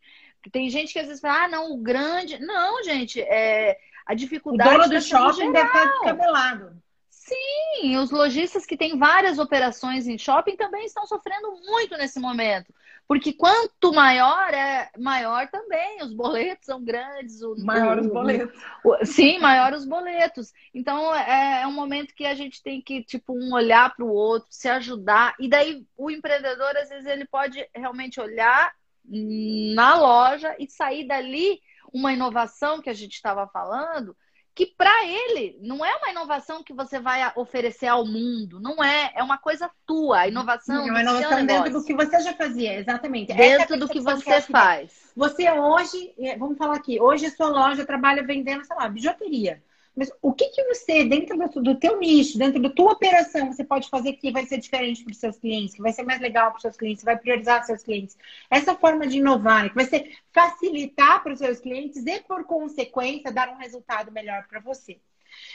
Tem 0.52 0.70
gente 0.70 0.92
que 0.92 1.00
às 1.00 1.08
vezes 1.08 1.22
fala, 1.22 1.46
ah, 1.46 1.48
não, 1.48 1.72
o 1.72 1.78
grande. 1.78 2.40
Não, 2.40 2.84
gente, 2.84 3.22
é 3.22 3.78
a 4.06 4.14
dificuldade. 4.14 4.70
O 4.70 4.78
dono 4.80 4.90
do 4.90 5.02
shopping 5.02 5.52
deve 5.52 5.68
estar 5.68 5.86
descabelado. 5.86 6.84
Sim, 7.10 7.98
os 7.98 8.12
lojistas 8.12 8.66
que 8.66 8.76
têm 8.76 8.98
várias 8.98 9.40
operações 9.40 10.08
em 10.08 10.18
shopping 10.18 10.58
também 10.58 10.86
estão 10.86 11.06
sofrendo 11.06 11.54
muito 11.66 11.98
nesse 11.98 12.20
momento. 12.20 12.74
Porque 13.14 13.32
quanto 13.32 13.94
maior 13.94 14.52
é, 14.56 14.90
maior 14.98 15.48
também. 15.48 16.02
Os 16.02 16.12
boletos 16.12 16.66
são 16.66 16.84
grandes. 16.84 17.44
O, 17.44 17.56
maior 17.64 18.00
os 18.00 18.08
boletos. 18.08 18.60
O, 18.84 19.06
sim, 19.06 19.38
maior 19.38 19.72
os 19.72 19.86
boletos. 19.86 20.52
Então 20.74 21.14
é, 21.14 21.62
é, 21.62 21.68
um 21.68 21.74
momento 21.74 22.16
que 22.16 22.26
a 22.26 22.34
gente 22.34 22.64
tem 22.64 22.82
que, 22.82 23.04
tipo, 23.04 23.38
um 23.38 23.54
olhar 23.54 23.96
para 23.96 24.04
o 24.04 24.12
outro, 24.12 24.48
se 24.50 24.68
ajudar. 24.68 25.36
E 25.40 25.48
daí 25.48 25.86
o 25.96 26.10
empreendedor, 26.10 26.76
às 26.76 26.90
vezes, 26.90 27.06
ele 27.06 27.26
pode 27.28 27.64
realmente 27.76 28.20
olhar 28.20 28.74
na 29.06 29.96
loja 29.96 30.56
e 30.58 30.68
sair 30.68 31.06
dali 31.08 31.62
uma 31.94 32.14
inovação 32.14 32.82
que 32.82 32.90
a 32.90 32.96
gente 32.96 33.14
estava 33.14 33.46
falando 33.46 34.18
que 34.56 34.68
para 34.68 35.06
ele 35.06 35.58
não 35.62 35.84
é 35.84 35.96
uma 35.96 36.10
inovação 36.12 36.64
que 36.64 36.74
você 36.74 37.00
vai 37.00 37.32
oferecer 37.36 37.88
ao 37.88 38.06
mundo, 38.06 38.60
não 38.60 38.84
é, 38.84 39.12
é 39.16 39.24
uma 39.24 39.38
coisa 39.38 39.70
tua, 39.86 40.20
a 40.20 40.28
inovação. 40.28 40.88
É 40.88 40.92
uma 40.92 41.02
inovação 41.02 41.46
dentro 41.46 41.72
do 41.72 41.84
que 41.84 41.94
você 41.94 42.20
já 42.22 42.34
fazia, 42.34 42.80
exatamente. 42.80 43.34
Dentro 43.34 43.76
é 43.76 43.78
do 43.78 43.90
que 43.90 44.00
você 44.00 44.42
que 44.42 44.52
faz. 44.52 45.12
Você 45.16 45.50
hoje, 45.52 46.14
é, 46.20 46.38
vamos 46.38 46.58
falar 46.58 46.76
aqui, 46.76 47.02
hoje 47.02 47.26
a 47.26 47.32
sua 47.32 47.50
loja 47.50 47.86
trabalha 47.86 48.24
vendendo, 48.24 48.64
sei 48.64 48.76
lá, 48.76 48.88
bijuteria. 48.88 49.62
Mas 49.96 50.12
o 50.22 50.34
que, 50.34 50.50
que 50.50 50.64
você, 50.64 51.06
dentro 51.06 51.38
do, 51.38 51.62
do 51.62 51.76
teu 51.76 52.00
nicho, 52.00 52.38
dentro 52.38 52.62
da 52.62 52.70
tua 52.70 52.94
operação, 52.94 53.52
você 53.52 53.64
pode 53.64 53.90
fazer 53.90 54.14
que 54.14 54.32
vai 54.32 54.46
ser 54.46 54.58
diferente 54.58 55.04
para 55.04 55.12
os 55.12 55.18
seus 55.18 55.38
clientes, 55.38 55.76
que 55.76 55.82
vai 55.82 55.92
ser 55.92 56.04
mais 56.04 56.20
legal 56.20 56.50
para 56.50 56.58
os 56.58 56.62
seus 56.64 56.76
clientes, 56.76 57.04
vai 57.04 57.18
priorizar 57.18 57.64
seus 57.64 57.84
clientes? 57.84 58.18
Essa 58.50 58.76
forma 58.76 59.06
de 59.06 59.18
inovar, 59.18 59.70
que 59.70 59.76
vai 59.76 59.86
ser 59.86 60.18
facilitar 60.32 61.22
para 61.22 61.34
os 61.34 61.40
seus 61.40 61.60
clientes 61.60 62.04
e, 62.06 62.20
por 62.22 62.44
consequência, 62.46 63.32
dar 63.32 63.50
um 63.50 63.58
resultado 63.58 64.12
melhor 64.12 64.48
para 64.48 64.60
você. 64.60 65.00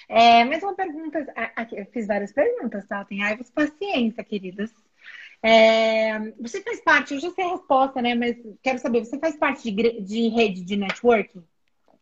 É, 0.08 0.44
mais 0.44 0.62
uma 0.62 0.74
pergunta. 0.74 1.26
Aqui, 1.56 1.76
eu 1.78 1.86
fiz 1.86 2.06
várias 2.06 2.32
perguntas, 2.32 2.86
tá? 2.86 3.04
Tem 3.04 3.22
ai, 3.22 3.38
paciência, 3.54 4.24
queridas. 4.24 4.72
É, 5.42 6.18
você 6.40 6.60
faz 6.62 6.80
parte, 6.80 7.14
eu 7.14 7.20
já 7.20 7.30
sei 7.30 7.44
a 7.44 7.52
resposta, 7.52 8.02
né? 8.02 8.14
Mas 8.14 8.36
quero 8.62 8.78
saber, 8.78 9.04
você 9.04 9.18
faz 9.18 9.36
parte 9.36 9.70
de, 9.70 10.00
de 10.00 10.28
rede 10.28 10.64
de 10.64 10.76
networking? 10.76 11.44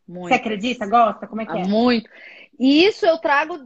Muito. 0.07 0.29
Você 0.29 0.35
acredita? 0.35 0.87
Gosta? 0.87 1.27
Como 1.27 1.40
é 1.40 1.47
que 1.47 1.59
é? 1.59 1.64
Muito. 1.66 2.09
E 2.59 2.85
isso 2.85 3.05
eu 3.05 3.19
trago 3.19 3.59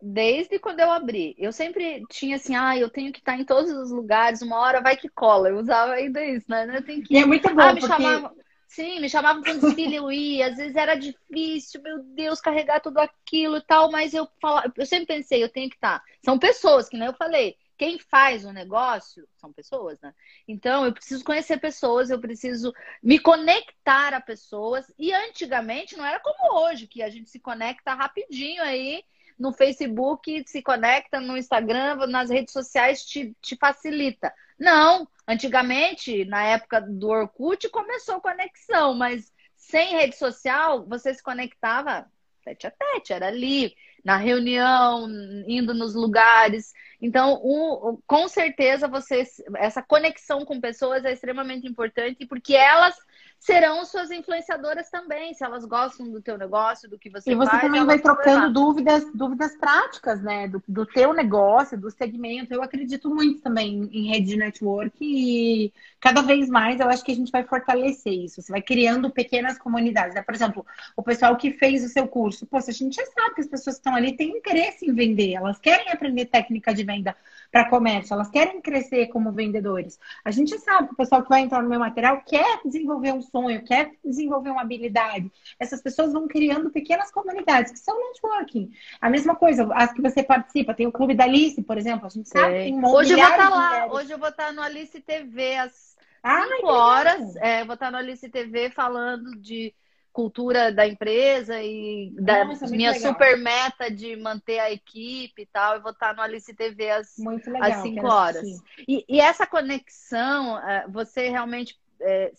desde 0.00 0.58
quando 0.58 0.80
eu 0.80 0.90
abri. 0.90 1.34
Eu 1.38 1.52
sempre 1.52 2.02
tinha 2.10 2.36
assim, 2.36 2.54
ah, 2.54 2.76
eu 2.76 2.90
tenho 2.90 3.12
que 3.12 3.18
estar 3.18 3.38
em 3.38 3.44
todos 3.44 3.70
os 3.70 3.90
lugares, 3.90 4.42
uma 4.42 4.58
hora 4.58 4.80
vai 4.80 4.96
que 4.96 5.08
cola. 5.08 5.48
Eu 5.48 5.58
usava 5.58 5.92
ainda 5.92 6.24
isso, 6.24 6.46
né? 6.48 6.70
Eu 6.76 6.84
tenho 6.84 7.02
que... 7.02 7.14
E 7.14 7.18
é 7.18 7.24
muito 7.24 7.48
bom, 7.54 7.60
ah, 7.60 7.72
me 7.72 7.80
porque... 7.80 8.02
chamava... 8.02 8.34
Sim, 8.68 9.00
me 9.00 9.08
chamavam 9.08 9.42
para 9.42 9.54
um 9.54 9.58
desfile, 9.58 9.96
eu 9.96 10.10
ia. 10.12 10.48
Às 10.48 10.56
vezes 10.56 10.76
era 10.76 10.96
difícil, 10.96 11.80
meu 11.80 12.02
Deus, 12.02 12.40
carregar 12.40 12.80
tudo 12.80 12.98
aquilo 12.98 13.56
e 13.56 13.62
tal, 13.62 13.90
mas 13.90 14.12
eu 14.12 14.28
falava, 14.40 14.70
eu 14.76 14.84
sempre 14.84 15.06
pensei, 15.06 15.42
eu 15.42 15.48
tenho 15.48 15.70
que 15.70 15.76
estar. 15.76 16.02
São 16.22 16.38
pessoas, 16.38 16.88
que 16.88 16.96
nem 16.98 17.06
eu 17.06 17.14
falei, 17.14 17.56
quem 17.76 17.98
faz 17.98 18.44
o 18.44 18.52
negócio 18.52 19.28
são 19.36 19.52
pessoas, 19.52 20.00
né? 20.00 20.14
Então 20.46 20.84
eu 20.84 20.92
preciso 20.92 21.24
conhecer 21.24 21.58
pessoas, 21.58 22.10
eu 22.10 22.18
preciso 22.18 22.72
me 23.02 23.18
conectar 23.18 24.14
a 24.14 24.20
pessoas. 24.20 24.86
E 24.98 25.12
antigamente 25.12 25.96
não 25.96 26.04
era 26.04 26.20
como 26.20 26.60
hoje, 26.60 26.86
que 26.86 27.02
a 27.02 27.10
gente 27.10 27.30
se 27.30 27.38
conecta 27.38 27.94
rapidinho 27.94 28.62
aí 28.62 29.02
no 29.38 29.52
Facebook, 29.52 30.44
se 30.46 30.62
conecta 30.62 31.20
no 31.20 31.36
Instagram, 31.36 32.06
nas 32.06 32.30
redes 32.30 32.52
sociais 32.52 33.04
te, 33.04 33.36
te 33.40 33.56
facilita. 33.56 34.32
Não, 34.58 35.06
antigamente, 35.28 36.24
na 36.24 36.42
época 36.44 36.80
do 36.80 37.08
Orkut, 37.08 37.68
começou 37.68 38.20
conexão, 38.20 38.94
mas 38.94 39.30
sem 39.54 39.94
rede 39.96 40.16
social, 40.16 40.86
você 40.86 41.12
se 41.12 41.22
conectava 41.22 42.10
tete 42.42 42.66
a 42.66 42.70
tete, 42.70 43.12
era 43.12 43.26
ali 43.26 43.74
na 44.04 44.16
reunião, 44.16 45.08
indo 45.48 45.74
nos 45.74 45.94
lugares. 45.94 46.72
Então, 47.00 47.40
um, 47.44 47.98
com 48.06 48.28
certeza, 48.28 48.88
você, 48.88 49.24
essa 49.56 49.82
conexão 49.82 50.44
com 50.44 50.60
pessoas 50.60 51.04
é 51.04 51.12
extremamente 51.12 51.66
importante, 51.66 52.26
porque 52.26 52.54
elas 52.54 52.96
serão 53.38 53.84
suas 53.84 54.10
influenciadoras 54.10 54.90
também, 54.90 55.32
se 55.34 55.44
elas 55.44 55.64
gostam 55.64 56.10
do 56.10 56.20
teu 56.20 56.36
negócio, 56.36 56.88
do 56.88 56.98
que 56.98 57.08
você 57.08 57.24
faz. 57.24 57.34
E 57.34 57.34
você 57.34 57.50
faz, 57.50 57.62
também 57.62 57.84
vai 57.84 57.98
trocando 57.98 58.52
dúvidas, 58.52 59.04
dúvidas 59.14 59.56
práticas, 59.56 60.22
né? 60.22 60.48
Do, 60.48 60.62
do 60.66 60.84
teu 60.84 61.12
negócio, 61.12 61.78
do 61.78 61.90
segmento. 61.90 62.52
Eu 62.52 62.62
acredito 62.62 63.08
muito 63.08 63.40
também 63.40 63.88
em 63.92 64.08
rede 64.08 64.28
de 64.28 64.36
network 64.36 64.96
e 65.00 65.72
cada 66.00 66.22
vez 66.22 66.48
mais 66.48 66.80
eu 66.80 66.88
acho 66.88 67.04
que 67.04 67.12
a 67.12 67.16
gente 67.16 67.30
vai 67.30 67.44
fortalecer 67.44 68.12
isso. 68.12 68.42
Você 68.42 68.50
vai 68.50 68.62
criando 68.62 69.10
pequenas 69.10 69.58
comunidades. 69.58 70.14
Né? 70.14 70.22
Por 70.22 70.34
exemplo, 70.34 70.66
o 70.96 71.02
pessoal 71.02 71.36
que 71.36 71.52
fez 71.52 71.84
o 71.84 71.88
seu 71.88 72.08
curso. 72.08 72.46
Poxa, 72.46 72.70
a 72.70 72.74
gente 72.74 72.96
já 72.96 73.06
sabe 73.06 73.34
que 73.36 73.40
as 73.42 73.48
pessoas 73.48 73.76
que 73.76 73.80
estão 73.80 73.94
ali 73.94 74.16
têm 74.16 74.36
interesse 74.36 74.86
em 74.86 74.94
vender, 74.94 75.34
elas 75.34 75.58
querem 75.58 75.90
aprender 75.92 76.26
técnica 76.26 76.74
de 76.74 76.84
venda 76.84 77.16
para 77.50 77.68
comércio, 77.68 78.14
elas 78.14 78.30
querem 78.30 78.60
crescer 78.60 79.08
como 79.08 79.32
vendedores. 79.32 79.98
A 80.24 80.30
gente 80.30 80.58
sabe 80.58 80.88
que 80.88 80.94
o 80.94 80.96
pessoal 80.96 81.22
que 81.22 81.28
vai 81.28 81.40
entrar 81.40 81.62
no 81.62 81.68
meu 81.68 81.78
material 81.78 82.22
quer 82.24 82.60
desenvolver 82.64 83.12
um 83.12 83.22
sonho, 83.22 83.64
quer 83.64 83.92
desenvolver 84.04 84.50
uma 84.50 84.62
habilidade. 84.62 85.30
Essas 85.58 85.82
pessoas 85.82 86.12
vão 86.12 86.28
criando 86.28 86.70
pequenas 86.70 87.10
comunidades, 87.10 87.72
que 87.72 87.78
são 87.78 87.98
networking. 87.98 88.70
A 89.00 89.10
mesma 89.10 89.34
coisa, 89.34 89.68
as 89.74 89.92
que 89.92 90.02
você 90.02 90.22
participa, 90.22 90.74
tem 90.74 90.86
o 90.86 90.92
Clube 90.92 91.14
da 91.14 91.24
Alice, 91.24 91.60
por 91.62 91.78
exemplo, 91.78 92.06
a 92.06 92.10
gente 92.10 92.28
sabe 92.28 92.54
que 92.54 92.64
tem 92.64 92.84
Hoje 92.84 93.12
eu 93.12 93.18
vou 93.18 93.28
estar 93.28 93.36
tá 93.36 93.48
lá, 93.48 93.86
hoje 93.92 94.12
eu 94.12 94.18
vou 94.18 94.28
estar 94.28 94.46
tá 94.46 94.52
no 94.52 94.62
Alice 94.62 95.00
TV 95.00 95.56
às 95.56 95.96
5 96.24 96.66
horas. 96.66 97.36
É, 97.36 97.64
vou 97.64 97.74
estar 97.74 97.86
tá 97.86 97.90
no 97.90 97.98
Alice 97.98 98.28
TV 98.28 98.70
falando 98.70 99.36
de 99.36 99.74
cultura 100.16 100.72
da 100.72 100.86
empresa 100.86 101.62
e 101.62 102.10
da 102.14 102.42
Nossa, 102.42 102.66
minha 102.68 102.90
legal. 102.90 103.12
super 103.12 103.36
meta 103.36 103.90
de 103.90 104.16
manter 104.16 104.58
a 104.58 104.72
equipe 104.72 105.42
e 105.42 105.46
tal. 105.46 105.74
Eu 105.74 105.82
vou 105.82 105.92
estar 105.92 106.16
no 106.16 106.22
Alice 106.22 106.54
TV 106.54 106.90
às, 106.90 107.18
legal, 107.18 107.62
às 107.62 107.76
5 107.82 108.06
horas. 108.06 108.62
E, 108.88 109.04
e, 109.06 109.20
essa 109.20 109.46
conexão, 109.46 110.58
é, 110.58 110.86
você 110.88 111.28
realmente 111.28 111.78
é, 112.00 112.32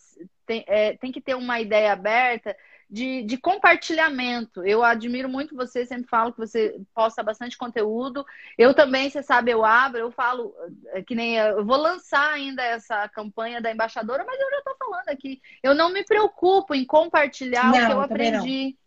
tem, 0.47 0.65
é, 0.65 0.97
tem 0.97 1.11
que 1.11 1.21
ter 1.21 1.36
uma 1.36 1.59
ideia 1.59 1.93
aberta 1.93 2.57
de, 2.89 3.23
de, 3.23 3.38
compartilhamento. 3.38 4.63
Eu 4.65 4.83
admiro 4.83 5.27
muito 5.27 5.55
você, 5.55 5.85
sempre 5.85 6.07
falo 6.07 6.31
que 6.31 6.39
você 6.39 6.79
posta 6.93 7.21
bastante 7.21 7.57
conteúdo. 7.57 8.25
Eu 8.57 8.73
também, 8.73 9.09
você 9.09 9.21
sabe, 9.21 9.51
eu 9.51 9.65
abro, 9.65 9.99
eu 9.99 10.11
falo 10.11 10.53
é, 10.88 11.01
que 11.01 11.13
nem 11.13 11.35
eu 11.38 11.65
vou 11.65 11.77
lançar 11.77 12.33
ainda 12.33 12.63
essa 12.63 13.07
campanha 13.09 13.61
da 13.61 13.71
embaixadora, 13.71 14.23
mas 14.25 14.39
eu 14.39 14.49
já 14.49 14.57
estou 14.59 14.75
falando 14.79 15.09
aqui. 15.09 15.41
Eu 15.61 15.75
não 15.75 15.91
me 15.91 16.03
preocupo 16.03 16.73
em 16.73 16.85
compartilhar 16.85 17.71
não, 17.71 17.83
o 17.83 17.85
que 17.85 17.91
eu 17.91 18.01
aprendi. 18.01 18.63
Não 18.65 18.86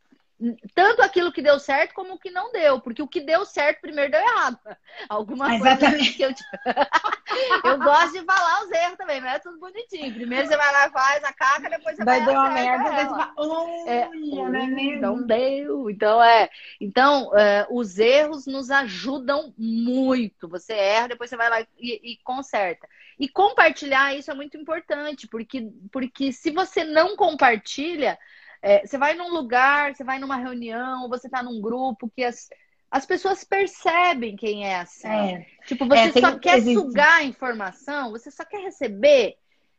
tanto 0.74 1.02
aquilo 1.02 1.30
que 1.30 1.42
deu 1.42 1.58
certo 1.58 1.92
como 1.92 2.14
o 2.14 2.18
que 2.18 2.30
não 2.30 2.50
deu, 2.50 2.80
porque 2.80 3.02
o 3.02 3.08
que 3.08 3.20
deu 3.20 3.44
certo 3.44 3.82
primeiro 3.82 4.10
deu 4.10 4.20
errado. 4.20 4.58
Alguma 5.08 5.54
Exatamente. 5.54 6.16
coisa 6.16 6.16
que 6.16 6.22
eu 6.22 6.30
eu 7.72 7.78
gosto 7.78 8.12
de 8.12 8.24
falar 8.24 8.64
os 8.64 8.70
erros 8.70 8.96
também, 8.96 9.20
mas 9.20 9.34
é 9.34 9.38
tudo 9.40 9.58
bonitinho. 9.58 10.14
Primeiro 10.14 10.48
você 10.48 10.56
vai 10.56 10.72
lá 10.72 10.86
e 10.86 10.90
faz 10.90 11.24
a 11.24 11.32
caca, 11.32 11.68
depois 11.68 11.96
você 11.96 12.04
vai 12.04 12.24
dar 12.24 12.32
uma 12.32 12.50
merda, 12.50 12.84
depois 12.84 13.08
você 13.08 13.14
vai, 13.14 13.32
oh, 13.36 13.84
é, 13.86 14.08
não, 14.08 14.56
é 14.56 14.96
não 14.96 15.26
deu. 15.26 15.90
Então 15.90 16.22
é, 16.22 16.48
então 16.80 17.36
é, 17.36 17.66
os 17.70 17.98
erros 17.98 18.46
nos 18.46 18.70
ajudam 18.70 19.52
muito. 19.58 20.48
Você 20.48 20.72
erra, 20.72 21.08
depois 21.08 21.28
você 21.28 21.36
vai 21.36 21.50
lá 21.50 21.60
e, 21.78 22.12
e 22.12 22.16
conserta. 22.24 22.88
E 23.18 23.28
compartilhar 23.28 24.14
isso 24.16 24.30
é 24.30 24.34
muito 24.34 24.56
importante, 24.56 25.28
porque 25.28 25.70
porque 25.92 26.32
se 26.32 26.50
você 26.50 26.82
não 26.84 27.14
compartilha 27.14 28.18
é, 28.62 28.86
você 28.86 28.98
vai 28.98 29.14
num 29.14 29.30
lugar, 29.30 29.94
você 29.94 30.04
vai 30.04 30.18
numa 30.18 30.36
reunião, 30.36 31.08
você 31.08 31.26
está 31.26 31.42
num 31.42 31.60
grupo 31.60 32.10
que 32.14 32.22
as, 32.22 32.48
as 32.90 33.06
pessoas 33.06 33.44
percebem 33.44 34.36
quem 34.36 34.66
é 34.66 34.76
assim. 34.76 35.08
É. 35.08 35.46
Tipo, 35.66 35.86
você 35.86 36.00
é, 36.00 36.12
tem, 36.12 36.22
só 36.22 36.38
quer 36.38 36.58
existe. 36.58 36.74
sugar 36.74 37.18
a 37.18 37.24
informação, 37.24 38.10
você 38.10 38.30
só 38.30 38.44
quer 38.44 38.62
receber. 38.62 39.36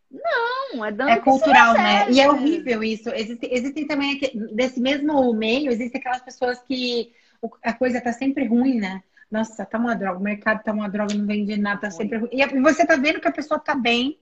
Não, 0.10 0.84
é 0.84 0.92
dando 0.92 1.10
É 1.10 1.20
cultural, 1.20 1.74
né? 1.74 2.10
E 2.10 2.20
é 2.20 2.30
horrível 2.30 2.84
isso. 2.84 3.10
Existe, 3.10 3.48
existem 3.50 3.88
também, 3.88 4.20
desse 4.54 4.80
mesmo 4.82 5.34
meio, 5.34 5.72
existem 5.72 6.00
aquelas 6.00 6.22
pessoas 6.22 6.62
que 6.64 7.14
a 7.64 7.74
coisa 7.74 8.02
tá 8.02 8.12
sempre 8.12 8.46
ruim, 8.46 8.76
né? 8.76 9.02
Nossa, 9.30 9.66
tá 9.66 9.78
uma 9.78 9.96
droga, 9.96 10.20
o 10.20 10.24
mercado 10.24 10.62
tá 10.62 10.74
uma 10.74 10.90
droga, 10.90 11.14
não 11.14 11.26
vende 11.26 11.56
nada, 11.56 11.82
tá 11.82 11.92
sempre 11.92 12.18
ruim. 12.18 12.30
E 12.34 12.46
você 12.62 12.86
tá 12.86 12.98
vendo 12.98 13.22
que 13.22 13.28
a 13.28 13.32
pessoa 13.32 13.58
tá 13.58 13.74
bem, 13.74 14.20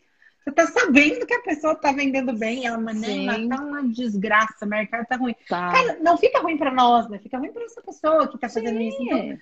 você 0.50 0.52
tá 0.52 0.68
sabendo 0.68 1.26
que 1.26 1.34
a 1.34 1.41
pessoa 1.41 1.76
tá 1.76 1.91
vendendo 1.91 2.34
bem, 2.34 2.66
ela, 2.66 2.78
mas 2.78 3.00
não, 3.00 3.50
tá 3.50 3.64
uma 3.64 3.84
desgraça, 3.84 4.66
o 4.66 4.68
mercado 4.68 5.06
tá 5.06 5.16
ruim. 5.16 5.36
Tá. 5.47 5.72
Cara, 5.72 6.00
não 6.02 6.18
fica 6.18 6.39
ruim 6.39 6.58
para 6.58 6.72
nós, 6.72 7.08
né? 7.10 7.20
Fica 7.20 7.38
ruim 7.38 7.52
para 7.52 7.64
essa 7.64 7.82
pessoa 7.82 8.28
que 8.28 8.38
tá 8.38 8.50
fazendo 8.50 8.78
Sim. 8.78 8.88
isso. 8.88 9.02
Então, 9.02 9.38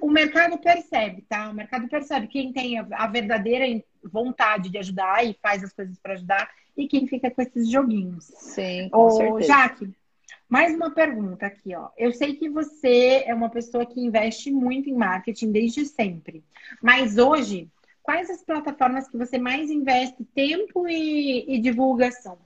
o 0.00 0.10
mercado 0.10 0.58
percebe, 0.58 1.22
tá? 1.28 1.50
O 1.50 1.54
mercado 1.54 1.88
percebe 1.88 2.26
quem 2.26 2.52
tem 2.52 2.78
a 2.78 3.06
verdadeira 3.06 3.64
vontade 4.02 4.70
de 4.70 4.78
ajudar 4.78 5.24
e 5.24 5.36
faz 5.42 5.62
as 5.62 5.72
coisas 5.72 5.98
para 5.98 6.14
ajudar 6.14 6.48
e 6.76 6.86
quem 6.86 7.06
fica 7.06 7.30
com 7.30 7.42
esses 7.42 7.70
joguinhos. 7.70 8.24
Sim, 8.24 8.88
com 8.90 9.06
Ô, 9.06 9.10
certeza. 9.10 9.46
Jaque, 9.46 9.90
mais 10.48 10.74
uma 10.74 10.90
pergunta 10.90 11.46
aqui, 11.46 11.74
ó. 11.74 11.88
Eu 11.96 12.12
sei 12.12 12.34
que 12.34 12.48
você 12.48 13.24
é 13.26 13.34
uma 13.34 13.50
pessoa 13.50 13.84
que 13.84 14.00
investe 14.00 14.50
muito 14.50 14.88
em 14.88 14.94
marketing 14.94 15.50
desde 15.50 15.84
sempre, 15.84 16.44
mas 16.80 17.18
hoje 17.18 17.68
quais 18.06 18.30
as 18.30 18.42
plataformas 18.42 19.08
que 19.08 19.18
você 19.18 19.36
mais 19.36 19.68
investe 19.68 20.24
tempo 20.24 20.88
e, 20.88 21.44
e 21.48 21.58
divulgação? 21.58 22.38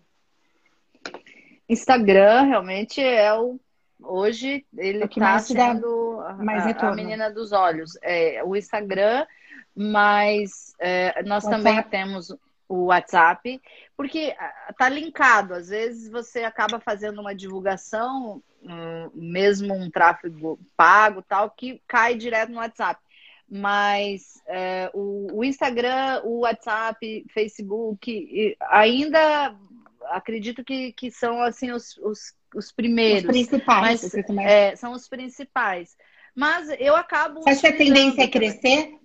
Instagram 1.69 2.45
realmente 2.45 3.01
é 3.01 3.33
o 3.35 3.61
hoje 4.03 4.65
ele 4.79 5.05
está 5.05 5.39
sendo 5.39 6.19
mais 6.39 6.67
a, 6.67 6.89
a, 6.89 6.95
menina 6.95 7.31
dos 7.31 7.53
olhos. 7.53 7.99
É, 8.03 8.43
o 8.43 8.57
Instagram, 8.57 9.27
mas 9.77 10.75
é, 10.81 11.23
nós 11.25 11.45
WhatsApp. 11.45 11.63
também 11.63 11.83
temos 11.83 12.35
o 12.67 12.87
WhatsApp, 12.87 13.61
porque 13.95 14.35
tá 14.79 14.89
linkado. 14.89 15.53
Às 15.53 15.69
vezes 15.69 16.11
você 16.11 16.45
acaba 16.45 16.81
fazendo 16.81 17.21
uma 17.21 17.35
divulgação, 17.35 18.43
um, 18.63 19.11
mesmo 19.13 19.75
um 19.75 19.91
tráfego 19.91 20.59
pago, 20.75 21.21
tal, 21.21 21.51
que 21.51 21.83
cai 21.87 22.15
direto 22.15 22.51
no 22.51 22.59
WhatsApp 22.59 22.99
mas 23.51 24.41
é, 24.47 24.91
o, 24.95 25.39
o, 25.39 25.45
Instagram, 25.45 26.23
o 26.25 26.41
WhatsApp, 26.41 27.27
Facebook, 27.35 28.57
ainda 28.61 29.57
acredito 30.11 30.63
que, 30.63 30.93
que 30.93 31.11
são 31.11 31.43
assim 31.43 31.73
os, 31.73 31.97
os, 31.99 32.35
os 32.55 32.71
primeiros. 32.71 33.25
Os 33.25 33.31
principais. 33.31 34.03
Mas, 34.03 34.15
é, 34.39 34.77
são 34.77 34.93
os 34.93 35.09
principais. 35.09 35.97
Mas 36.35 36.69
eu 36.79 36.95
acabo. 36.95 37.43
Você 37.43 37.51
acha 37.51 37.61
que 37.61 37.67
a 37.67 37.77
tendência 37.77 38.23
é 38.23 38.29
crescer? 38.29 38.97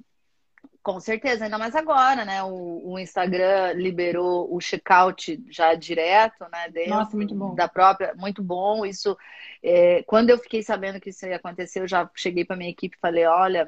Com 0.84 1.00
certeza, 1.00 1.46
ainda 1.46 1.58
mais 1.58 1.76
agora, 1.76 2.24
né? 2.24 2.43
O, 2.43 2.91
o 2.91 3.00
Instagram 3.00 3.74
liberou 3.74 4.54
o 4.54 4.62
checkout 4.62 5.43
já 5.50 5.74
direto, 5.74 6.46
né? 6.52 6.70
Dentro 6.72 6.91
Nossa, 6.91 7.18
muito 7.18 7.34
bom. 7.34 7.56
Da 7.56 7.68
própria, 7.68 8.14
muito 8.16 8.43
bom. 8.43 8.86
Isso, 8.86 9.18
é, 9.64 10.04
quando 10.04 10.30
eu 10.30 10.38
fiquei 10.38 10.62
sabendo 10.62 11.00
que 11.00 11.10
isso 11.10 11.26
ia 11.26 11.38
acontecer, 11.38 11.80
eu 11.80 11.88
já 11.88 12.08
cheguei 12.14 12.46
para 12.46 12.56
minha 12.56 12.70
equipe 12.70 12.96
e 12.96 13.00
falei: 13.00 13.26
olha, 13.26 13.68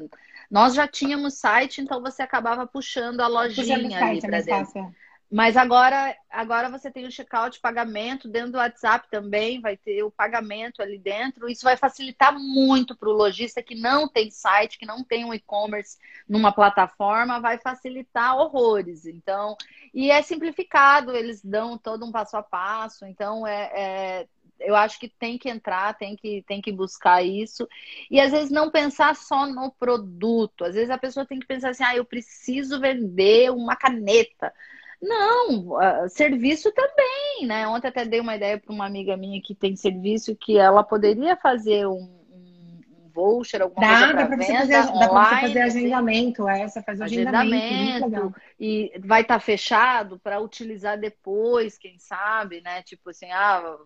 nós 0.49 0.73
já 0.73 0.87
tínhamos 0.87 1.35
site, 1.35 1.81
então 1.81 2.01
você 2.01 2.21
acabava 2.21 2.65
puxando 2.65 3.21
a 3.21 3.27
lojinha 3.27 3.77
puxando 3.77 3.93
ali 3.93 4.21
para 4.21 4.41
dentro. 4.41 4.93
Mas 5.29 5.57
agora, 5.57 6.15
agora 6.29 6.69
você 6.69 6.89
tem 6.89 7.05
o 7.05 7.11
checkout 7.11 7.59
pagamento 7.59 8.29
dentro 8.29 8.53
do 8.53 8.57
WhatsApp 8.59 9.09
também, 9.11 9.59
vai 9.59 9.75
ter 9.75 10.01
o 10.01 10.09
pagamento 10.09 10.81
ali 10.81 10.97
dentro. 10.97 11.49
Isso 11.49 11.65
vai 11.65 11.75
facilitar 11.75 12.33
muito 12.39 12.95
para 12.95 13.09
o 13.09 13.13
lojista 13.13 13.61
que 13.61 13.75
não 13.75 14.07
tem 14.07 14.31
site, 14.31 14.77
que 14.79 14.85
não 14.85 15.03
tem 15.03 15.25
um 15.25 15.33
e-commerce 15.33 15.97
numa 16.29 16.53
plataforma, 16.53 17.41
vai 17.41 17.57
facilitar 17.57 18.37
horrores. 18.37 19.05
Então, 19.05 19.57
e 19.93 20.09
é 20.09 20.21
simplificado, 20.21 21.13
eles 21.13 21.43
dão 21.43 21.77
todo 21.77 22.05
um 22.05 22.11
passo 22.11 22.37
a 22.37 22.43
passo. 22.43 23.05
Então, 23.05 23.45
é, 23.45 23.71
é 23.73 24.27
eu 24.59 24.75
acho 24.75 24.99
que 24.99 25.09
tem 25.09 25.37
que 25.37 25.49
entrar, 25.49 25.97
tem 25.97 26.15
que, 26.15 26.43
tem 26.47 26.61
que 26.61 26.71
buscar 26.71 27.23
isso. 27.23 27.67
E 28.09 28.19
às 28.19 28.31
vezes 28.31 28.51
não 28.51 28.69
pensar 28.69 29.15
só 29.15 29.45
no 29.45 29.71
produto. 29.71 30.65
Às 30.65 30.75
vezes 30.75 30.89
a 30.89 30.97
pessoa 30.97 31.25
tem 31.25 31.39
que 31.39 31.47
pensar 31.47 31.69
assim: 31.69 31.83
ah, 31.83 31.95
eu 31.95 32.05
preciso 32.05 32.79
vender 32.79 33.51
uma 33.51 33.75
caneta. 33.75 34.53
Não, 35.01 35.75
uh, 35.75 36.09
serviço 36.09 36.71
também, 36.71 37.45
né? 37.45 37.67
Ontem 37.67 37.87
até 37.87 38.03
dei 38.03 38.19
uma 38.19 38.35
ideia 38.35 38.59
para 38.59 38.73
uma 38.73 38.85
amiga 38.85 39.15
minha 39.15 39.41
que 39.41 39.53
tem 39.53 39.75
serviço 39.75 40.35
que 40.35 40.57
ela 40.57 40.83
poderia 40.83 41.35
fazer 41.35 41.85
um, 41.85 42.09
um, 42.31 42.79
um 42.89 43.09
voucher, 43.13 43.61
alguma 43.61 43.79
dá, 43.79 43.99
coisa 43.99 44.13
para 44.13 44.25
venda 44.25 44.43
você 44.43 44.53
fazer, 44.53 44.91
online. 44.91 44.99
Dá 44.99 45.09
para 45.09 45.23
você 45.23 45.41
fazer 45.41 45.61
agendamento, 45.61 46.49
é, 46.49 46.67
você 46.67 46.81
faz 46.81 46.99
agendamento. 46.99 48.05
agendamento 48.05 48.35
e 48.59 48.91
vai 49.05 49.21
estar 49.21 49.35
tá 49.35 49.39
fechado 49.39 50.17
para 50.17 50.39
utilizar 50.39 50.99
depois, 50.99 51.77
quem 51.77 51.99
sabe, 51.99 52.61
né? 52.61 52.81
Tipo 52.81 53.11
assim, 53.11 53.29
ah, 53.31 53.77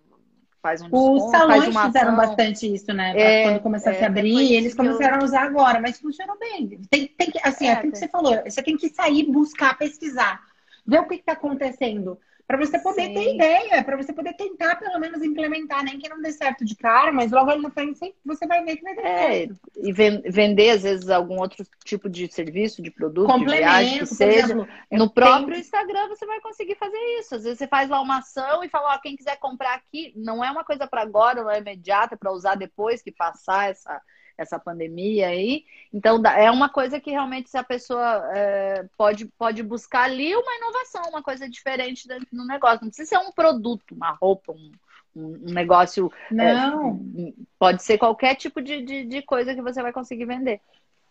faz 0.62 0.82
um 0.82 0.86
desconto, 0.86 1.26
Os 1.26 1.32
salões 1.32 1.66
fizeram 1.66 2.16
bastante 2.16 2.74
isso, 2.74 2.94
né? 2.94 3.14
É, 3.16 3.44
Quando 3.44 3.62
começou 3.62 3.92
é, 3.92 3.96
a 3.96 4.00
se 4.00 4.06
abrir, 4.06 4.54
eles 4.54 4.74
começaram 4.74 5.18
eu... 5.18 5.22
a 5.22 5.26
usar 5.26 5.44
agora, 5.44 5.82
mas 5.82 6.00
funcionou 6.00 6.38
bem. 6.38 6.80
Tem, 6.90 7.08
tem 7.08 7.32
que, 7.32 7.40
assim, 7.44 7.66
é, 7.66 7.70
é 7.70 7.74
aquilo 7.74 7.92
que 7.92 7.98
você 7.98 8.08
falou, 8.08 8.42
você 8.44 8.62
tem 8.62 8.78
que 8.78 8.90
sair, 8.90 9.24
buscar, 9.24 9.78
pesquisar, 9.78 10.42
ver 10.86 11.00
o 11.00 11.08
que 11.08 11.16
está 11.16 11.34
acontecendo. 11.34 12.18
Para 12.52 12.58
você 12.58 12.78
poder 12.80 13.06
Sim. 13.06 13.14
ter 13.14 13.36
ideia, 13.36 13.82
para 13.82 13.96
você 13.96 14.12
poder 14.12 14.34
tentar 14.34 14.76
pelo 14.76 15.00
menos 15.00 15.24
implementar, 15.24 15.86
nem 15.86 15.98
que 15.98 16.10
não 16.10 16.22
dê 16.22 16.34
certo 16.34 16.66
de 16.66 16.76
cara, 16.76 17.10
mas 17.10 17.32
logo 17.32 17.50
ali 17.50 17.62
na 17.62 17.72
frente 17.72 18.14
você 18.26 18.46
vai 18.46 18.62
ver 18.66 18.76
que 18.76 18.84
vai 18.84 18.94
dar 18.94 19.06
é, 19.06 19.30
certo. 19.30 19.60
E 19.78 19.94
vender, 19.94 20.72
às 20.72 20.84
vezes, 20.84 21.10
algum 21.10 21.40
outro 21.40 21.66
tipo 21.86 22.10
de 22.10 22.30
serviço, 22.30 22.82
de 22.82 22.92
produto, 22.92 23.40
de 23.40 23.46
viagem, 23.46 24.00
que 24.00 24.06
seja. 24.06 24.40
Exemplo, 24.40 24.68
no 24.92 25.10
próprio 25.10 25.52
tenho... 25.52 25.62
Instagram 25.62 26.10
você 26.10 26.26
vai 26.26 26.42
conseguir 26.42 26.76
fazer 26.76 27.00
isso. 27.20 27.36
Às 27.36 27.44
vezes 27.44 27.58
você 27.58 27.68
faz 27.68 27.90
lá 27.90 28.02
uma 28.02 28.18
ação 28.18 28.62
e 28.66 28.70
fala, 28.70 28.96
ó, 28.96 29.00
quem 29.00 29.16
quiser 29.16 29.38
comprar 29.38 29.76
aqui, 29.76 30.12
não 30.18 30.44
é 30.44 30.52
uma 30.52 30.66
coisa 30.66 30.86
para 30.86 31.04
agora, 31.04 31.44
não 31.44 31.52
é 31.52 31.60
imediata, 31.60 32.18
para 32.18 32.34
usar 32.34 32.56
depois 32.56 33.02
que 33.02 33.14
passar 33.14 33.70
essa 33.70 34.02
essa 34.38 34.60
pandemia 34.60 35.28
aí. 35.28 35.66
Então, 35.94 36.22
é 36.26 36.50
uma 36.50 36.70
coisa 36.70 37.00
que 37.00 37.12
realmente 37.12 37.50
se 37.50 37.58
a 37.58 37.64
pessoa 37.64 38.30
é, 38.34 38.86
pode, 38.98 39.26
pode 39.38 39.64
buscar 39.64 40.04
ali 40.04 40.36
uma 40.36 40.56
inovação, 40.56 41.04
uma 41.10 41.22
coisa 41.22 41.50
diferente 41.50 42.08
no 42.32 42.46
negócio. 42.46 42.80
Não 42.82 42.90
precisa 42.90 43.10
ser 43.10 43.18
um 43.18 43.32
produto, 43.32 43.94
uma 43.94 44.12
roupa, 44.12 44.54
um, 44.54 44.72
um 45.16 45.52
negócio. 45.52 46.12
É, 46.32 46.54
Não. 46.54 47.02
É, 47.18 47.34
pode 47.60 47.84
ser 47.84 47.98
qualquer 47.98 48.36
tipo 48.36 48.62
de, 48.62 48.82
de, 48.82 49.06
de 49.06 49.22
coisa 49.22 49.54
que 49.54 49.62
você 49.62 49.82
vai 49.82 49.92
conseguir 49.92 50.26
vender. 50.26 50.62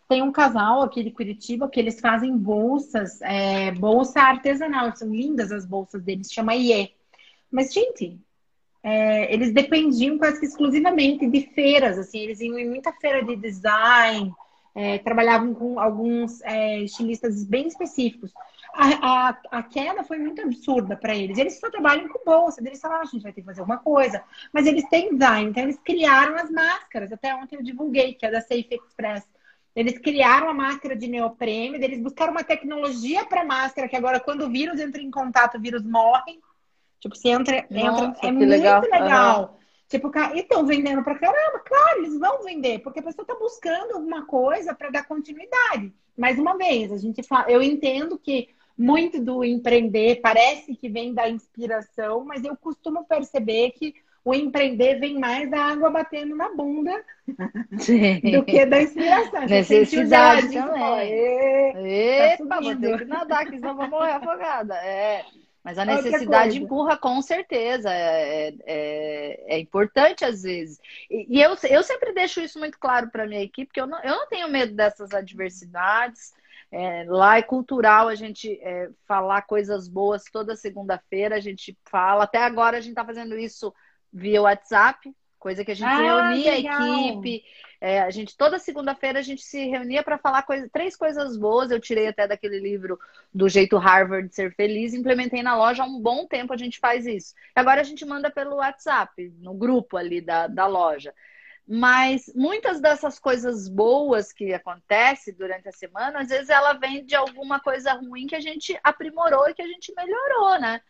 Tem 0.07 0.21
um 0.21 0.31
casal 0.31 0.81
aqui 0.81 1.03
de 1.03 1.11
Curitiba 1.11 1.69
que 1.69 1.79
eles 1.79 1.99
fazem 1.99 2.37
bolsas, 2.37 3.21
é, 3.21 3.71
bolsa 3.71 4.19
artesanal. 4.21 4.93
São 4.95 5.09
lindas 5.09 5.51
as 5.51 5.65
bolsas 5.65 6.03
deles, 6.03 6.31
chama 6.31 6.53
IE. 6.53 6.93
Mas, 7.49 7.73
gente, 7.73 8.19
é, 8.83 9.33
eles 9.33 9.53
dependiam 9.53 10.17
quase 10.17 10.39
que 10.39 10.45
exclusivamente 10.45 11.27
de 11.27 11.41
feiras, 11.53 11.97
assim, 11.97 12.19
eles 12.19 12.39
iam 12.39 12.57
em 12.57 12.67
muita 12.67 12.91
feira 12.93 13.23
de 13.23 13.35
design, 13.35 14.33
é, 14.73 14.97
trabalhavam 14.99 15.53
com 15.53 15.79
alguns 15.79 16.41
é, 16.41 16.79
estilistas 16.79 17.43
bem 17.43 17.67
específicos. 17.67 18.31
A, 18.73 18.87
a, 18.87 19.37
a, 19.51 19.63
queda 19.63 20.03
foi 20.03 20.17
muito 20.17 20.41
absurda 20.41 20.95
para 20.95 21.13
eles. 21.13 21.37
Eles 21.37 21.59
só 21.59 21.69
trabalham 21.69 22.07
com 22.07 22.23
bolsa, 22.23 22.61
eles 22.65 22.79
falaram, 22.79 23.01
ah, 23.01 23.03
a 23.03 23.05
gente 23.05 23.21
vai 23.21 23.33
ter 23.33 23.41
que 23.41 23.47
fazer 23.47 23.59
alguma 23.59 23.79
coisa. 23.79 24.23
Mas 24.53 24.65
eles 24.65 24.87
têm 24.89 25.13
design, 25.13 25.49
então 25.49 25.63
eles 25.63 25.77
criaram 25.83 26.35
as 26.35 26.49
máscaras. 26.49 27.11
Até 27.11 27.35
ontem 27.35 27.57
eu 27.57 27.63
divulguei, 27.63 28.13
que 28.13 28.25
é 28.25 28.31
da 28.31 28.39
Safe 28.39 28.67
Express. 28.71 29.27
Eles 29.75 29.97
criaram 29.97 30.49
a 30.49 30.53
máscara 30.53 30.95
de 30.95 31.07
neoprene, 31.07 31.83
eles 31.83 31.99
buscaram 31.99 32.31
uma 32.31 32.43
tecnologia 32.43 33.25
para 33.25 33.45
máscara, 33.45 33.87
que 33.87 33.95
agora, 33.95 34.19
quando 34.19 34.45
o 34.45 34.49
vírus 34.49 34.79
entra 34.79 35.01
em 35.01 35.11
contato, 35.11 35.57
o 35.57 35.61
vírus 35.61 35.83
morre. 35.83 36.39
Tipo, 37.01 37.15
se 37.15 37.29
entra, 37.29 37.65
Nossa, 37.69 38.05
entra 38.05 38.27
é 38.27 38.31
muito 38.31 38.49
legal. 38.49 38.81
legal. 38.81 39.41
Uhum. 39.41 39.61
Tipo, 39.89 40.11
e 40.35 40.39
estão 40.39 40.65
vendendo 40.65 41.03
pra 41.03 41.19
caramba? 41.19 41.59
Claro, 41.65 41.99
eles 41.99 42.17
vão 42.17 42.43
vender, 42.43 42.79
porque 42.79 42.99
a 42.99 43.03
pessoa 43.03 43.23
está 43.23 43.35
buscando 43.35 43.95
alguma 43.95 44.25
coisa 44.25 44.73
para 44.73 44.89
dar 44.89 45.05
continuidade. 45.05 45.91
Mais 46.17 46.39
uma 46.39 46.55
vez, 46.55 46.91
a 46.93 46.97
gente 46.97 47.23
fala, 47.23 47.51
eu 47.51 47.61
entendo 47.61 48.17
que 48.17 48.49
muito 48.77 49.19
do 49.19 49.43
empreender 49.43 50.21
parece 50.21 50.75
que 50.75 50.87
vem 50.87 51.13
da 51.13 51.27
inspiração, 51.27 52.23
mas 52.23 52.45
eu 52.45 52.55
costumo 52.55 53.03
perceber 53.05 53.71
que 53.71 53.93
o 54.23 54.33
empreender 54.33 54.99
vem 54.99 55.19
mais 55.19 55.49
da 55.49 55.59
água 55.59 55.89
batendo 55.89 56.35
na 56.35 56.55
bunda 56.55 57.03
Sim. 57.79 58.19
do 58.31 58.45
que 58.45 58.65
da 58.65 58.81
inspiração. 58.81 59.41
Necessidade 59.47 60.53
também. 60.53 61.11
Epa, 61.11 62.45
tá 62.45 62.61
vou 62.61 62.75
ter 62.75 62.99
que 62.99 63.05
nadar, 63.05 63.45
que 63.45 63.57
senão 63.57 63.75
vou 63.75 63.87
morrer 63.87 64.11
afogada. 64.11 64.75
É. 64.75 65.25
Mas 65.63 65.77
a 65.77 65.85
necessidade 65.85 66.57
empurra 66.57 66.97
com 66.97 67.21
certeza. 67.21 67.89
É, 67.91 68.47
é, 68.49 68.55
é, 68.65 69.55
é, 69.55 69.59
importante 69.59 70.25
às 70.25 70.43
vezes. 70.43 70.79
E, 71.09 71.37
e, 71.37 71.41
eu, 71.41 71.55
eu 71.69 71.83
sempre 71.83 72.13
deixo 72.13 72.41
isso 72.41 72.57
muito 72.57 72.79
claro 72.79 73.09
para 73.09 73.27
minha 73.27 73.41
equipe, 73.41 73.71
que 73.71 73.79
eu 73.79 73.87
não, 73.87 73.99
eu 73.99 74.11
não 74.11 74.27
tenho 74.27 74.49
medo 74.49 74.73
dessas 74.73 75.11
adversidades. 75.13 76.33
É, 76.71 77.05
lá 77.07 77.37
é 77.37 77.41
cultural 77.41 78.07
a 78.07 78.15
gente 78.15 78.57
é, 78.61 78.89
falar 79.05 79.41
coisas 79.43 79.87
boas 79.87 80.23
toda 80.31 80.55
segunda-feira. 80.55 81.35
A 81.35 81.41
gente 81.41 81.77
fala. 81.85 82.23
Até 82.23 82.39
agora 82.39 82.77
a 82.77 82.81
gente 82.81 82.91
está 82.91 83.05
fazendo 83.05 83.37
isso 83.37 83.73
via 84.11 84.41
WhatsApp, 84.41 85.13
coisa 85.37 85.63
que 85.63 85.71
a 85.71 85.75
gente 85.75 85.87
ah, 85.87 86.29
reunia 86.29 86.53
a 86.53 86.57
equipe. 86.57 87.43
É, 87.83 87.99
a 87.99 88.11
gente 88.11 88.37
toda 88.37 88.59
segunda-feira 88.59 89.17
a 89.17 89.23
gente 89.23 89.41
se 89.41 89.65
reunia 89.67 90.03
para 90.03 90.19
falar 90.19 90.43
coisa, 90.43 90.69
três 90.71 90.95
coisas 90.95 91.35
boas. 91.35 91.71
Eu 91.71 91.79
tirei 91.79 92.07
até 92.07 92.27
daquele 92.27 92.59
livro 92.59 92.99
do 93.33 93.49
jeito 93.49 93.75
Harvard 93.75 94.33
ser 94.33 94.53
feliz, 94.53 94.93
implementei 94.93 95.41
na 95.41 95.57
loja 95.57 95.81
há 95.81 95.85
um 95.87 95.99
bom 95.99 96.27
tempo 96.27 96.53
a 96.53 96.57
gente 96.57 96.77
faz 96.79 97.07
isso. 97.07 97.33
Agora 97.55 97.81
a 97.81 97.83
gente 97.83 98.05
manda 98.05 98.29
pelo 98.29 98.57
WhatsApp, 98.57 99.33
no 99.39 99.55
grupo 99.55 99.97
ali 99.97 100.21
da, 100.21 100.45
da 100.45 100.67
loja. 100.67 101.11
Mas 101.67 102.31
muitas 102.35 102.79
dessas 102.79 103.17
coisas 103.17 103.67
boas 103.67 104.31
que 104.31 104.53
acontecem 104.53 105.33
durante 105.33 105.67
a 105.67 105.71
semana, 105.71 106.19
às 106.19 106.29
vezes 106.29 106.49
ela 106.49 106.73
vem 106.73 107.03
de 107.03 107.15
alguma 107.15 107.59
coisa 107.59 107.93
ruim 107.93 108.27
que 108.27 108.35
a 108.35 108.41
gente 108.41 108.79
aprimorou 108.83 109.49
e 109.49 109.55
que 109.55 109.61
a 109.61 109.67
gente 109.67 109.91
melhorou, 109.95 110.59
né? 110.59 110.81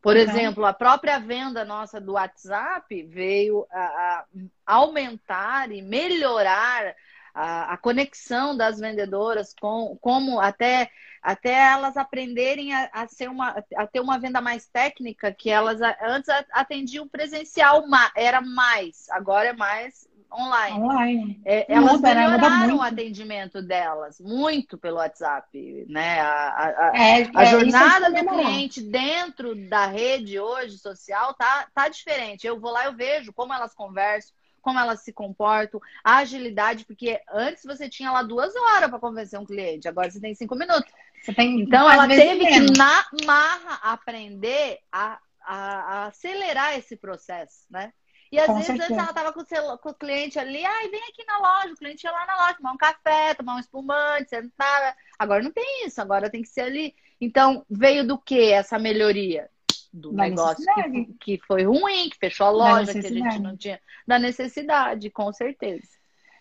Por 0.00 0.14
uhum. 0.14 0.22
exemplo, 0.22 0.64
a 0.64 0.72
própria 0.72 1.18
venda 1.18 1.64
nossa 1.64 2.00
do 2.00 2.12
WhatsApp 2.12 3.02
veio 3.04 3.66
a, 3.70 4.24
a 4.66 4.74
aumentar 4.74 5.72
e 5.72 5.82
melhorar 5.82 6.94
a, 7.34 7.72
a, 7.72 7.76
conexão 7.76 8.56
das 8.56 8.78
vendedoras 8.78 9.54
com 9.60 9.96
como 10.00 10.40
até 10.40 10.90
até 11.22 11.52
elas 11.52 11.96
aprenderem 11.96 12.72
a, 12.72 12.88
a, 12.92 13.06
ser 13.06 13.28
uma 13.28 13.62
a 13.76 13.86
ter 13.86 14.00
uma 14.00 14.18
venda 14.18 14.40
mais 14.40 14.66
técnica 14.66 15.32
que 15.32 15.50
elas 15.50 15.80
antes 16.02 16.28
atendiam 16.52 17.08
presencial 17.08 17.84
era 18.16 18.40
mais 18.40 19.08
agora 19.10 19.48
é 19.48 19.52
mais 19.52 20.07
online. 20.32 20.76
online. 20.76 21.40
É, 21.44 21.72
elas 21.72 22.00
melhoraram 22.00 22.76
o 22.76 22.82
atendimento 22.82 23.62
delas 23.62 24.20
muito 24.20 24.76
pelo 24.76 24.96
WhatsApp, 24.96 25.86
né? 25.88 26.20
A, 26.20 26.90
a, 26.90 26.92
é, 26.94 27.30
a 27.34 27.42
é, 27.42 27.46
jornada 27.46 28.10
do 28.10 28.28
cliente 28.28 28.82
dentro 28.82 29.54
da 29.68 29.86
rede 29.86 30.38
hoje 30.38 30.78
social 30.78 31.34
tá, 31.34 31.66
tá 31.74 31.88
diferente. 31.88 32.46
Eu 32.46 32.60
vou 32.60 32.70
lá, 32.70 32.84
eu 32.84 32.94
vejo 32.94 33.32
como 33.32 33.52
elas 33.52 33.74
conversam, 33.74 34.32
como 34.60 34.78
elas 34.78 35.02
se 35.02 35.12
comportam, 35.12 35.80
a 36.04 36.18
agilidade, 36.18 36.84
porque 36.84 37.20
antes 37.32 37.64
você 37.64 37.88
tinha 37.88 38.10
lá 38.10 38.22
duas 38.22 38.54
horas 38.54 38.90
para 38.90 38.98
convencer 38.98 39.38
um 39.38 39.46
cliente, 39.46 39.88
agora 39.88 40.10
você 40.10 40.20
tem 40.20 40.34
cinco 40.34 40.54
minutos. 40.54 40.92
Tem, 41.34 41.60
então 41.60 41.90
ela 41.90 42.06
teve 42.06 42.46
que 42.46 42.60
na 42.76 43.04
marra 43.24 43.74
aprender 43.82 44.78
a, 44.92 45.18
a, 45.42 45.56
a 45.56 46.06
acelerar 46.06 46.78
esse 46.78 46.96
processo, 46.96 47.64
né? 47.70 47.92
E 48.30 48.38
às 48.38 48.46
com 48.46 48.54
vezes 48.54 48.66
certeza. 48.66 48.92
antes 48.92 48.98
ela 48.98 49.12
tava 49.12 49.32
com 49.32 49.40
o, 49.40 49.78
com 49.78 49.88
o, 49.90 49.94
cliente 49.94 50.38
ali, 50.38 50.64
ai, 50.64 50.88
vem 50.88 51.02
aqui 51.08 51.24
na 51.24 51.38
loja, 51.38 51.72
o 51.72 51.76
cliente 51.76 52.04
ia 52.04 52.12
lá 52.12 52.26
na 52.26 52.36
loja, 52.36 52.56
tomar 52.56 52.72
um 52.72 52.76
café, 52.76 53.34
tomar 53.34 53.56
um 53.56 53.58
espumante, 53.58 54.30
sentar. 54.30 54.96
Agora 55.18 55.42
não 55.42 55.50
tem 55.50 55.86
isso, 55.86 56.00
agora 56.00 56.30
tem 56.30 56.42
que 56.42 56.48
ser 56.48 56.62
ali. 56.62 56.94
Então, 57.20 57.64
veio 57.68 58.06
do 58.06 58.18
que 58.18 58.52
essa 58.52 58.78
melhoria? 58.78 59.48
Do 59.92 60.12
da 60.12 60.24
negócio 60.24 60.64
que, 60.74 61.14
que, 61.18 61.46
foi 61.46 61.64
ruim, 61.64 62.10
que 62.10 62.18
fechou 62.18 62.46
a 62.46 62.50
loja, 62.50 62.92
que 62.92 62.98
a 62.98 63.10
gente 63.10 63.38
não 63.40 63.56
tinha. 63.56 63.80
Da 64.06 64.18
necessidade, 64.18 65.10
com 65.10 65.32
certeza. 65.32 65.88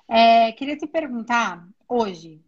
É, 0.08 0.52
queria 0.52 0.78
te 0.78 0.86
perguntar, 0.86 1.66
hoje, 1.88 2.42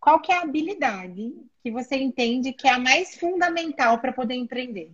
qual 0.00 0.20
que 0.20 0.30
é 0.30 0.36
a 0.36 0.42
habilidade 0.42 1.32
que 1.62 1.70
você 1.70 1.96
entende 1.96 2.52
que 2.52 2.68
é 2.68 2.72
a 2.72 2.78
mais 2.78 3.14
fundamental 3.16 3.98
para 3.98 4.12
poder 4.12 4.34
empreender? 4.34 4.92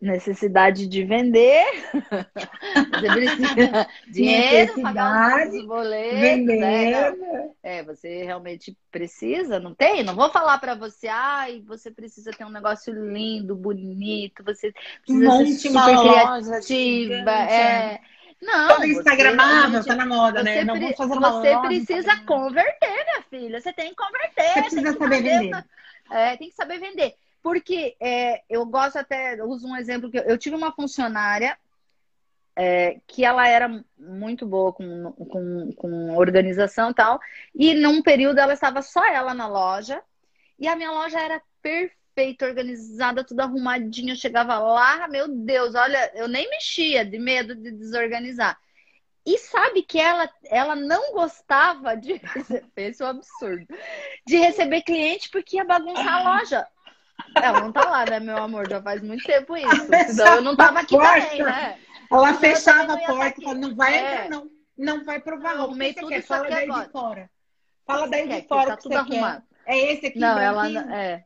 Necessidade 0.00 0.86
de 0.86 1.04
vender, 1.04 1.64
você 2.92 3.06
precisa 3.12 3.88
dinheiro, 4.08 4.82
pagar 4.82 5.48
os 5.48 5.66
boletos, 5.66 6.20
vender. 6.20 6.58
Né? 6.58 7.50
É, 7.62 7.82
você 7.82 8.24
realmente 8.24 8.76
precisa, 8.90 9.58
não 9.58 9.74
tem? 9.74 10.02
Não 10.02 10.14
vou 10.14 10.30
falar 10.30 10.58
para 10.58 10.74
você, 10.74 11.08
ai, 11.08 11.62
você 11.66 11.90
precisa 11.90 12.30
ter 12.30 12.44
um 12.44 12.50
negócio 12.50 12.92
lindo, 12.92 13.54
bonito, 13.54 14.44
você 14.44 14.72
precisa 15.04 15.28
um 15.30 15.46
ser 15.46 15.70
super 15.70 15.98
criativa, 15.98 17.30
é. 17.30 18.00
Não, 18.42 18.74
Todo 18.74 18.86
Instagramável, 18.86 19.84
tá 19.84 19.94
na 19.94 20.04
moda, 20.04 20.42
né? 20.42 20.64
Não 20.64 20.78
vou 20.78 20.92
fazer 20.94 21.12
uma 21.12 21.30
Você 21.30 21.56
precisa 21.60 22.16
converter, 22.24 23.04
minha 23.04 23.22
filha. 23.30 23.60
Você 23.60 23.72
tem 23.72 23.90
que 23.90 23.94
converter. 23.94 24.54
Você 24.54 24.62
precisa 24.62 24.98
saber 24.98 25.22
vender. 25.22 25.64
É, 26.10 26.36
tem 26.36 26.48
que 26.48 26.54
saber 26.56 26.80
vender. 26.80 27.14
Porque 27.42 27.96
é, 28.00 28.42
eu 28.48 28.64
gosto 28.64 28.96
até, 28.96 29.38
eu 29.38 29.46
uso 29.46 29.66
um 29.66 29.76
exemplo 29.76 30.10
que 30.10 30.18
eu, 30.18 30.22
eu 30.22 30.38
tive 30.38 30.54
uma 30.54 30.72
funcionária 30.72 31.58
é, 32.54 33.00
que 33.06 33.24
ela 33.24 33.48
era 33.48 33.82
muito 33.98 34.46
boa 34.46 34.72
com, 34.72 35.12
com, 35.12 35.72
com 35.72 36.16
organização 36.16 36.90
e 36.90 36.94
tal, 36.94 37.20
e 37.54 37.74
num 37.74 38.02
período 38.02 38.38
ela 38.38 38.52
estava 38.52 38.82
só 38.82 39.04
ela 39.06 39.34
na 39.34 39.46
loja, 39.46 40.02
e 40.58 40.68
a 40.68 40.76
minha 40.76 40.92
loja 40.92 41.18
era 41.18 41.42
perfeita, 41.60 42.46
organizada, 42.46 43.24
tudo 43.24 43.40
arrumadinho. 43.40 44.12
Eu 44.12 44.16
chegava 44.16 44.58
lá, 44.58 45.08
meu 45.08 45.26
Deus, 45.26 45.74
olha, 45.74 46.12
eu 46.14 46.28
nem 46.28 46.48
mexia 46.50 47.04
de 47.04 47.18
medo 47.18 47.54
de 47.54 47.72
desorganizar. 47.72 48.58
E 49.24 49.38
sabe 49.38 49.82
que 49.82 49.98
ela, 49.98 50.28
ela 50.44 50.76
não 50.76 51.12
gostava 51.12 51.96
de 51.96 52.14
receber, 52.22 52.90
esse 52.90 53.02
é 53.02 53.06
um 53.06 53.08
absurdo, 53.08 53.66
de 54.26 54.36
receber 54.36 54.82
cliente 54.82 55.30
porque 55.30 55.56
ia 55.56 55.64
bagunçar 55.64 56.14
a 56.14 56.36
loja. 56.36 56.66
Ela 57.34 57.60
não 57.60 57.72
tá 57.72 57.88
lá, 57.88 58.04
né, 58.04 58.20
meu 58.20 58.36
amor? 58.36 58.68
Já 58.68 58.80
faz 58.82 59.02
muito 59.02 59.24
tempo 59.24 59.56
isso. 59.56 59.86
Senão 60.14 60.34
eu 60.36 60.42
não 60.42 60.56
tava 60.56 60.80
aqui 60.80 60.96
também, 60.96 61.42
né? 61.42 61.78
Ela 62.10 62.34
fechava 62.34 62.92
a 62.92 62.98
porta 62.98 63.40
e 63.40 63.44
falava, 63.44 63.60
não 63.60 63.74
vai 63.74 63.94
é. 63.94 63.98
entrar, 63.98 64.28
não. 64.28 64.50
Não 64.76 65.04
vai 65.04 65.20
provar. 65.20 65.56
Não, 65.56 65.70
o 65.70 65.74
tudo 65.94 66.08
quer? 66.08 66.22
Fala 66.22 66.48
daí 66.48 66.64
agora. 66.64 66.84
de 66.84 66.92
fora. 66.92 67.30
Fala 67.86 68.08
daí 68.08 68.28
de 68.28 68.48
fora 68.48 68.66
tá 68.66 68.76
que 68.76 68.82
tudo 68.82 68.96
arrumado. 68.96 69.42
Quer. 69.42 69.51
É 69.66 69.92
esse 69.92 70.06
aqui, 70.06 70.18
Não, 70.18 70.38
ela 70.38 70.68
é. 70.94 71.24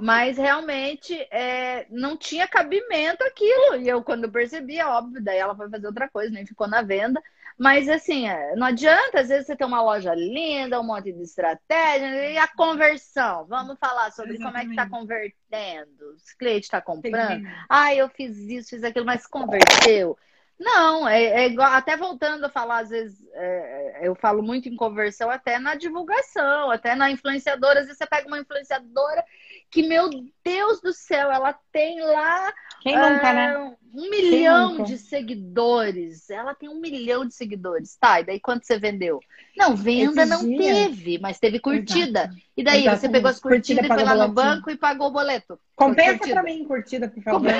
Mas 0.00 0.36
realmente 0.36 1.14
é, 1.30 1.86
não 1.90 2.16
tinha 2.16 2.48
cabimento 2.48 3.22
aquilo. 3.24 3.76
E 3.76 3.88
eu, 3.88 4.02
quando 4.02 4.30
percebi, 4.30 4.78
é 4.78 4.86
óbvio, 4.86 5.22
daí 5.22 5.38
ela 5.38 5.54
foi 5.54 5.68
fazer 5.68 5.86
outra 5.86 6.08
coisa, 6.08 6.32
nem 6.32 6.46
ficou 6.46 6.66
na 6.66 6.82
venda. 6.82 7.22
Mas 7.58 7.88
assim, 7.88 8.28
é, 8.28 8.56
não 8.56 8.66
adianta, 8.66 9.20
às 9.20 9.28
vezes 9.28 9.46
você 9.46 9.54
tem 9.54 9.66
uma 9.66 9.82
loja 9.82 10.14
linda, 10.14 10.80
um 10.80 10.84
monte 10.84 11.12
de 11.12 11.22
estratégia, 11.22 12.30
e 12.30 12.38
a 12.38 12.48
conversão. 12.48 13.46
Vamos 13.46 13.78
falar 13.78 14.10
sobre 14.10 14.34
Exatamente. 14.34 14.42
como 14.42 14.56
é 14.56 14.64
que 14.64 14.70
está 14.70 14.88
convertendo. 14.88 16.04
O 16.10 16.38
cliente 16.38 16.64
está 16.64 16.80
comprando. 16.80 17.46
Ah, 17.68 17.94
eu 17.94 18.08
fiz 18.08 18.36
isso, 18.36 18.70
fiz 18.70 18.82
aquilo, 18.82 19.06
mas 19.06 19.26
converteu. 19.26 20.16
Não, 20.58 21.08
é, 21.08 21.24
é, 21.24 21.46
igual, 21.46 21.72
até 21.72 21.96
voltando 21.96 22.44
a 22.44 22.48
falar, 22.48 22.80
às 22.80 22.90
vezes, 22.90 23.18
é, 23.34 24.00
eu 24.02 24.14
falo 24.14 24.42
muito 24.42 24.68
em 24.68 24.76
conversão, 24.76 25.28
até 25.28 25.58
na 25.58 25.74
divulgação, 25.74 26.70
até 26.70 26.94
na 26.94 27.10
influenciadora. 27.10 27.80
Às 27.80 27.86
vezes 27.86 27.98
você 27.98 28.06
pega 28.06 28.28
uma 28.28 28.38
influenciadora 28.38 29.24
que, 29.70 29.82
meu 29.82 30.08
Deus 30.44 30.80
do 30.80 30.92
céu, 30.92 31.32
ela 31.32 31.52
tem 31.72 32.00
lá 32.00 32.52
Quem 32.80 32.94
nunca, 32.94 33.32
né? 33.32 33.54
Ah, 33.56 33.72
um 33.94 34.10
milhão 34.10 34.84
de 34.84 34.98
seguidores. 34.98 36.30
Ela 36.30 36.54
tem 36.54 36.68
um 36.68 36.80
milhão 36.80 37.26
de 37.26 37.34
seguidores. 37.34 37.96
Tá, 37.96 38.20
e 38.20 38.24
daí 38.24 38.38
quanto 38.38 38.64
você 38.66 38.78
vendeu? 38.78 39.18
Não, 39.56 39.74
venda 39.74 40.22
Esse 40.22 40.30
não 40.30 40.46
dia... 40.46 40.58
teve, 40.58 41.18
mas 41.18 41.38
teve 41.40 41.58
curtida. 41.58 42.20
Exato. 42.20 42.36
E 42.56 42.62
daí 42.62 42.82
Exatamente. 42.82 43.00
você 43.00 43.08
pegou 43.08 43.30
as 43.30 43.40
curtidas 43.40 43.86
curtida, 43.86 44.02
e 44.02 44.06
foi 44.06 44.16
lá 44.16 44.26
no 44.26 44.32
banco 44.32 44.70
e 44.70 44.76
pagou 44.76 45.08
o 45.08 45.12
boleto. 45.12 45.58
Compensa 45.74 46.28
pra 46.28 46.42
mim 46.42 46.64
curtida, 46.64 47.08
por 47.08 47.22
favor. 47.22 47.52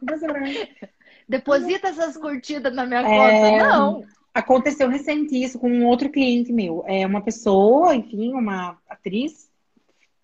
Compensa 0.00 0.26
pra 0.26 0.40
mim. 0.40 0.56
Deposita 1.28 1.88
essas 1.88 2.16
curtidas 2.16 2.72
na 2.74 2.86
minha 2.86 3.02
conta. 3.02 3.32
É... 3.32 3.58
Não. 3.58 4.04
Aconteceu 4.32 4.88
recente 4.88 5.42
isso 5.42 5.58
com 5.58 5.70
um 5.70 5.86
outro 5.86 6.10
cliente 6.10 6.52
meu. 6.52 6.84
É 6.86 7.06
uma 7.06 7.22
pessoa, 7.22 7.94
enfim, 7.94 8.34
uma 8.34 8.76
atriz, 8.88 9.48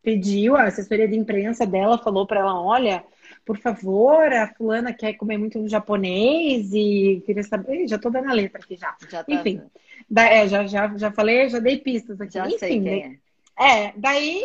pediu, 0.03 0.55
a 0.55 0.65
assessoria 0.65 1.09
de 1.09 1.17
imprensa 1.17 1.65
dela 1.67 1.97
falou 1.97 2.27
para 2.27 2.41
ela: 2.41 2.61
olha, 2.61 3.03
por 3.45 3.59
favor, 3.59 4.33
a 4.33 4.49
fulana 4.55 4.93
quer 4.93 5.15
comer 5.15 5.39
muito 5.39 5.67
japonês 5.67 6.73
e 6.73 7.23
queria 7.25 7.43
saber. 7.43 7.89
Já 7.89 7.99
tô 7.99 8.11
dando 8.11 8.31
a 8.31 8.35
letra 8.35 8.61
aqui 8.63 8.77
já. 8.77 8.95
já 9.11 9.25
tá 9.25 9.33
Enfim, 9.33 9.63
da, 10.09 10.25
é, 10.25 10.47
já, 10.47 10.67
já, 10.67 10.97
já 10.97 11.11
falei, 11.11 11.49
já 11.49 11.59
dei 11.59 11.79
pistas 11.79 12.21
aqui. 12.21 12.35
Já 12.35 12.47
Enfim, 12.47 12.59
sei 12.59 12.81
quem 12.81 13.21
é. 13.59 13.87
é, 13.87 13.93
daí 13.97 14.45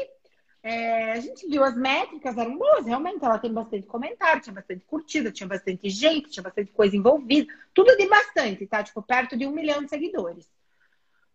é, 0.68 1.14
a 1.14 1.20
gente 1.22 1.48
viu 1.48 1.64
as 1.64 1.78
métricas, 1.78 2.38
eram 2.38 2.58
boas, 2.58 2.86
realmente. 2.86 3.24
Ela 3.24 3.40
tem 3.40 3.54
bastante 3.54 3.88
comentário, 3.88 4.42
tinha 4.42 4.54
bastante 4.54 4.84
curtida, 4.86 5.32
tinha 5.32 5.48
bastante 5.48 5.90
gente, 5.90 6.30
tinha 6.30 6.44
bastante 6.44 6.74
coisa 6.74 6.96
envolvida. 6.96 7.54
Tudo 7.74 7.96
de 7.96 8.06
bastante, 8.06 8.68
tá? 8.68 8.84
Tipo, 8.84 9.02
perto 9.02 9.38
de 9.38 9.48
um 9.48 9.52
milhão 9.52 9.82
de 9.82 9.90
seguidores. 9.90 10.52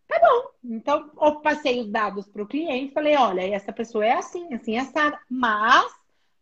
Tá 0.07 0.21
bom. 0.21 0.75
Então, 0.75 1.11
eu 1.19 1.37
passei 1.37 1.81
os 1.81 1.89
dados 1.89 2.29
para 2.29 2.43
o 2.43 2.47
cliente, 2.47 2.93
falei, 2.93 3.17
olha, 3.17 3.41
essa 3.41 3.73
pessoa 3.73 4.05
é 4.05 4.13
assim, 4.13 4.53
assim, 4.53 4.77
assada. 4.77 5.19
Mas, 5.31 5.91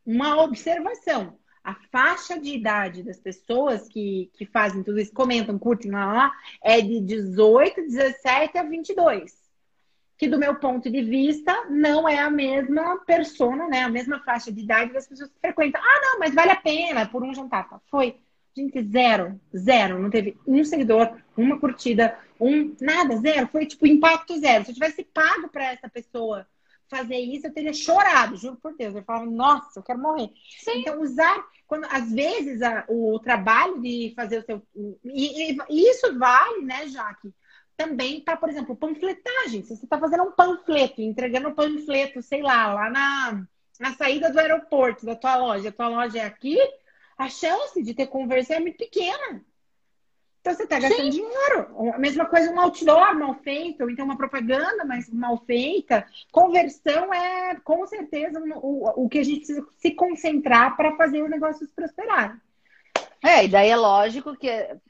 uma 0.04 0.42
observação. 0.42 1.38
A 1.62 1.76
faixa 1.92 2.40
de 2.40 2.54
idade 2.54 3.04
das 3.04 3.20
pessoas 3.20 3.86
que, 3.86 4.32
que 4.34 4.46
fazem 4.46 4.82
tudo 4.82 4.98
isso, 4.98 5.12
comentam, 5.12 5.56
curtem 5.60 5.92
lá, 5.92 6.12
lá, 6.12 6.32
é 6.60 6.80
de 6.80 7.00
18, 7.00 7.82
17 7.82 8.58
a 8.58 8.64
22 8.64 9.39
que 10.20 10.28
do 10.28 10.38
meu 10.38 10.54
ponto 10.56 10.90
de 10.90 11.00
vista 11.00 11.64
não 11.70 12.06
é 12.06 12.18
a 12.18 12.28
mesma 12.28 12.98
persona, 13.06 13.66
né? 13.66 13.84
A 13.84 13.88
mesma 13.88 14.20
faixa 14.22 14.52
de 14.52 14.60
idade 14.60 14.92
das 14.92 15.08
pessoas 15.08 15.30
que 15.30 15.40
frequentam. 15.40 15.80
Ah, 15.82 16.00
não, 16.02 16.18
mas 16.18 16.34
vale 16.34 16.50
a 16.50 16.56
pena 16.56 17.08
por 17.08 17.24
um 17.24 17.32
jantar. 17.32 17.66
Tá? 17.70 17.80
Foi. 17.90 18.16
Gente, 18.54 18.82
zero, 18.82 19.40
zero. 19.56 19.98
Não 19.98 20.10
teve 20.10 20.36
um 20.46 20.62
seguidor, 20.62 21.16
uma 21.34 21.58
curtida, 21.58 22.18
um 22.38 22.76
nada, 22.82 23.16
zero. 23.16 23.48
Foi 23.50 23.64
tipo 23.64 23.86
impacto 23.86 24.38
zero. 24.38 24.66
Se 24.66 24.72
eu 24.72 24.74
tivesse 24.74 25.02
pago 25.04 25.48
para 25.48 25.72
essa 25.72 25.88
pessoa 25.88 26.46
fazer 26.86 27.16
isso, 27.16 27.46
eu 27.46 27.54
teria 27.54 27.72
chorado, 27.72 28.36
juro 28.36 28.56
por 28.56 28.76
Deus. 28.76 28.94
Eu 28.94 29.02
falava, 29.02 29.24
nossa, 29.24 29.80
eu 29.80 29.82
quero 29.82 30.00
morrer. 30.00 30.28
Sim. 30.58 30.80
Então, 30.80 31.00
usar, 31.00 31.46
quando 31.66 31.86
às 31.90 32.12
vezes 32.12 32.60
a, 32.60 32.84
o 32.88 33.18
trabalho 33.20 33.80
de 33.80 34.12
fazer 34.14 34.40
o 34.40 34.44
seu. 34.44 34.62
E, 35.02 35.52
e, 35.52 35.90
isso 35.90 36.18
vale, 36.18 36.60
né, 36.60 36.88
Jaque? 36.88 37.32
Também 37.80 38.20
para, 38.20 38.36
por 38.36 38.50
exemplo, 38.50 38.76
panfletagem. 38.76 39.62
Se 39.62 39.74
você 39.74 39.86
está 39.86 39.98
fazendo 39.98 40.24
um 40.24 40.32
panfleto, 40.32 41.00
entregando 41.00 41.48
um 41.48 41.54
panfleto, 41.54 42.20
sei 42.20 42.42
lá, 42.42 42.74
lá 42.74 42.90
na, 42.90 43.42
na 43.80 43.94
saída 43.94 44.30
do 44.30 44.38
aeroporto 44.38 45.06
da 45.06 45.16
tua 45.16 45.36
loja, 45.36 45.70
a 45.70 45.72
tua 45.72 45.88
loja 45.88 46.18
é 46.18 46.24
aqui, 46.26 46.58
a 47.16 47.30
chance 47.30 47.82
de 47.82 47.94
ter 47.94 48.06
conversão 48.06 48.56
é 48.56 48.60
muito 48.60 48.76
pequena. 48.76 49.42
Então 50.42 50.52
você 50.54 50.64
está 50.64 50.78
gastando 50.78 51.04
Sim. 51.04 51.20
dinheiro. 51.20 51.92
A 51.94 51.98
mesma 51.98 52.26
coisa 52.26 52.52
um 52.52 52.60
outdoor 52.60 53.18
mal 53.18 53.34
feito, 53.36 53.82
ou 53.82 53.90
então 53.90 54.04
uma 54.04 54.18
propaganda 54.18 54.84
mas 54.84 55.08
mal 55.08 55.38
feita. 55.46 56.06
Conversão 56.30 57.14
é 57.14 57.56
com 57.64 57.86
certeza 57.86 58.42
o, 58.56 59.04
o 59.04 59.08
que 59.08 59.20
a 59.20 59.24
gente 59.24 59.38
precisa 59.38 59.66
se 59.78 59.90
concentrar 59.92 60.76
para 60.76 60.96
fazer 60.96 61.22
os 61.22 61.30
negócios 61.30 61.70
prosperarem. 61.70 62.38
É, 63.22 63.44
e 63.44 63.48
daí 63.48 63.68
é 63.68 63.76
lógico 63.76 64.34
que 64.34 64.48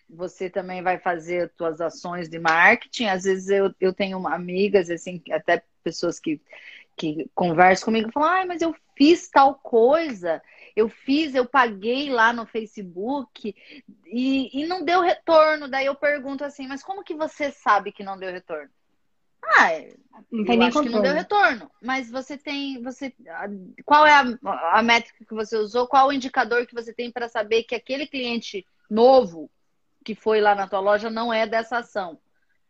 você 0.09 0.49
também 0.49 0.83
vai 0.83 0.99
fazer 0.99 1.53
suas 1.57 1.81
ações 1.81 2.29
de 2.29 2.39
marketing. 2.39 3.07
Às 3.07 3.25
vezes 3.25 3.49
eu, 3.49 3.75
eu 3.81 3.93
tenho 3.93 4.27
amigas, 4.27 4.89
assim, 4.89 5.21
até 5.33 5.65
pessoas 5.83 6.21
que, 6.21 6.41
que 6.97 7.29
conversam 7.35 7.87
comigo 7.87 8.09
e 8.09 8.13
falam, 8.13 8.29
ai, 8.29 8.45
mas 8.45 8.63
eu 8.63 8.75
fiz 8.97 9.29
tal 9.29 9.57
coisa, 9.57 10.41
eu 10.77 10.89
fiz, 10.89 11.35
eu 11.35 11.45
paguei 11.45 12.09
lá 12.09 12.33
no 12.33 12.47
Facebook 12.47 13.55
e, 14.07 14.63
e 14.63 14.67
não 14.67 14.85
deu 14.85 15.01
retorno. 15.01 15.69
Daí 15.69 15.87
eu 15.87 15.95
pergunto 15.97 16.45
assim, 16.45 16.69
mas 16.69 16.83
como 16.85 17.03
que 17.03 17.15
você 17.15 17.51
sabe 17.51 17.91
que 17.91 18.05
não 18.05 18.17
deu 18.19 18.31
retorno? 18.31 18.71
Ah, 19.45 19.69
não 20.31 20.45
tem 20.45 20.55
eu 20.55 20.59
nem 20.59 20.69
acho 20.69 20.79
controle. 20.79 20.89
que 20.89 20.95
não 20.95 21.03
deu 21.03 21.15
retorno. 21.15 21.71
Mas 21.83 22.11
você 22.11 22.37
tem, 22.37 22.83
você, 22.83 23.15
qual 23.85 24.07
é 24.07 24.13
a, 24.13 24.79
a 24.79 24.83
métrica 24.83 25.25
que 25.25 25.35
você 25.35 25.57
usou? 25.57 25.87
Qual 25.87 26.09
o 26.09 26.13
indicador 26.13 26.67
que 26.67 26.75
você 26.75 26.93
tem 26.93 27.11
para 27.11 27.29
saber 27.29 27.65
que 27.65 27.75
aquele 27.75 28.07
cliente 28.07 28.67
novo 28.89 29.51
que 30.05 30.15
foi 30.15 30.41
lá 30.41 30.55
na 30.55 30.67
tua 30.67 30.81
loja 30.81 31.11
não 31.11 31.33
é 31.33 31.47
dessa 31.47 31.79
ação? 31.79 32.19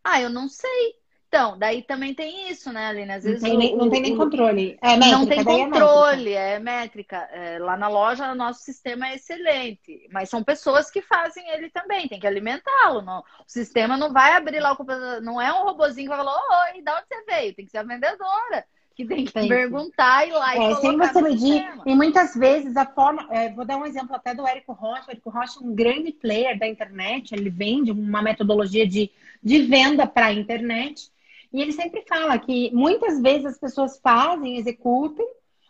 Ah, 0.03 0.21
eu 0.21 0.31
não 0.31 0.49
sei. 0.49 1.00
Então, 1.33 1.57
daí 1.57 1.81
também 1.83 2.13
tem 2.13 2.51
isso, 2.51 2.73
né, 2.73 2.89
Aline? 2.89 3.13
Às 3.13 3.23
vezes 3.23 3.41
não 3.41 3.51
tem, 3.51 3.57
nem, 3.57 3.77
não 3.77 3.89
tem 3.89 4.03
nem 4.03 4.17
controle. 4.17 4.77
É 4.83 4.97
métrica, 4.97 5.17
não 5.17 5.27
tem 5.29 5.45
controle, 5.45 6.33
é 6.33 6.59
métrica. 6.59 7.19
É, 7.19 7.29
métrica. 7.29 7.29
É, 7.31 7.59
lá 7.61 7.77
na 7.77 7.87
loja, 7.87 8.33
o 8.33 8.35
nosso 8.35 8.65
sistema 8.65 9.07
é 9.07 9.15
excelente. 9.15 10.09
Mas 10.11 10.29
são 10.29 10.43
pessoas 10.43 10.91
que 10.91 11.01
fazem 11.01 11.49
ele 11.51 11.71
também, 11.71 12.09
tem 12.09 12.19
que 12.19 12.27
alimentá-lo. 12.27 13.05
O 13.09 13.25
sistema 13.47 13.97
não 13.97 14.13
vai 14.13 14.33
abrir 14.33 14.59
lá 14.59 14.73
o 14.73 14.77
computador. 14.77 15.23
Não 15.23 15.41
é 15.41 15.53
um 15.53 15.63
robozinho 15.67 16.11
que 16.11 16.17
vai 16.17 16.19
falar, 16.19 16.35
oi, 16.73 16.83
de 16.83 16.91
onde 16.91 17.05
você 17.07 17.25
veio? 17.25 17.55
Tem 17.55 17.65
que 17.65 17.71
ser 17.71 17.79
a 17.79 17.85
vendedora. 17.85 18.65
Que 18.97 19.07
tem 19.07 19.25
que 19.25 19.33
tem 19.33 19.47
perguntar 19.47 20.27
e 20.27 20.33
lá 20.33 20.57
é, 20.57 20.73
e 20.73 20.75
Sem 20.81 20.99
você 20.99 21.23
medir. 21.23 21.65
E 21.87 21.95
muitas 21.95 22.35
vezes 22.35 22.77
a 22.77 22.85
forma. 22.85 23.29
É, 23.31 23.53
vou 23.53 23.65
dar 23.65 23.77
um 23.77 23.87
exemplo 23.87 24.17
até 24.17 24.35
do 24.35 24.45
Érico 24.45 24.73
Rocha. 24.73 25.05
O 25.07 25.11
Érico 25.13 25.31
Rocha 25.31 25.61
é 25.61 25.65
um 25.65 25.73
grande 25.73 26.11
player 26.11 26.59
da 26.59 26.67
internet. 26.67 27.33
Ele 27.33 27.51
vende 27.51 27.93
uma 27.93 28.21
metodologia 28.21 28.85
de, 28.85 29.13
de 29.41 29.63
venda 29.63 30.09
para 30.09 30.27
a 30.27 30.33
internet. 30.33 31.09
E 31.53 31.61
ele 31.61 31.73
sempre 31.73 32.05
fala 32.09 32.39
que 32.39 32.71
muitas 32.73 33.21
vezes 33.21 33.47
as 33.47 33.59
pessoas 33.59 33.99
fazem, 34.01 34.57
executam, 34.57 35.27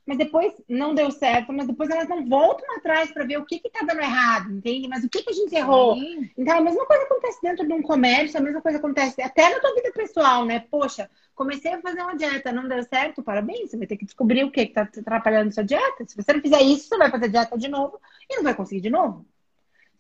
mas 0.06 0.18
depois 0.18 0.52
não 0.68 0.94
deu 0.94 1.10
certo, 1.10 1.52
mas 1.52 1.66
depois 1.66 1.88
elas 1.88 2.08
não 2.08 2.26
voltam 2.26 2.66
atrás 2.76 3.12
para 3.12 3.24
ver 3.24 3.38
o 3.38 3.44
que 3.44 3.60
está 3.64 3.84
dando 3.86 4.00
errado, 4.00 4.52
entende? 4.52 4.88
Mas 4.88 5.04
o 5.04 5.08
que, 5.08 5.22
que 5.22 5.30
a 5.30 5.32
gente 5.32 5.54
errou? 5.54 5.94
Sim. 5.94 6.28
Então, 6.36 6.58
a 6.58 6.60
mesma 6.60 6.84
coisa 6.84 7.04
acontece 7.04 7.40
dentro 7.40 7.66
de 7.66 7.72
um 7.72 7.80
comércio, 7.80 8.38
a 8.38 8.42
mesma 8.42 8.60
coisa 8.60 8.78
acontece 8.78 9.22
até 9.22 9.48
na 9.48 9.60
tua 9.60 9.74
vida 9.74 9.92
pessoal, 9.92 10.44
né? 10.44 10.64
Poxa, 10.70 11.08
comecei 11.34 11.72
a 11.72 11.80
fazer 11.80 12.02
uma 12.02 12.16
dieta, 12.16 12.50
não 12.50 12.66
deu 12.66 12.82
certo, 12.82 13.22
parabéns, 13.22 13.70
você 13.70 13.76
vai 13.76 13.86
ter 13.86 13.96
que 13.96 14.04
descobrir 14.04 14.42
o 14.42 14.50
que 14.50 14.62
está 14.62 14.82
atrapalhando 14.82 15.54
sua 15.54 15.64
dieta. 15.64 16.04
Se 16.06 16.16
você 16.16 16.32
não 16.32 16.40
fizer 16.40 16.60
isso, 16.60 16.88
você 16.88 16.98
vai 16.98 17.10
fazer 17.10 17.28
dieta 17.28 17.56
de 17.56 17.68
novo 17.68 18.00
e 18.28 18.36
não 18.36 18.42
vai 18.42 18.54
conseguir 18.54 18.80
de 18.80 18.90
novo. 18.90 19.24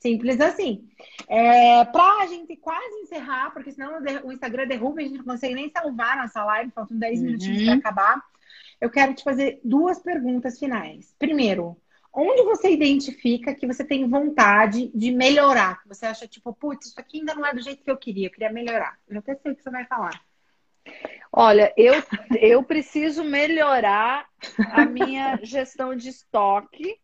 Simples 0.00 0.40
assim. 0.40 0.88
É, 1.28 1.84
pra 1.84 2.26
gente 2.26 2.56
quase 2.56 2.96
encerrar, 3.02 3.52
porque 3.52 3.70
senão 3.70 4.02
o 4.24 4.32
Instagram 4.32 4.66
derruba 4.66 5.02
e 5.02 5.04
a 5.04 5.08
gente 5.08 5.18
não 5.18 5.24
consegue 5.24 5.54
nem 5.54 5.70
salvar 5.70 6.16
nossa 6.16 6.42
live, 6.42 6.72
faltam 6.72 6.98
10 6.98 7.18
uhum. 7.18 7.26
minutinhos 7.26 7.64
para 7.64 7.74
acabar. 7.74 8.22
Eu 8.80 8.90
quero 8.90 9.14
te 9.14 9.22
fazer 9.22 9.60
duas 9.62 9.98
perguntas 9.98 10.58
finais. 10.58 11.14
Primeiro, 11.18 11.76
onde 12.14 12.42
você 12.44 12.70
identifica 12.70 13.54
que 13.54 13.66
você 13.66 13.84
tem 13.84 14.08
vontade 14.08 14.90
de 14.94 15.12
melhorar? 15.12 15.82
Que 15.82 15.88
você 15.88 16.06
acha, 16.06 16.26
tipo, 16.26 16.50
putz, 16.54 16.86
isso 16.86 16.98
aqui 16.98 17.18
ainda 17.18 17.34
não 17.34 17.44
é 17.44 17.52
do 17.52 17.60
jeito 17.60 17.84
que 17.84 17.90
eu 17.90 17.96
queria, 17.98 18.28
eu 18.28 18.32
queria 18.32 18.50
melhorar. 18.50 18.98
Eu 19.06 19.18
até 19.18 19.34
sei 19.34 19.52
o 19.52 19.56
que 19.56 19.62
você 19.62 19.70
vai 19.70 19.84
falar. 19.84 20.18
Olha, 21.30 21.74
eu, 21.76 21.92
eu 22.40 22.62
preciso 22.64 23.22
melhorar 23.22 24.26
a 24.72 24.86
minha 24.86 25.38
gestão 25.42 25.94
de 25.94 26.08
estoque 26.08 26.98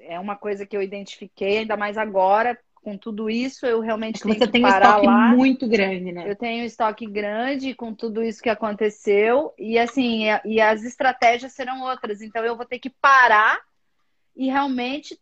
é 0.00 0.18
uma 0.18 0.36
coisa 0.36 0.66
que 0.66 0.76
eu 0.76 0.82
identifiquei, 0.82 1.58
ainda 1.58 1.76
mais 1.76 1.96
agora, 1.98 2.58
com 2.82 2.96
tudo 2.96 3.28
isso, 3.28 3.66
eu 3.66 3.80
realmente 3.80 4.20
é 4.20 4.22
tenho 4.22 4.38
você 4.38 4.46
que 4.46 4.52
tem 4.52 4.62
parar 4.62 4.86
um 4.86 4.90
estoque 4.90 5.06
lá. 5.06 5.36
muito 5.36 5.68
grande, 5.68 6.12
né? 6.12 6.30
Eu 6.30 6.34
tenho 6.34 6.62
um 6.62 6.66
estoque 6.66 7.06
grande 7.06 7.74
com 7.74 7.94
tudo 7.94 8.22
isso 8.22 8.42
que 8.42 8.48
aconteceu 8.48 9.52
e 9.58 9.78
assim, 9.78 10.24
e 10.44 10.60
as 10.60 10.82
estratégias 10.82 11.52
serão 11.52 11.82
outras. 11.82 12.22
Então 12.22 12.44
eu 12.44 12.56
vou 12.56 12.64
ter 12.64 12.78
que 12.78 12.90
parar 12.90 13.60
e 14.34 14.46
realmente 14.46 15.18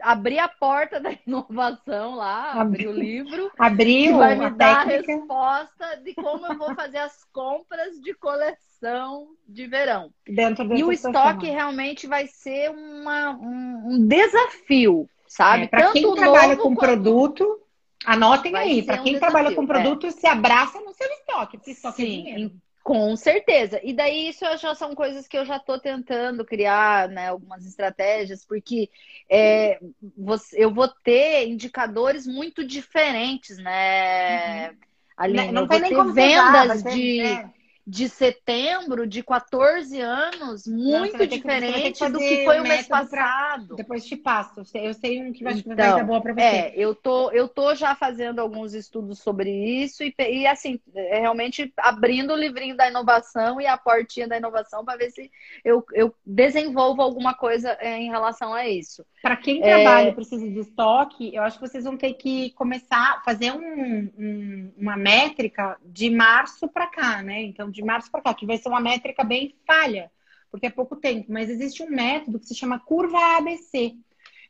abrir 0.00 0.38
a 0.38 0.48
porta 0.48 0.98
da 1.00 1.10
inovação 1.26 2.14
lá, 2.14 2.52
abrir 2.52 2.88
o 2.88 2.92
livro, 2.92 3.50
abrir 3.58 4.12
vai 4.12 4.34
me 4.36 4.46
a 4.46 4.48
dar 4.50 4.86
técnica. 4.86 5.12
a 5.12 5.16
resposta 5.16 5.96
de 6.02 6.14
como 6.14 6.46
eu 6.46 6.56
vou 6.56 6.74
fazer 6.74 6.98
as 6.98 7.22
compras 7.24 8.00
de 8.00 8.14
coleção 8.14 8.58
estação 8.84 9.28
de 9.48 9.66
verão. 9.66 10.10
Dentro 10.26 10.76
e 10.76 10.84
o 10.84 10.92
estoque 10.92 11.46
realmente 11.46 12.06
vai 12.06 12.26
ser 12.26 12.70
uma, 12.70 13.30
um, 13.30 13.82
um 13.92 14.06
desafio, 14.06 15.08
sabe? 15.26 15.64
É, 15.64 15.68
para 15.68 15.92
quem 15.92 16.14
trabalha 16.14 16.56
com 16.56 16.74
quanto... 16.74 16.78
produto, 16.78 17.60
anotem 18.04 18.54
aí. 18.56 18.82
Para 18.82 18.98
quem 18.98 19.16
um 19.16 19.18
trabalha 19.18 19.54
com 19.54 19.66
produto, 19.66 20.06
é. 20.06 20.10
se 20.10 20.26
abraça 20.26 20.80
no 20.80 20.92
seu 20.92 21.08
estoque, 21.08 21.56
porque 21.56 21.70
estoque 21.72 22.02
é 22.02 22.06
Sim, 22.06 22.20
é 22.20 22.22
dinheiro. 22.22 22.52
Com 22.82 23.16
certeza. 23.16 23.80
E 23.82 23.94
daí 23.94 24.28
isso 24.28 24.44
já 24.58 24.74
são 24.74 24.94
coisas 24.94 25.26
que 25.26 25.38
eu 25.38 25.46
já 25.46 25.56
estou 25.56 25.78
tentando 25.78 26.44
criar, 26.44 27.08
né? 27.08 27.30
Algumas 27.30 27.64
estratégias, 27.64 28.44
porque 28.44 28.90
é, 29.26 29.80
você, 30.18 30.62
eu 30.62 30.70
vou 30.72 30.86
ter 30.86 31.48
indicadores 31.48 32.26
muito 32.26 32.62
diferentes, 32.62 33.56
né? 33.56 34.68
Uhum. 34.68 34.76
Ali, 35.16 35.34
não, 35.34 35.52
não 35.52 35.62
eu 35.62 35.68
vou 35.68 35.80
ter 35.80 36.12
vendas 36.12 36.82
de. 36.82 37.22
Né? 37.22 37.50
De 37.86 38.08
setembro 38.08 39.06
de 39.06 39.22
14 39.22 40.00
anos, 40.00 40.66
muito 40.66 41.18
Não, 41.18 41.26
diferente 41.26 42.02
que, 42.02 42.08
do 42.08 42.18
que 42.18 42.44
foi 42.44 42.60
o 42.60 42.62
mês 42.62 42.86
passado. 42.86 43.66
Pra... 43.66 43.76
Depois 43.76 44.06
te 44.06 44.16
passo. 44.16 44.62
Eu 44.74 44.94
sei 44.94 45.22
um 45.22 45.32
que 45.32 45.44
vai, 45.44 45.52
então, 45.52 45.76
vai 45.76 45.94
dar 45.94 46.04
boa 46.04 46.20
para 46.20 46.32
você. 46.32 46.40
É, 46.40 46.72
eu 46.76 46.94
tô, 46.94 47.30
eu 47.30 47.46
tô 47.46 47.74
já 47.74 47.94
fazendo 47.94 48.38
alguns 48.38 48.72
estudos 48.72 49.18
sobre 49.18 49.50
isso 49.50 50.02
e, 50.02 50.14
e 50.18 50.46
assim, 50.46 50.80
é 50.94 51.20
realmente 51.20 51.70
abrindo 51.76 52.32
o 52.32 52.36
livrinho 52.36 52.74
da 52.74 52.88
inovação 52.88 53.60
e 53.60 53.66
a 53.66 53.76
portinha 53.76 54.26
da 54.26 54.38
inovação 54.38 54.82
para 54.82 54.96
ver 54.96 55.10
se 55.10 55.30
eu, 55.62 55.84
eu 55.92 56.14
desenvolvo 56.24 57.02
alguma 57.02 57.34
coisa 57.34 57.76
é, 57.80 57.98
em 57.98 58.08
relação 58.08 58.54
a 58.54 58.66
isso. 58.66 59.04
Para 59.20 59.36
quem 59.36 59.60
trabalha 59.60 60.06
e 60.06 60.10
é... 60.10 60.14
precisa 60.14 60.48
de 60.48 60.58
estoque, 60.58 61.34
eu 61.34 61.42
acho 61.42 61.58
que 61.58 61.68
vocês 61.68 61.84
vão 61.84 61.96
ter 61.96 62.14
que 62.14 62.50
começar 62.50 63.16
a 63.18 63.20
fazer 63.20 63.52
um, 63.52 64.10
um, 64.18 64.72
uma 64.76 64.96
métrica 64.96 65.76
de 65.84 66.08
março 66.08 66.68
para 66.68 66.86
cá, 66.86 67.22
né? 67.22 67.42
Então, 67.42 67.70
de 67.74 67.84
março 67.84 68.10
para 68.10 68.22
cá, 68.22 68.34
que 68.34 68.46
vai 68.46 68.56
ser 68.56 68.68
uma 68.68 68.80
métrica 68.80 69.22
bem 69.24 69.54
falha, 69.66 70.10
porque 70.50 70.66
é 70.66 70.70
pouco 70.70 70.96
tempo, 70.96 71.32
mas 71.32 71.50
existe 71.50 71.82
um 71.82 71.90
método 71.90 72.38
que 72.38 72.46
se 72.46 72.54
chama 72.54 72.78
curva 72.78 73.18
ABC. 73.36 73.96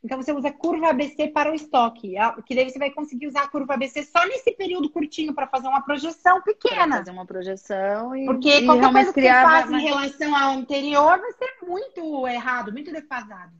Então 0.04 0.20
você 0.20 0.32
usa 0.32 0.52
curva 0.52 0.90
ABC 0.90 1.28
para 1.28 1.50
o 1.50 1.54
estoque, 1.54 2.14
que 2.44 2.54
daí 2.54 2.68
você 2.68 2.78
vai 2.78 2.90
conseguir 2.90 3.26
usar 3.26 3.44
a 3.44 3.48
curva 3.48 3.72
ABC 3.72 4.02
só 4.02 4.22
nesse 4.26 4.52
período 4.52 4.90
curtinho 4.90 5.34
para 5.34 5.46
fazer 5.46 5.66
uma 5.66 5.80
projeção 5.80 6.42
pequena. 6.42 6.86
Pra 6.88 6.98
fazer 6.98 7.10
uma 7.10 7.24
projeção 7.24 8.14
e 8.14 8.26
porque 8.26 8.58
e 8.58 8.66
qualquer 8.66 8.92
coisa 8.92 9.12
que 9.14 9.22
você 9.22 9.28
faz 9.28 9.70
em 9.70 9.80
relação 9.80 10.36
ao 10.36 10.52
anterior 10.52 11.18
vai 11.18 11.32
ser 11.32 11.66
muito 11.66 12.28
errado, 12.28 12.70
muito 12.70 12.92
defasado. 12.92 13.54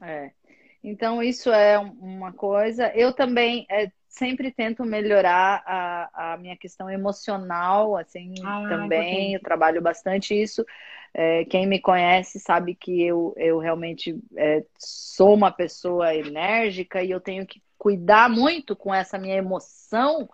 É. 0.00 0.30
Então 0.82 1.22
isso 1.22 1.52
é 1.52 1.78
uma 1.78 2.32
coisa. 2.32 2.90
Eu 2.94 3.12
também 3.12 3.66
é, 3.70 3.92
sempre 4.08 4.50
tento 4.50 4.84
melhorar 4.84 5.62
a, 5.66 6.32
a 6.32 6.36
minha 6.36 6.56
questão 6.56 6.90
emocional, 6.90 7.96
assim, 7.96 8.34
ah, 8.44 8.66
também. 8.68 9.34
Eu 9.34 9.40
trabalho 9.40 9.80
bastante 9.80 10.34
isso. 10.34 10.64
É, 11.14 11.44
quem 11.44 11.66
me 11.66 11.80
conhece 11.80 12.38
sabe 12.38 12.74
que 12.74 13.02
eu, 13.02 13.34
eu 13.36 13.58
realmente 13.58 14.18
é, 14.36 14.64
sou 14.78 15.34
uma 15.34 15.50
pessoa 15.50 16.14
enérgica 16.14 17.02
e 17.02 17.10
eu 17.10 17.20
tenho 17.20 17.46
que 17.46 17.62
cuidar 17.76 18.28
muito 18.28 18.74
com 18.74 18.92
essa 18.92 19.18
minha 19.18 19.36
emoção 19.36 20.28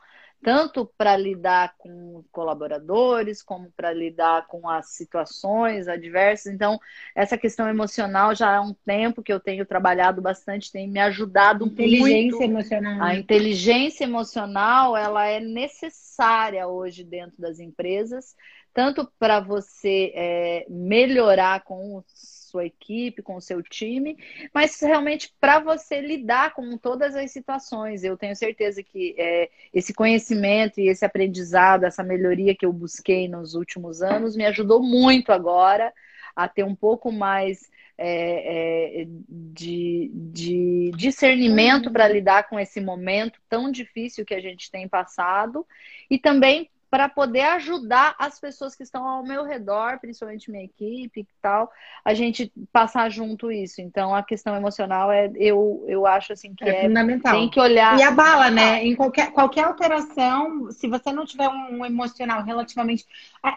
tanto 0.45 0.85
para 0.99 1.17
lidar 1.17 1.75
com 1.79 2.23
colaboradores, 2.31 3.43
como 3.43 3.73
para 3.75 3.91
lidar 3.95 4.47
com 4.47 4.69
as 4.69 4.91
situações 4.91 5.89
adversas. 5.89 6.53
Então, 6.53 6.79
essa 7.15 7.39
questão 7.39 7.67
emocional 7.67 8.35
já 8.35 8.57
há 8.57 8.61
um 8.61 8.75
tempo 8.85 9.23
que 9.23 9.33
eu 9.33 9.41
tenho 9.41 9.65
trabalhado 9.65 10.21
bastante, 10.21 10.71
tem 10.71 10.87
me 10.87 11.01
ajudado 11.01 11.65
inteligência 11.65 12.39
muito. 12.39 12.43
emocional. 12.43 13.03
A 13.03 13.15
inteligência 13.15 14.05
emocional, 14.05 14.95
ela 14.95 15.27
é 15.27 15.41
necessária 15.41 16.69
hoje 16.69 17.03
dentro 17.03 17.41
das 17.41 17.59
empresas, 17.59 18.37
tanto 18.75 19.11
para 19.19 19.41
você 19.41 20.13
é, 20.15 20.67
melhorar 20.69 21.65
com 21.65 21.97
os 21.97 22.44
sua 22.55 22.65
equipe, 22.65 23.21
com 23.21 23.35
o 23.35 23.41
seu 23.41 23.61
time, 23.63 24.17
mas 24.53 24.81
realmente 24.81 25.35
para 25.41 25.59
você 25.59 26.01
lidar 26.01 26.55
com 26.55 26.79
todas 26.79 27.17
as 27.17 27.33
situações. 27.33 28.05
Eu 28.05 28.17
tenho 28.17 28.37
certeza 28.37 28.81
que 28.81 29.15
é, 29.19 29.51
esse 29.73 29.93
conhecimento 29.93 30.81
e 30.81 30.89
esse 30.89 31.05
aprendizado, 31.05 31.85
essa 31.85 32.05
melhoria 32.05 32.55
que 32.55 32.65
eu 32.65 32.73
busquei 32.73 33.27
nos 33.27 33.55
últimos 33.55 34.03
anos, 34.03 34.37
me 34.37 34.47
ajudou 34.47 34.81
muito 34.81 35.33
agora 35.33 35.93
a 36.37 36.49
ter 36.49 36.63
um 36.63 36.77
pouco 36.77 37.11
mais 37.11 37.69
é, 37.99 39.03
é, 39.03 39.07
de, 39.29 40.11
de, 40.13 40.93
discernimento 40.97 41.93
para 41.93 42.09
lidar 42.09 42.49
com 42.49 42.59
esse 42.59 42.81
momento 42.81 43.41
tão 43.49 43.71
difícil 43.71 44.25
que 44.25 44.35
a 44.35 44.41
gente 44.41 44.71
tem 44.71 44.89
passado 44.89 45.67
e 46.11 46.19
também 46.19 46.71
para 46.95 47.09
poder 47.09 47.41
ajudar 47.41 48.15
as 48.21 48.39
pessoas 48.39 48.77
que 48.77 48.85
estão 48.85 49.05
ao 49.05 49.25
meu 49.25 49.43
redor, 49.43 49.99
principalmente 49.99 50.49
minha 50.49 50.63
equipe 50.63 51.23
e 51.23 51.27
tal, 51.43 51.69
a 52.05 52.15
gente 52.15 52.53
passar 52.73 53.11
junto 53.11 53.51
isso. 53.51 53.81
Então, 53.81 54.15
a 54.15 54.23
questão 54.23 54.55
emocional 54.55 55.11
é, 55.11 55.29
eu, 55.35 55.85
eu 55.89 56.07
acho 56.07 56.33
assim 56.33 56.55
que 56.55 56.63
é, 56.63 56.69
é 56.69 56.83
fundamental. 56.87 57.33
Tem 57.33 57.51
que 57.51 57.59
olhar. 57.59 57.99
E 57.99 58.03
a 58.05 58.13
bala, 58.13 58.49
né? 58.49 58.85
Em 58.85 58.95
qualquer, 58.95 59.33
qualquer 59.33 59.65
alteração, 59.65 60.71
se 60.71 60.87
você 60.87 61.11
não 61.11 61.27
tiver 61.27 61.49
um 61.49 61.85
emocional 61.85 62.45
relativamente. 62.45 63.05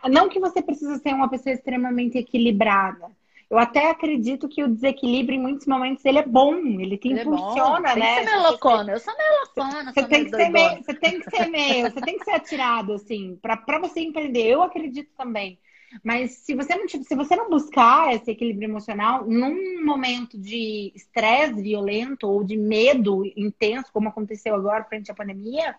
Não 0.10 0.30
que 0.30 0.40
você 0.40 0.60
precisa 0.60 0.98
ser 0.98 1.14
uma 1.14 1.30
pessoa 1.30 1.54
extremamente 1.54 2.18
equilibrada 2.18 3.06
eu 3.50 3.58
até 3.58 3.90
acredito 3.90 4.50
que 4.50 4.62
o 4.62 4.68
desequilíbrio, 4.68 5.38
em 5.38 5.42
muitos 5.42 5.66
momentos, 5.66 6.04
ele 6.04 6.20
é 6.20 6.26
bom, 6.26 6.56
ele 6.58 6.98
te 6.98 7.08
ele 7.08 7.22
impulsiona, 7.22 7.92
é 7.92 7.96
né? 7.96 8.16
Tem 8.16 8.26
que 8.26 8.30
ser 8.30 8.36
melocona. 8.36 8.92
Eu 8.92 9.00
sou 9.00 9.14
melocona, 9.18 9.94
você 9.94 10.04
tem 10.04 10.26
que 10.26 10.30
ser 10.36 10.50
meio, 10.50 10.84
Você 10.84 10.94
tem 10.94 11.20
que 11.20 11.30
ser 11.30 11.46
meio, 11.48 11.92
você 11.92 12.02
tem 12.02 12.18
que 12.18 12.26
ser 12.26 12.32
atirado, 12.32 12.94
assim, 12.94 13.40
para 13.42 13.80
você 13.80 14.02
empreender. 14.02 14.48
Eu 14.48 14.62
acredito 14.62 15.12
também. 15.18 15.58
Mas 16.04 16.32
se 16.32 16.54
você 16.54 16.76
não 16.76 16.86
se 16.88 17.16
você 17.16 17.36
não 17.38 17.50
buscar 17.50 18.14
esse 18.14 18.30
equilíbrio 18.30 18.68
emocional 18.68 19.26
num 19.26 19.86
momento 19.86 20.38
de 20.38 20.92
estresse 20.94 21.62
violento 21.62 22.28
ou 22.28 22.44
de 22.44 22.58
medo 22.58 23.24
intenso, 23.38 23.90
como 23.94 24.10
aconteceu 24.10 24.54
agora 24.54 24.84
frente 24.84 25.10
à 25.10 25.16
pandemia, 25.16 25.76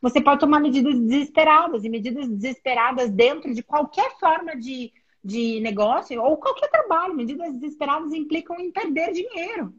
você 0.00 0.20
pode 0.20 0.38
tomar 0.38 0.60
medidas 0.60 0.96
desesperadas 0.98 1.84
e 1.84 1.88
medidas 1.88 2.28
desesperadas 2.28 3.10
dentro 3.10 3.52
de 3.52 3.62
qualquer 3.64 4.16
forma 4.20 4.56
de 4.56 4.92
de 5.22 5.60
negócio 5.60 6.22
ou 6.22 6.36
qualquer 6.36 6.68
trabalho, 6.70 7.14
medidas 7.14 7.52
desesperadas 7.54 8.12
implicam 8.12 8.58
em 8.58 8.70
perder 8.70 9.12
dinheiro. 9.12 9.74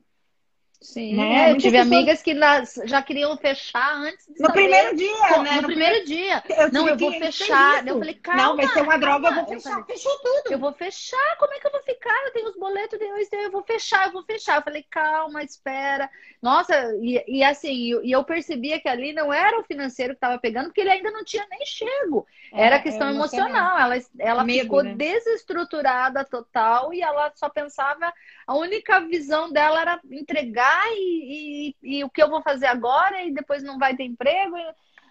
Sim, 0.82 1.16
né? 1.16 1.52
eu 1.52 1.58
tive 1.58 1.78
pessoas... 1.78 1.92
amigas 1.94 2.22
que 2.24 2.34
nas, 2.34 2.74
já 2.86 3.04
queriam 3.04 3.38
fechar 3.38 3.98
antes 3.98 4.26
de 4.26 4.42
No 4.42 4.48
saber. 4.48 4.54
primeiro 4.54 4.96
dia, 4.96 5.28
Pô, 5.30 5.44
né? 5.44 5.52
No, 5.52 5.62
no 5.62 5.68
primeiro, 5.68 6.06
dia. 6.06 6.44
Eu 6.50 6.72
não, 6.72 6.88
eu 6.88 6.98
vou 6.98 7.12
fechar. 7.12 7.88
Eu 7.88 8.00
falei, 8.00 8.16
calma. 8.16 8.42
Não, 8.42 8.56
vai 8.56 8.68
ser 8.68 8.82
uma 8.82 8.98
droga, 8.98 9.30
calma. 9.30 9.42
eu 9.42 9.46
vou 9.46 9.54
fechar. 9.54 9.70
Eu 9.70 9.84
falei, 9.84 9.96
Fechou 9.96 10.18
tudo. 10.18 10.52
Eu 10.52 10.58
vou 10.58 10.74
fechar, 10.74 11.38
como 11.38 11.54
é 11.54 11.60
que 11.60 11.68
eu 11.68 11.72
vou 11.72 11.84
ficar? 11.84 12.26
Eu 12.26 12.34
tenho 12.34 12.50
os 12.50 12.56
boletos, 12.56 12.94
eu 12.94 13.00
tenho 13.00 13.18
isso, 13.20 13.30
eu 13.36 13.52
vou 13.52 13.62
fechar, 13.62 14.08
eu 14.08 14.12
vou 14.12 14.24
fechar. 14.24 14.58
Eu 14.58 14.64
falei, 14.64 14.84
calma, 14.90 15.44
espera. 15.44 16.10
Nossa, 16.42 16.74
e, 17.00 17.24
e 17.28 17.44
assim, 17.44 18.02
e 18.02 18.12
eu 18.12 18.24
percebia 18.24 18.82
que 18.82 18.90
ali 18.90 19.14
não 19.14 19.32
era 19.32 19.60
o 19.60 19.64
financeiro 19.64 20.14
que 20.14 20.18
estava 20.18 20.40
pegando, 20.40 20.66
porque 20.66 20.82
ele 20.82 20.90
ainda 20.90 21.12
não 21.12 21.24
tinha 21.24 21.46
nem 21.48 21.64
chego. 21.64 22.26
É, 22.52 22.66
era 22.66 22.80
questão 22.80 23.08
é 23.08 23.12
emocional. 23.12 23.80
Ela, 23.80 23.96
ela 24.20 24.44
Medo, 24.44 24.64
ficou 24.64 24.84
né? 24.84 24.96
desestruturada 24.96 26.26
total 26.26 26.94
e 26.94 27.02
ela 27.02 27.32
só 27.36 27.50
pensava, 27.50 28.14
a 28.46 28.56
única 28.56 29.00
visão 29.02 29.52
dela 29.52 29.82
era 29.82 30.02
entregar 30.10 30.84
e, 30.92 31.22
e 31.30 31.52
e, 31.62 31.76
e, 31.84 32.04
o 32.04 32.10
que 32.10 32.22
eu 32.22 32.30
vou 32.30 32.42
fazer 32.42 32.66
agora 32.66 33.24
e 33.24 33.34
depois 33.34 33.64
não 33.64 33.78
vai 33.78 33.96
ter 33.96 34.04
emprego. 34.04 34.56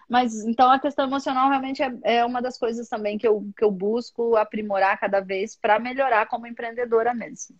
Mas 0.09 0.43
então 0.43 0.69
a 0.69 0.79
questão 0.79 1.05
emocional 1.05 1.49
realmente 1.49 1.81
é, 1.81 1.93
é 2.03 2.25
uma 2.25 2.41
das 2.41 2.57
coisas 2.57 2.89
também 2.89 3.17
que 3.17 3.25
eu, 3.25 3.49
que 3.55 3.63
eu 3.63 3.71
busco 3.71 4.35
aprimorar 4.35 4.99
cada 4.99 5.21
vez 5.21 5.55
para 5.55 5.79
melhorar 5.79 6.27
como 6.27 6.47
empreendedora 6.47 7.13
mesmo. 7.13 7.55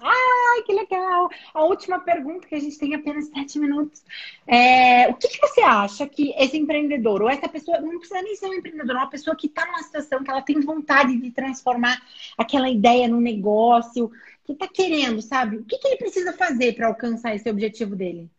Ai, 0.00 0.62
que 0.62 0.72
legal! 0.72 1.28
A 1.54 1.64
última 1.64 1.98
pergunta, 1.98 2.46
que 2.46 2.54
a 2.54 2.60
gente 2.60 2.78
tem 2.78 2.94
apenas 2.94 3.28
sete 3.28 3.58
minutos. 3.58 4.02
É, 4.46 5.08
o 5.08 5.14
que, 5.14 5.28
que, 5.28 5.38
você 5.40 5.62
acha 5.62 6.06
que 6.06 6.34
esse 6.36 6.56
empreendedor, 6.56 7.22
ou 7.22 7.30
essa 7.30 7.48
pessoa, 7.48 7.80
não 7.80 7.98
precisa 7.98 8.22
nem 8.22 8.36
ser 8.36 8.46
um 8.46 8.54
empreendedor, 8.54 8.96
uma 8.96 9.10
pessoa 9.10 9.34
que 9.34 9.46
está 9.46 9.64
numa 9.64 9.82
situação 9.82 10.22
que 10.22 10.30
ela 10.30 10.42
tem 10.42 10.60
vontade 10.60 11.16
de 11.16 11.30
transformar 11.30 12.00
aquela 12.36 12.68
ideia 12.68 13.08
num 13.08 13.20
negócio, 13.20 14.10
que 14.44 14.52
está 14.52 14.68
querendo, 14.68 15.20
sabe? 15.20 15.56
O 15.56 15.64
que, 15.64 15.78
que 15.78 15.88
ele 15.88 15.96
precisa 15.96 16.32
fazer 16.32 16.74
para 16.74 16.86
alcançar 16.86 17.34
esse 17.34 17.48
objetivo 17.50 17.96
dele? 17.96 18.30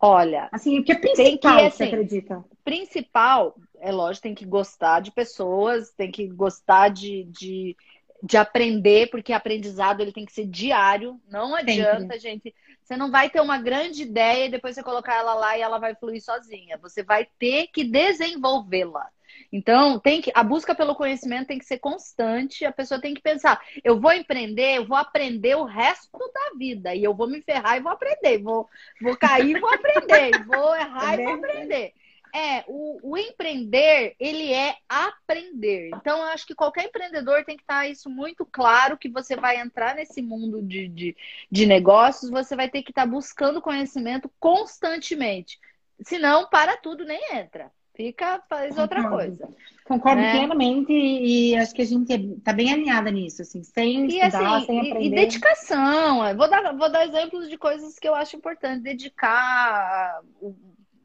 Olha, 0.00 0.48
assim, 0.50 0.80
o 0.80 0.84
que 0.84 0.90
é 0.90 0.96
principal, 0.96 1.38
que, 1.38 1.66
assim, 1.66 1.76
você 1.76 1.84
acredita? 1.84 2.44
Principal, 2.64 3.54
é 3.78 3.92
lógico, 3.92 4.24
tem 4.24 4.34
que 4.34 4.44
gostar 4.44 4.98
de 4.98 5.12
pessoas, 5.12 5.92
tem 5.92 6.10
que 6.10 6.26
gostar 6.26 6.88
de, 6.88 7.22
de, 7.24 7.76
de 8.22 8.36
aprender, 8.36 9.10
porque 9.10 9.32
aprendizado 9.32 10.00
ele 10.00 10.12
tem 10.12 10.24
que 10.24 10.32
ser 10.32 10.46
diário. 10.46 11.20
Não 11.28 11.56
adianta, 11.56 12.18
gente. 12.18 12.54
Você 12.82 12.96
não 12.96 13.10
vai 13.10 13.28
ter 13.28 13.40
uma 13.40 13.58
grande 13.58 14.02
ideia 14.02 14.46
e 14.46 14.50
depois 14.50 14.74
você 14.74 14.82
colocar 14.82 15.16
ela 15.16 15.34
lá 15.34 15.58
e 15.58 15.60
ela 15.60 15.78
vai 15.78 15.94
fluir 15.96 16.22
sozinha. 16.22 16.78
Você 16.78 17.02
vai 17.02 17.26
ter 17.38 17.66
que 17.68 17.82
desenvolvê-la. 17.82 19.08
Então, 19.50 19.98
tem 19.98 20.20
que 20.20 20.30
a 20.34 20.44
busca 20.44 20.74
pelo 20.74 20.94
conhecimento 20.94 21.48
tem 21.48 21.58
que 21.58 21.64
ser 21.64 21.78
constante. 21.78 22.64
A 22.64 22.72
pessoa 22.72 23.00
tem 23.00 23.12
que 23.12 23.20
pensar: 23.20 23.60
eu 23.82 23.98
vou 23.98 24.12
empreender, 24.12 24.76
eu 24.76 24.86
vou 24.86 24.96
aprender 24.96 25.56
o 25.56 25.64
resto 25.64 26.18
da 26.18 26.56
vida 26.56 26.94
e 26.94 27.02
eu 27.02 27.14
vou 27.14 27.28
me 27.28 27.42
ferrar 27.42 27.76
e 27.76 27.80
vou 27.80 27.92
aprender, 27.92 28.38
vou, 28.38 28.68
vou 29.00 29.16
cair 29.16 29.56
e 29.56 29.60
vou 29.60 29.70
aprender, 29.70 30.44
vou 30.44 30.76
errar 30.76 31.18
e 31.18 31.24
vou 31.24 31.34
aprender. 31.34 31.92
É, 32.34 32.64
o, 32.66 33.10
o, 33.10 33.18
empreender, 33.18 34.14
ele 34.18 34.52
é 34.52 34.74
aprender. 34.88 35.90
Então, 35.94 36.18
eu 36.18 36.24
acho 36.24 36.46
que 36.46 36.54
qualquer 36.54 36.86
empreendedor 36.86 37.44
tem 37.44 37.56
que 37.56 37.62
estar 37.62 37.86
isso 37.86 38.08
muito 38.08 38.46
claro, 38.46 38.96
que 38.96 39.08
você 39.08 39.36
vai 39.36 39.60
entrar 39.60 39.94
nesse 39.94 40.22
mundo 40.22 40.62
de, 40.62 40.88
de, 40.88 41.16
de 41.50 41.66
negócios, 41.66 42.30
você 42.30 42.56
vai 42.56 42.70
ter 42.70 42.82
que 42.82 42.90
estar 42.90 43.04
buscando 43.06 43.60
conhecimento 43.60 44.30
constantemente. 44.40 45.58
Senão, 46.00 46.48
para 46.48 46.76
tudo, 46.76 47.04
nem 47.04 47.36
entra. 47.36 47.70
Fica, 47.94 48.42
faz 48.48 48.78
outra 48.78 49.06
coisa. 49.08 49.46
Concordo 49.84 50.22
né? 50.22 50.32
plenamente 50.32 50.92
e 50.92 51.54
acho 51.56 51.74
que 51.74 51.82
a 51.82 51.86
gente 51.86 52.10
está 52.10 52.52
bem 52.52 52.72
alinhada 52.72 53.10
nisso, 53.10 53.42
assim, 53.42 53.62
sem 53.62 54.06
e, 54.06 54.18
estudar, 54.18 54.56
assim, 54.56 54.66
sem 54.66 54.78
aprender. 54.78 55.06
E 55.06 55.10
dedicação. 55.10 56.24
É. 56.24 56.34
Vou 56.34 56.48
dar, 56.48 56.74
vou 56.74 56.90
dar 56.90 57.06
exemplos 57.06 57.50
de 57.50 57.58
coisas 57.58 57.98
que 57.98 58.08
eu 58.08 58.14
acho 58.14 58.36
importante. 58.36 58.82
Dedicar 58.82 60.22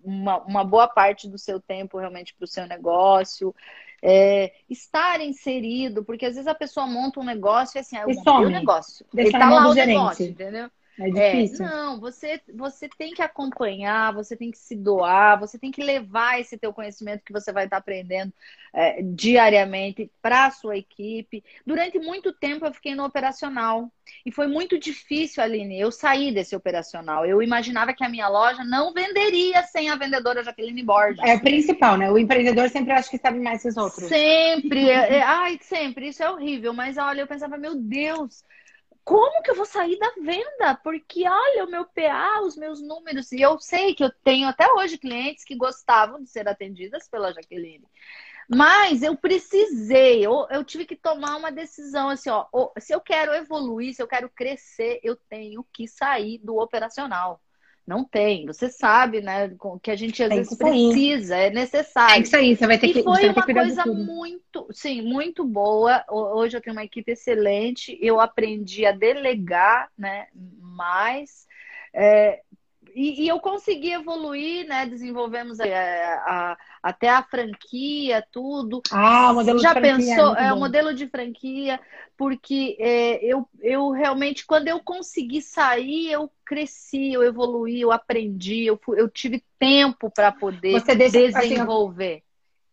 uma, 0.08 0.38
uma 0.40 0.64
boa 0.64 0.88
parte 0.88 1.28
do 1.28 1.38
seu 1.38 1.60
tempo 1.60 1.98
realmente 1.98 2.34
para 2.34 2.46
o 2.46 2.48
seu 2.48 2.66
negócio. 2.66 3.54
É, 4.02 4.54
estar 4.70 5.20
inserido, 5.22 6.04
porque 6.06 6.26
às 6.26 6.36
vezes 6.36 6.48
a 6.48 6.56
pessoa 6.56 6.88
monta 6.88 7.20
um 7.20 7.24
negócio 7.24 7.78
e 7.78 7.80
assim, 7.80 7.98
ah, 7.98 8.04
eu 8.08 8.16
montei 8.16 8.46
o 8.46 8.50
negócio. 8.50 9.06
Ele 9.14 9.32
tá 9.32 9.50
lá 9.50 9.68
o 9.68 9.74
gerente. 9.74 9.98
negócio, 9.98 10.26
entendeu? 10.26 10.72
É 11.00 11.10
difícil. 11.10 11.66
É, 11.66 11.70
não, 11.70 12.00
você, 12.00 12.42
você 12.56 12.90
tem 12.98 13.14
que 13.14 13.22
acompanhar, 13.22 14.14
você 14.14 14.36
tem 14.36 14.50
que 14.50 14.58
se 14.58 14.76
doar, 14.76 15.40
você 15.40 15.58
tem 15.60 15.72
que 15.72 15.84
levar 15.84 16.40
esse 16.40 16.58
teu 16.58 16.74
conhecimento 16.74 17.24
que 17.24 17.32
você 17.32 17.52
vai 17.52 17.66
estar 17.66 17.78
aprendendo 17.78 18.34
é, 18.74 19.02
diariamente 19.04 20.12
para 20.22 20.48
a 20.48 20.52
sua 20.52 20.76
equipe. 20.76 21.44
Durante 21.66 22.00
muito 22.00 22.34
tempo 22.34 22.66
eu 22.66 22.74
fiquei 22.74 22.96
no 22.96 23.06
operacional 23.06 23.92
e 24.26 24.32
foi 24.32 24.48
muito 24.48 24.80
difícil, 24.80 25.44
Aline, 25.44 25.80
eu 25.80 25.92
sair 25.92 26.34
desse 26.34 26.56
operacional. 26.56 27.26
Eu 27.26 27.42
imaginava 27.44 27.94
que 27.94 28.04
a 28.04 28.10
minha 28.10 28.28
loja 28.28 28.64
não 28.64 28.92
venderia 28.92 29.64
sem 29.64 29.90
a 29.90 29.96
vendedora 29.96 30.44
Jaqueline 30.44 30.84
Borges. 30.84 31.24
É 31.24 31.36
o 31.36 31.42
principal, 31.42 31.98
né? 31.98 32.10
O 32.10 32.18
empreendedor 32.18 32.70
sempre 32.70 32.94
acha 32.94 33.10
que 33.10 33.18
sabe 33.18 33.40
mais 33.40 33.62
que 33.62 33.68
os 33.68 33.78
outros. 33.78 34.08
Sempre, 34.08 34.90
é, 34.90 35.18
é, 35.18 35.22
ai, 35.26 35.60
sempre, 35.62 36.08
isso 36.08 36.24
é 36.24 36.30
horrível. 36.30 36.74
Mas 36.74 36.98
olha, 36.98 37.22
eu 37.22 37.28
pensava, 37.28 37.58
meu 37.58 37.76
Deus, 37.76 38.44
como 39.08 39.42
que 39.42 39.50
eu 39.50 39.56
vou 39.56 39.66
sair 39.66 39.98
da 39.98 40.12
venda? 40.22 40.76
Porque 40.84 41.26
olha 41.26 41.64
o 41.64 41.72
meu 41.72 41.86
PA, 41.86 42.42
os 42.42 42.58
meus 42.58 42.82
números. 42.82 43.32
E 43.32 43.40
eu 43.40 43.58
sei 43.58 43.96
que 43.96 44.04
eu 44.04 44.12
tenho 44.22 44.50
até 44.50 44.70
hoje 44.74 44.98
clientes 44.98 45.46
que 45.46 45.56
gostavam 45.56 46.22
de 46.22 46.30
ser 46.30 46.46
atendidas 46.46 47.08
pela 47.08 47.32
Jaqueline. 47.32 47.88
Mas 48.50 49.04
eu 49.04 49.16
precisei, 49.16 50.26
eu, 50.26 50.46
eu 50.50 50.62
tive 50.62 50.86
que 50.86 50.96
tomar 50.96 51.38
uma 51.38 51.50
decisão 51.50 52.10
assim, 52.10 52.30
ó. 52.30 52.48
Se 52.80 52.94
eu 52.94 53.00
quero 53.00 53.34
evoluir, 53.34 53.96
se 53.96 54.02
eu 54.04 54.08
quero 54.10 54.30
crescer, 54.30 55.00
eu 55.02 55.16
tenho 55.16 55.66
que 55.72 55.88
sair 55.88 56.40
do 56.40 56.58
operacional. 56.58 57.42
Não 57.88 58.04
tem. 58.04 58.46
Você 58.46 58.70
sabe, 58.70 59.22
né? 59.22 59.50
Que 59.82 59.90
a 59.90 59.96
gente 59.96 60.22
às 60.22 60.28
tem 60.28 60.40
vezes 60.40 60.58
precisa, 60.58 61.38
é 61.38 61.50
necessário. 61.50 62.16
É 62.16 62.20
isso 62.20 62.36
aí, 62.36 62.54
você 62.54 62.68
vai 62.68 62.78
ter 62.78 62.92
que. 62.92 63.00
E 63.00 63.04
foi 63.04 63.30
uma 63.30 63.46
coisa 63.46 63.86
muito, 63.86 64.68
sim, 64.74 65.02
muito 65.02 65.46
boa. 65.46 66.04
Hoje 66.10 66.58
eu 66.58 66.62
tenho 66.62 66.76
uma 66.76 66.84
equipe 66.84 67.14
excelente. 67.14 67.98
Eu 68.02 68.20
aprendi 68.20 68.86
a 68.86 68.92
delegar, 68.92 69.90
né? 69.98 70.28
Mais. 70.60 71.48
É, 71.94 72.42
e, 72.98 73.26
e, 73.26 73.28
eu 73.28 73.40
consegui 73.40 73.92
evoluir, 73.92 74.68
né? 74.68 74.88
Desenvolvemos 74.88 75.60
a, 75.60 75.66
a, 75.66 76.58
até 76.82 77.08
a 77.08 77.22
franquia, 77.22 78.26
tudo. 78.32 78.82
Ah, 78.92 79.32
o 79.32 79.36
modelo 79.36 79.60
Já 79.60 79.72
de 79.72 79.80
franquia. 79.80 80.06
Já 80.08 80.16
pensou? 80.16 80.36
É, 80.36 80.48
é 80.48 80.54
o 80.54 80.58
modelo 80.58 80.96
de 80.96 81.08
franquia, 81.08 81.80
porque 82.18 82.76
é, 82.80 83.24
eu, 83.24 83.48
eu 83.62 83.92
realmente, 83.92 84.48
quando 84.48 84.68
eu 84.68 84.80
consegui 84.80 85.44
sair, 85.44 86.12
eu 86.12 86.28
cresci, 86.44 87.14
eu 87.14 87.22
evoluí, 87.22 87.82
eu 87.82 87.92
aprendi, 87.92 88.66
eu, 88.66 88.80
fui, 88.84 89.00
eu 89.00 89.08
tive 89.08 89.44
tempo 89.60 90.10
para 90.10 90.32
poder 90.32 90.82
deixa, 90.82 91.38
assim, 91.38 91.50
desenvolver. 91.50 92.14
Assim, 92.14 92.22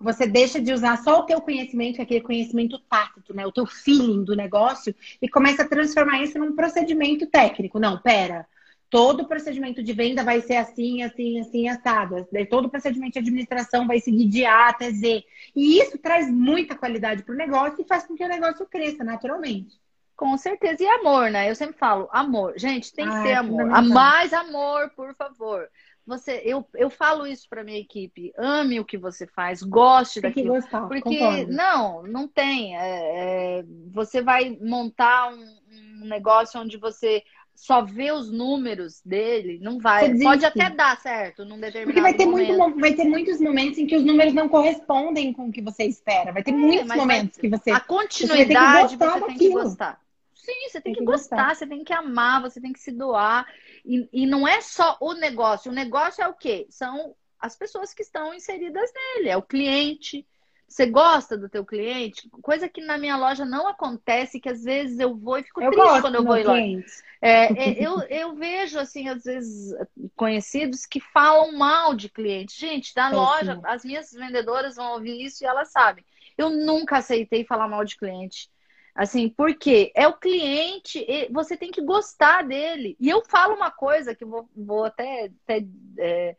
você 0.00 0.26
deixa 0.26 0.58
de 0.58 0.72
usar 0.72 0.96
só 1.02 1.20
o 1.20 1.26
teu 1.26 1.38
conhecimento, 1.42 2.00
aquele 2.00 2.22
conhecimento 2.22 2.78
tácito, 2.88 3.34
né? 3.36 3.46
O 3.46 3.52
teu 3.52 3.66
feeling 3.66 4.24
do 4.24 4.34
negócio 4.34 4.94
e 5.20 5.28
começa 5.28 5.64
a 5.64 5.68
transformar 5.68 6.22
isso 6.22 6.38
num 6.38 6.56
procedimento 6.56 7.26
técnico. 7.26 7.78
Não, 7.78 7.98
pera 7.98 8.46
todo 8.95 9.26
procedimento 9.26 9.82
de 9.82 9.92
venda 9.92 10.22
vai 10.22 10.40
ser 10.40 10.55
assim, 10.55 11.03
assim, 11.03 11.40
assim, 11.40 11.68
assado. 11.68 12.28
Todo 12.49 12.68
procedimento 12.68 13.14
de 13.14 13.18
administração 13.18 13.88
vai 13.88 13.99
seguir 13.99 14.28
de 14.28 14.45
A 14.45 14.68
até 14.68 14.88
Z. 14.92 15.24
E 15.57 15.80
isso 15.80 15.99
traz 15.99 16.30
muita 16.30 16.76
qualidade 16.76 17.24
para 17.24 17.34
o 17.34 17.36
negócio 17.36 17.80
e 17.80 17.88
faz 17.88 18.07
com 18.07 18.14
que 18.14 18.24
o 18.24 18.28
negócio 18.28 18.64
cresça 18.66 19.03
naturalmente. 19.03 19.80
Com 20.14 20.38
certeza. 20.38 20.84
E 20.84 20.86
amor, 20.86 21.28
né? 21.28 21.51
Eu 21.51 21.57
sempre 21.57 21.76
falo, 21.76 22.09
amor. 22.12 22.55
Gente, 22.57 22.95
tem 22.95 23.05
que 23.09 23.16
ah, 23.16 23.22
ter 23.24 23.30
é 23.30 23.34
amor. 23.34 23.68
A 23.68 23.82
mais 23.82 24.32
amor, 24.32 24.88
por 24.90 25.12
favor. 25.16 25.68
Você, 26.07 26.40
eu, 26.45 26.64
eu 26.74 26.88
falo 26.88 27.26
isso 27.26 27.49
para 27.49 27.64
minha 27.64 27.80
equipe. 27.80 28.32
Ame 28.38 28.78
o 28.78 28.84
que 28.84 28.97
você 28.97 29.26
faz, 29.26 29.61
goste 29.61 30.20
tem 30.20 30.30
daquilo. 30.30 30.55
Que 30.55 30.61
gostar, 30.61 30.86
porque 30.86 31.18
concordo. 31.18 31.53
não, 31.53 32.05
não 32.05 32.28
tem. 32.28 32.78
É, 32.78 33.59
é, 33.59 33.64
você 33.90 34.22
vai 34.22 34.57
montar 34.61 35.34
um, 35.34 35.59
um 36.01 36.07
negócio 36.07 36.61
onde 36.61 36.76
você 36.76 37.24
só 37.55 37.82
ver 37.82 38.12
os 38.12 38.30
números 38.30 39.00
dele, 39.05 39.59
não 39.62 39.78
vai. 39.78 40.12
Pode 40.18 40.44
até 40.44 40.70
dar 40.70 41.00
certo 41.00 41.44
num 41.44 41.59
determinado 41.59 41.86
Porque 41.86 42.00
vai 42.00 42.14
ter, 42.14 42.26
momento. 42.26 42.59
Muito, 42.59 42.80
vai 42.80 42.94
ter 42.94 43.05
muitos 43.05 43.40
momentos 43.40 43.78
em 43.78 43.86
que 43.86 43.96
os 43.96 44.05
números 44.05 44.34
não 44.34 44.48
correspondem 44.48 45.32
com 45.32 45.48
o 45.48 45.52
que 45.52 45.62
você 45.62 45.84
espera. 45.84 46.32
Vai 46.32 46.42
ter 46.42 46.50
é, 46.50 46.55
muitos 46.55 46.94
momentos 46.94 47.38
que 47.38 47.48
você. 47.48 47.70
A 47.70 47.80
continuidade 47.80 48.96
você, 48.96 49.07
você 49.07 49.26
tem 49.26 49.38
que 49.38 49.50
gostar. 49.50 50.00
Sim, 50.34 50.68
você 50.68 50.80
tem, 50.80 50.82
tem 50.82 50.92
que, 50.92 50.98
que 50.98 51.05
gostar, 51.07 51.36
gostar, 51.36 51.55
você 51.55 51.66
tem 51.66 51.84
que 51.84 51.92
amar, 51.92 52.42
você 52.42 52.61
tem 52.61 52.72
que 52.72 52.80
se 52.80 52.92
doar. 52.92 53.46
E, 53.84 54.07
e 54.12 54.26
não 54.26 54.46
é 54.46 54.61
só 54.61 54.96
o 55.00 55.14
negócio. 55.14 55.70
O 55.70 55.74
negócio 55.74 56.22
é 56.22 56.28
o 56.28 56.34
quê? 56.34 56.66
São 56.68 57.14
as 57.40 57.57
pessoas 57.57 57.94
que 57.94 58.02
estão 58.02 58.34
inseridas 58.34 58.90
nele, 58.94 59.28
é 59.28 59.36
o 59.36 59.42
cliente, 59.42 60.26
você 60.74 60.86
gosta 60.86 61.36
do 61.36 61.48
teu 61.48 61.64
cliente? 61.64 62.28
Coisa 62.42 62.68
que 62.68 62.80
na 62.80 62.98
minha 62.98 63.16
loja 63.16 63.44
não 63.44 63.68
acontece, 63.68 64.40
que 64.40 64.48
às 64.48 64.64
vezes 64.64 64.98
eu 64.98 65.14
vou 65.14 65.38
e 65.38 65.44
fico 65.44 65.62
eu 65.62 65.70
triste 65.70 66.00
quando 66.00 66.16
eu 66.16 66.24
vou 66.24 66.36
em 66.36 66.42
loja. 66.42 66.84
É, 67.26 67.70
é, 67.70 67.82
eu, 67.82 68.02
eu 68.10 68.34
vejo, 68.34 68.78
assim, 68.78 69.08
às 69.08 69.24
vezes, 69.24 69.74
conhecidos 70.14 70.84
que 70.84 71.00
falam 71.00 71.56
mal 71.56 71.94
de 71.94 72.10
cliente. 72.10 72.60
Gente, 72.60 72.94
da 72.94 73.08
é 73.08 73.14
loja, 73.14 73.54
sim. 73.54 73.62
as 73.64 73.82
minhas 73.82 74.12
vendedoras 74.12 74.76
vão 74.76 74.92
ouvir 74.92 75.24
isso 75.24 75.42
e 75.42 75.46
elas 75.46 75.72
sabem. 75.72 76.04
Eu 76.36 76.50
nunca 76.50 76.98
aceitei 76.98 77.42
falar 77.42 77.66
mal 77.66 77.82
de 77.82 77.96
cliente. 77.96 78.50
Assim, 78.94 79.30
porque 79.30 79.90
é 79.96 80.06
o 80.06 80.12
cliente, 80.12 81.02
você 81.32 81.56
tem 81.56 81.70
que 81.70 81.80
gostar 81.80 82.44
dele. 82.44 82.94
E 83.00 83.08
eu 83.08 83.24
falo 83.26 83.54
uma 83.54 83.70
coisa 83.70 84.14
que 84.14 84.22
eu 84.22 84.28
vou, 84.28 84.48
vou 84.54 84.84
até, 84.84 85.32
até 85.44 85.64
é, 85.98 86.36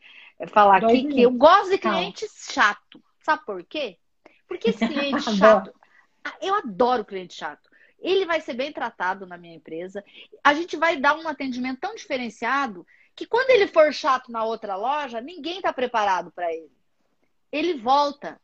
falar 0.49 0.81
Dois 0.81 0.93
aqui, 0.93 0.97
minutos. 0.99 1.15
que 1.15 1.21
eu 1.23 1.31
gosto 1.31 1.71
de 1.71 1.77
cliente 1.79 2.27
chato. 2.31 3.03
Sabe 3.23 3.43
por 3.43 3.63
quê? 3.63 3.97
Porque 4.47 4.69
esse 4.69 4.85
cliente 4.87 5.35
chato, 5.35 5.73
eu 6.39 6.53
adoro 6.53 7.03
cliente 7.03 7.33
chato. 7.33 7.67
Ele 7.99 8.25
vai 8.25 8.41
ser 8.41 8.53
bem 8.53 8.71
tratado 8.71 9.25
na 9.25 9.37
minha 9.37 9.55
empresa. 9.55 10.03
A 10.43 10.53
gente 10.53 10.77
vai 10.77 10.97
dar 10.97 11.17
um 11.17 11.27
atendimento 11.27 11.79
tão 11.79 11.95
diferenciado 11.95 12.85
que 13.15 13.25
quando 13.25 13.49
ele 13.49 13.67
for 13.67 13.93
chato 13.93 14.31
na 14.31 14.43
outra 14.43 14.75
loja, 14.75 15.21
ninguém 15.21 15.57
está 15.57 15.71
preparado 15.71 16.31
para 16.31 16.53
ele. 16.53 16.71
Ele 17.51 17.75
volta 17.75 18.39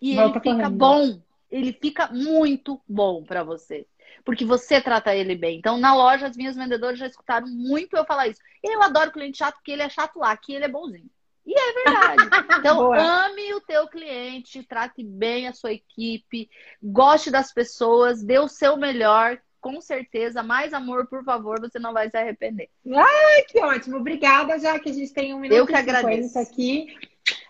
e 0.00 0.14
volta 0.14 0.40
ele 0.44 0.56
fica 0.56 0.70
bom. 0.70 1.22
Ele 1.50 1.72
fica 1.72 2.08
muito 2.08 2.80
bom 2.88 3.22
para 3.24 3.42
você. 3.42 3.86
Porque 4.24 4.44
você 4.44 4.80
trata 4.80 5.14
ele 5.14 5.34
bem. 5.34 5.58
Então, 5.58 5.76
na 5.76 5.94
loja, 5.94 6.26
as 6.26 6.36
minhas 6.36 6.56
vendedoras 6.56 6.98
já 6.98 7.06
escutaram 7.06 7.46
muito 7.48 7.96
eu 7.96 8.04
falar 8.04 8.28
isso. 8.28 8.40
Eu 8.62 8.82
adoro 8.82 9.12
cliente 9.12 9.38
chato 9.38 9.56
porque 9.56 9.72
ele 9.72 9.82
é 9.82 9.88
chato 9.88 10.18
lá, 10.18 10.30
aqui 10.30 10.54
ele 10.54 10.64
é 10.64 10.68
bonzinho. 10.68 11.10
E 11.46 11.52
é 11.52 11.72
verdade. 11.84 12.28
Então, 12.58 12.92
ame 12.94 13.54
o 13.54 13.60
teu 13.60 13.86
cliente, 13.88 14.62
trate 14.62 15.04
bem 15.04 15.46
a 15.46 15.52
sua 15.52 15.72
equipe, 15.72 16.48
goste 16.82 17.30
das 17.30 17.52
pessoas, 17.52 18.22
dê 18.22 18.38
o 18.38 18.48
seu 18.48 18.76
melhor. 18.76 19.38
Com 19.60 19.80
certeza, 19.80 20.42
mais 20.42 20.74
amor, 20.74 21.06
por 21.06 21.24
favor, 21.24 21.58
você 21.58 21.78
não 21.78 21.94
vai 21.94 22.10
se 22.10 22.16
arrepender. 22.18 22.68
Ai, 22.94 23.42
que 23.48 23.58
ótimo. 23.60 23.96
Obrigada, 23.96 24.58
já 24.58 24.78
que 24.78 24.90
a 24.90 24.92
gente 24.92 25.12
tem 25.12 25.32
um 25.32 25.38
minuto 25.38 25.56
Eu 25.56 25.66
que 25.66 25.74
agradeço. 25.74 26.38
aqui. 26.38 26.94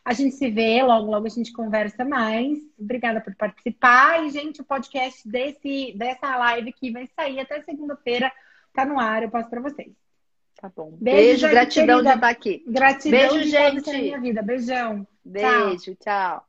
A 0.04 0.12
gente 0.12 0.36
se 0.36 0.48
vê, 0.48 0.80
logo, 0.82 1.10
logo 1.10 1.26
a 1.26 1.30
gente 1.30 1.52
conversa 1.52 2.04
mais. 2.04 2.58
Obrigada 2.78 3.20
por 3.20 3.34
participar. 3.34 4.24
E, 4.24 4.30
gente, 4.30 4.60
o 4.60 4.64
podcast 4.64 5.26
desse, 5.28 5.92
dessa 5.96 6.36
live 6.36 6.72
que 6.72 6.92
vai 6.92 7.08
sair 7.16 7.40
até 7.40 7.60
segunda-feira 7.62 8.30
tá 8.72 8.84
no 8.84 9.00
ar, 9.00 9.22
eu 9.22 9.30
passo 9.30 9.50
para 9.50 9.60
vocês. 9.60 10.03
Tá 10.64 10.72
bom. 10.74 10.96
Beijo, 10.98 11.42
Beijo 11.42 11.48
gratidão 11.50 11.96
querida. 11.98 12.10
de 12.10 12.14
estar 12.16 12.28
aqui. 12.30 12.64
Gratidão 12.66 13.34
Beijo, 13.34 13.50
gente. 13.50 13.90
minha 13.90 14.18
vida. 14.18 14.42
Beijão. 14.42 15.06
Beijo, 15.22 15.94
tchau. 15.96 16.40
tchau. 16.40 16.48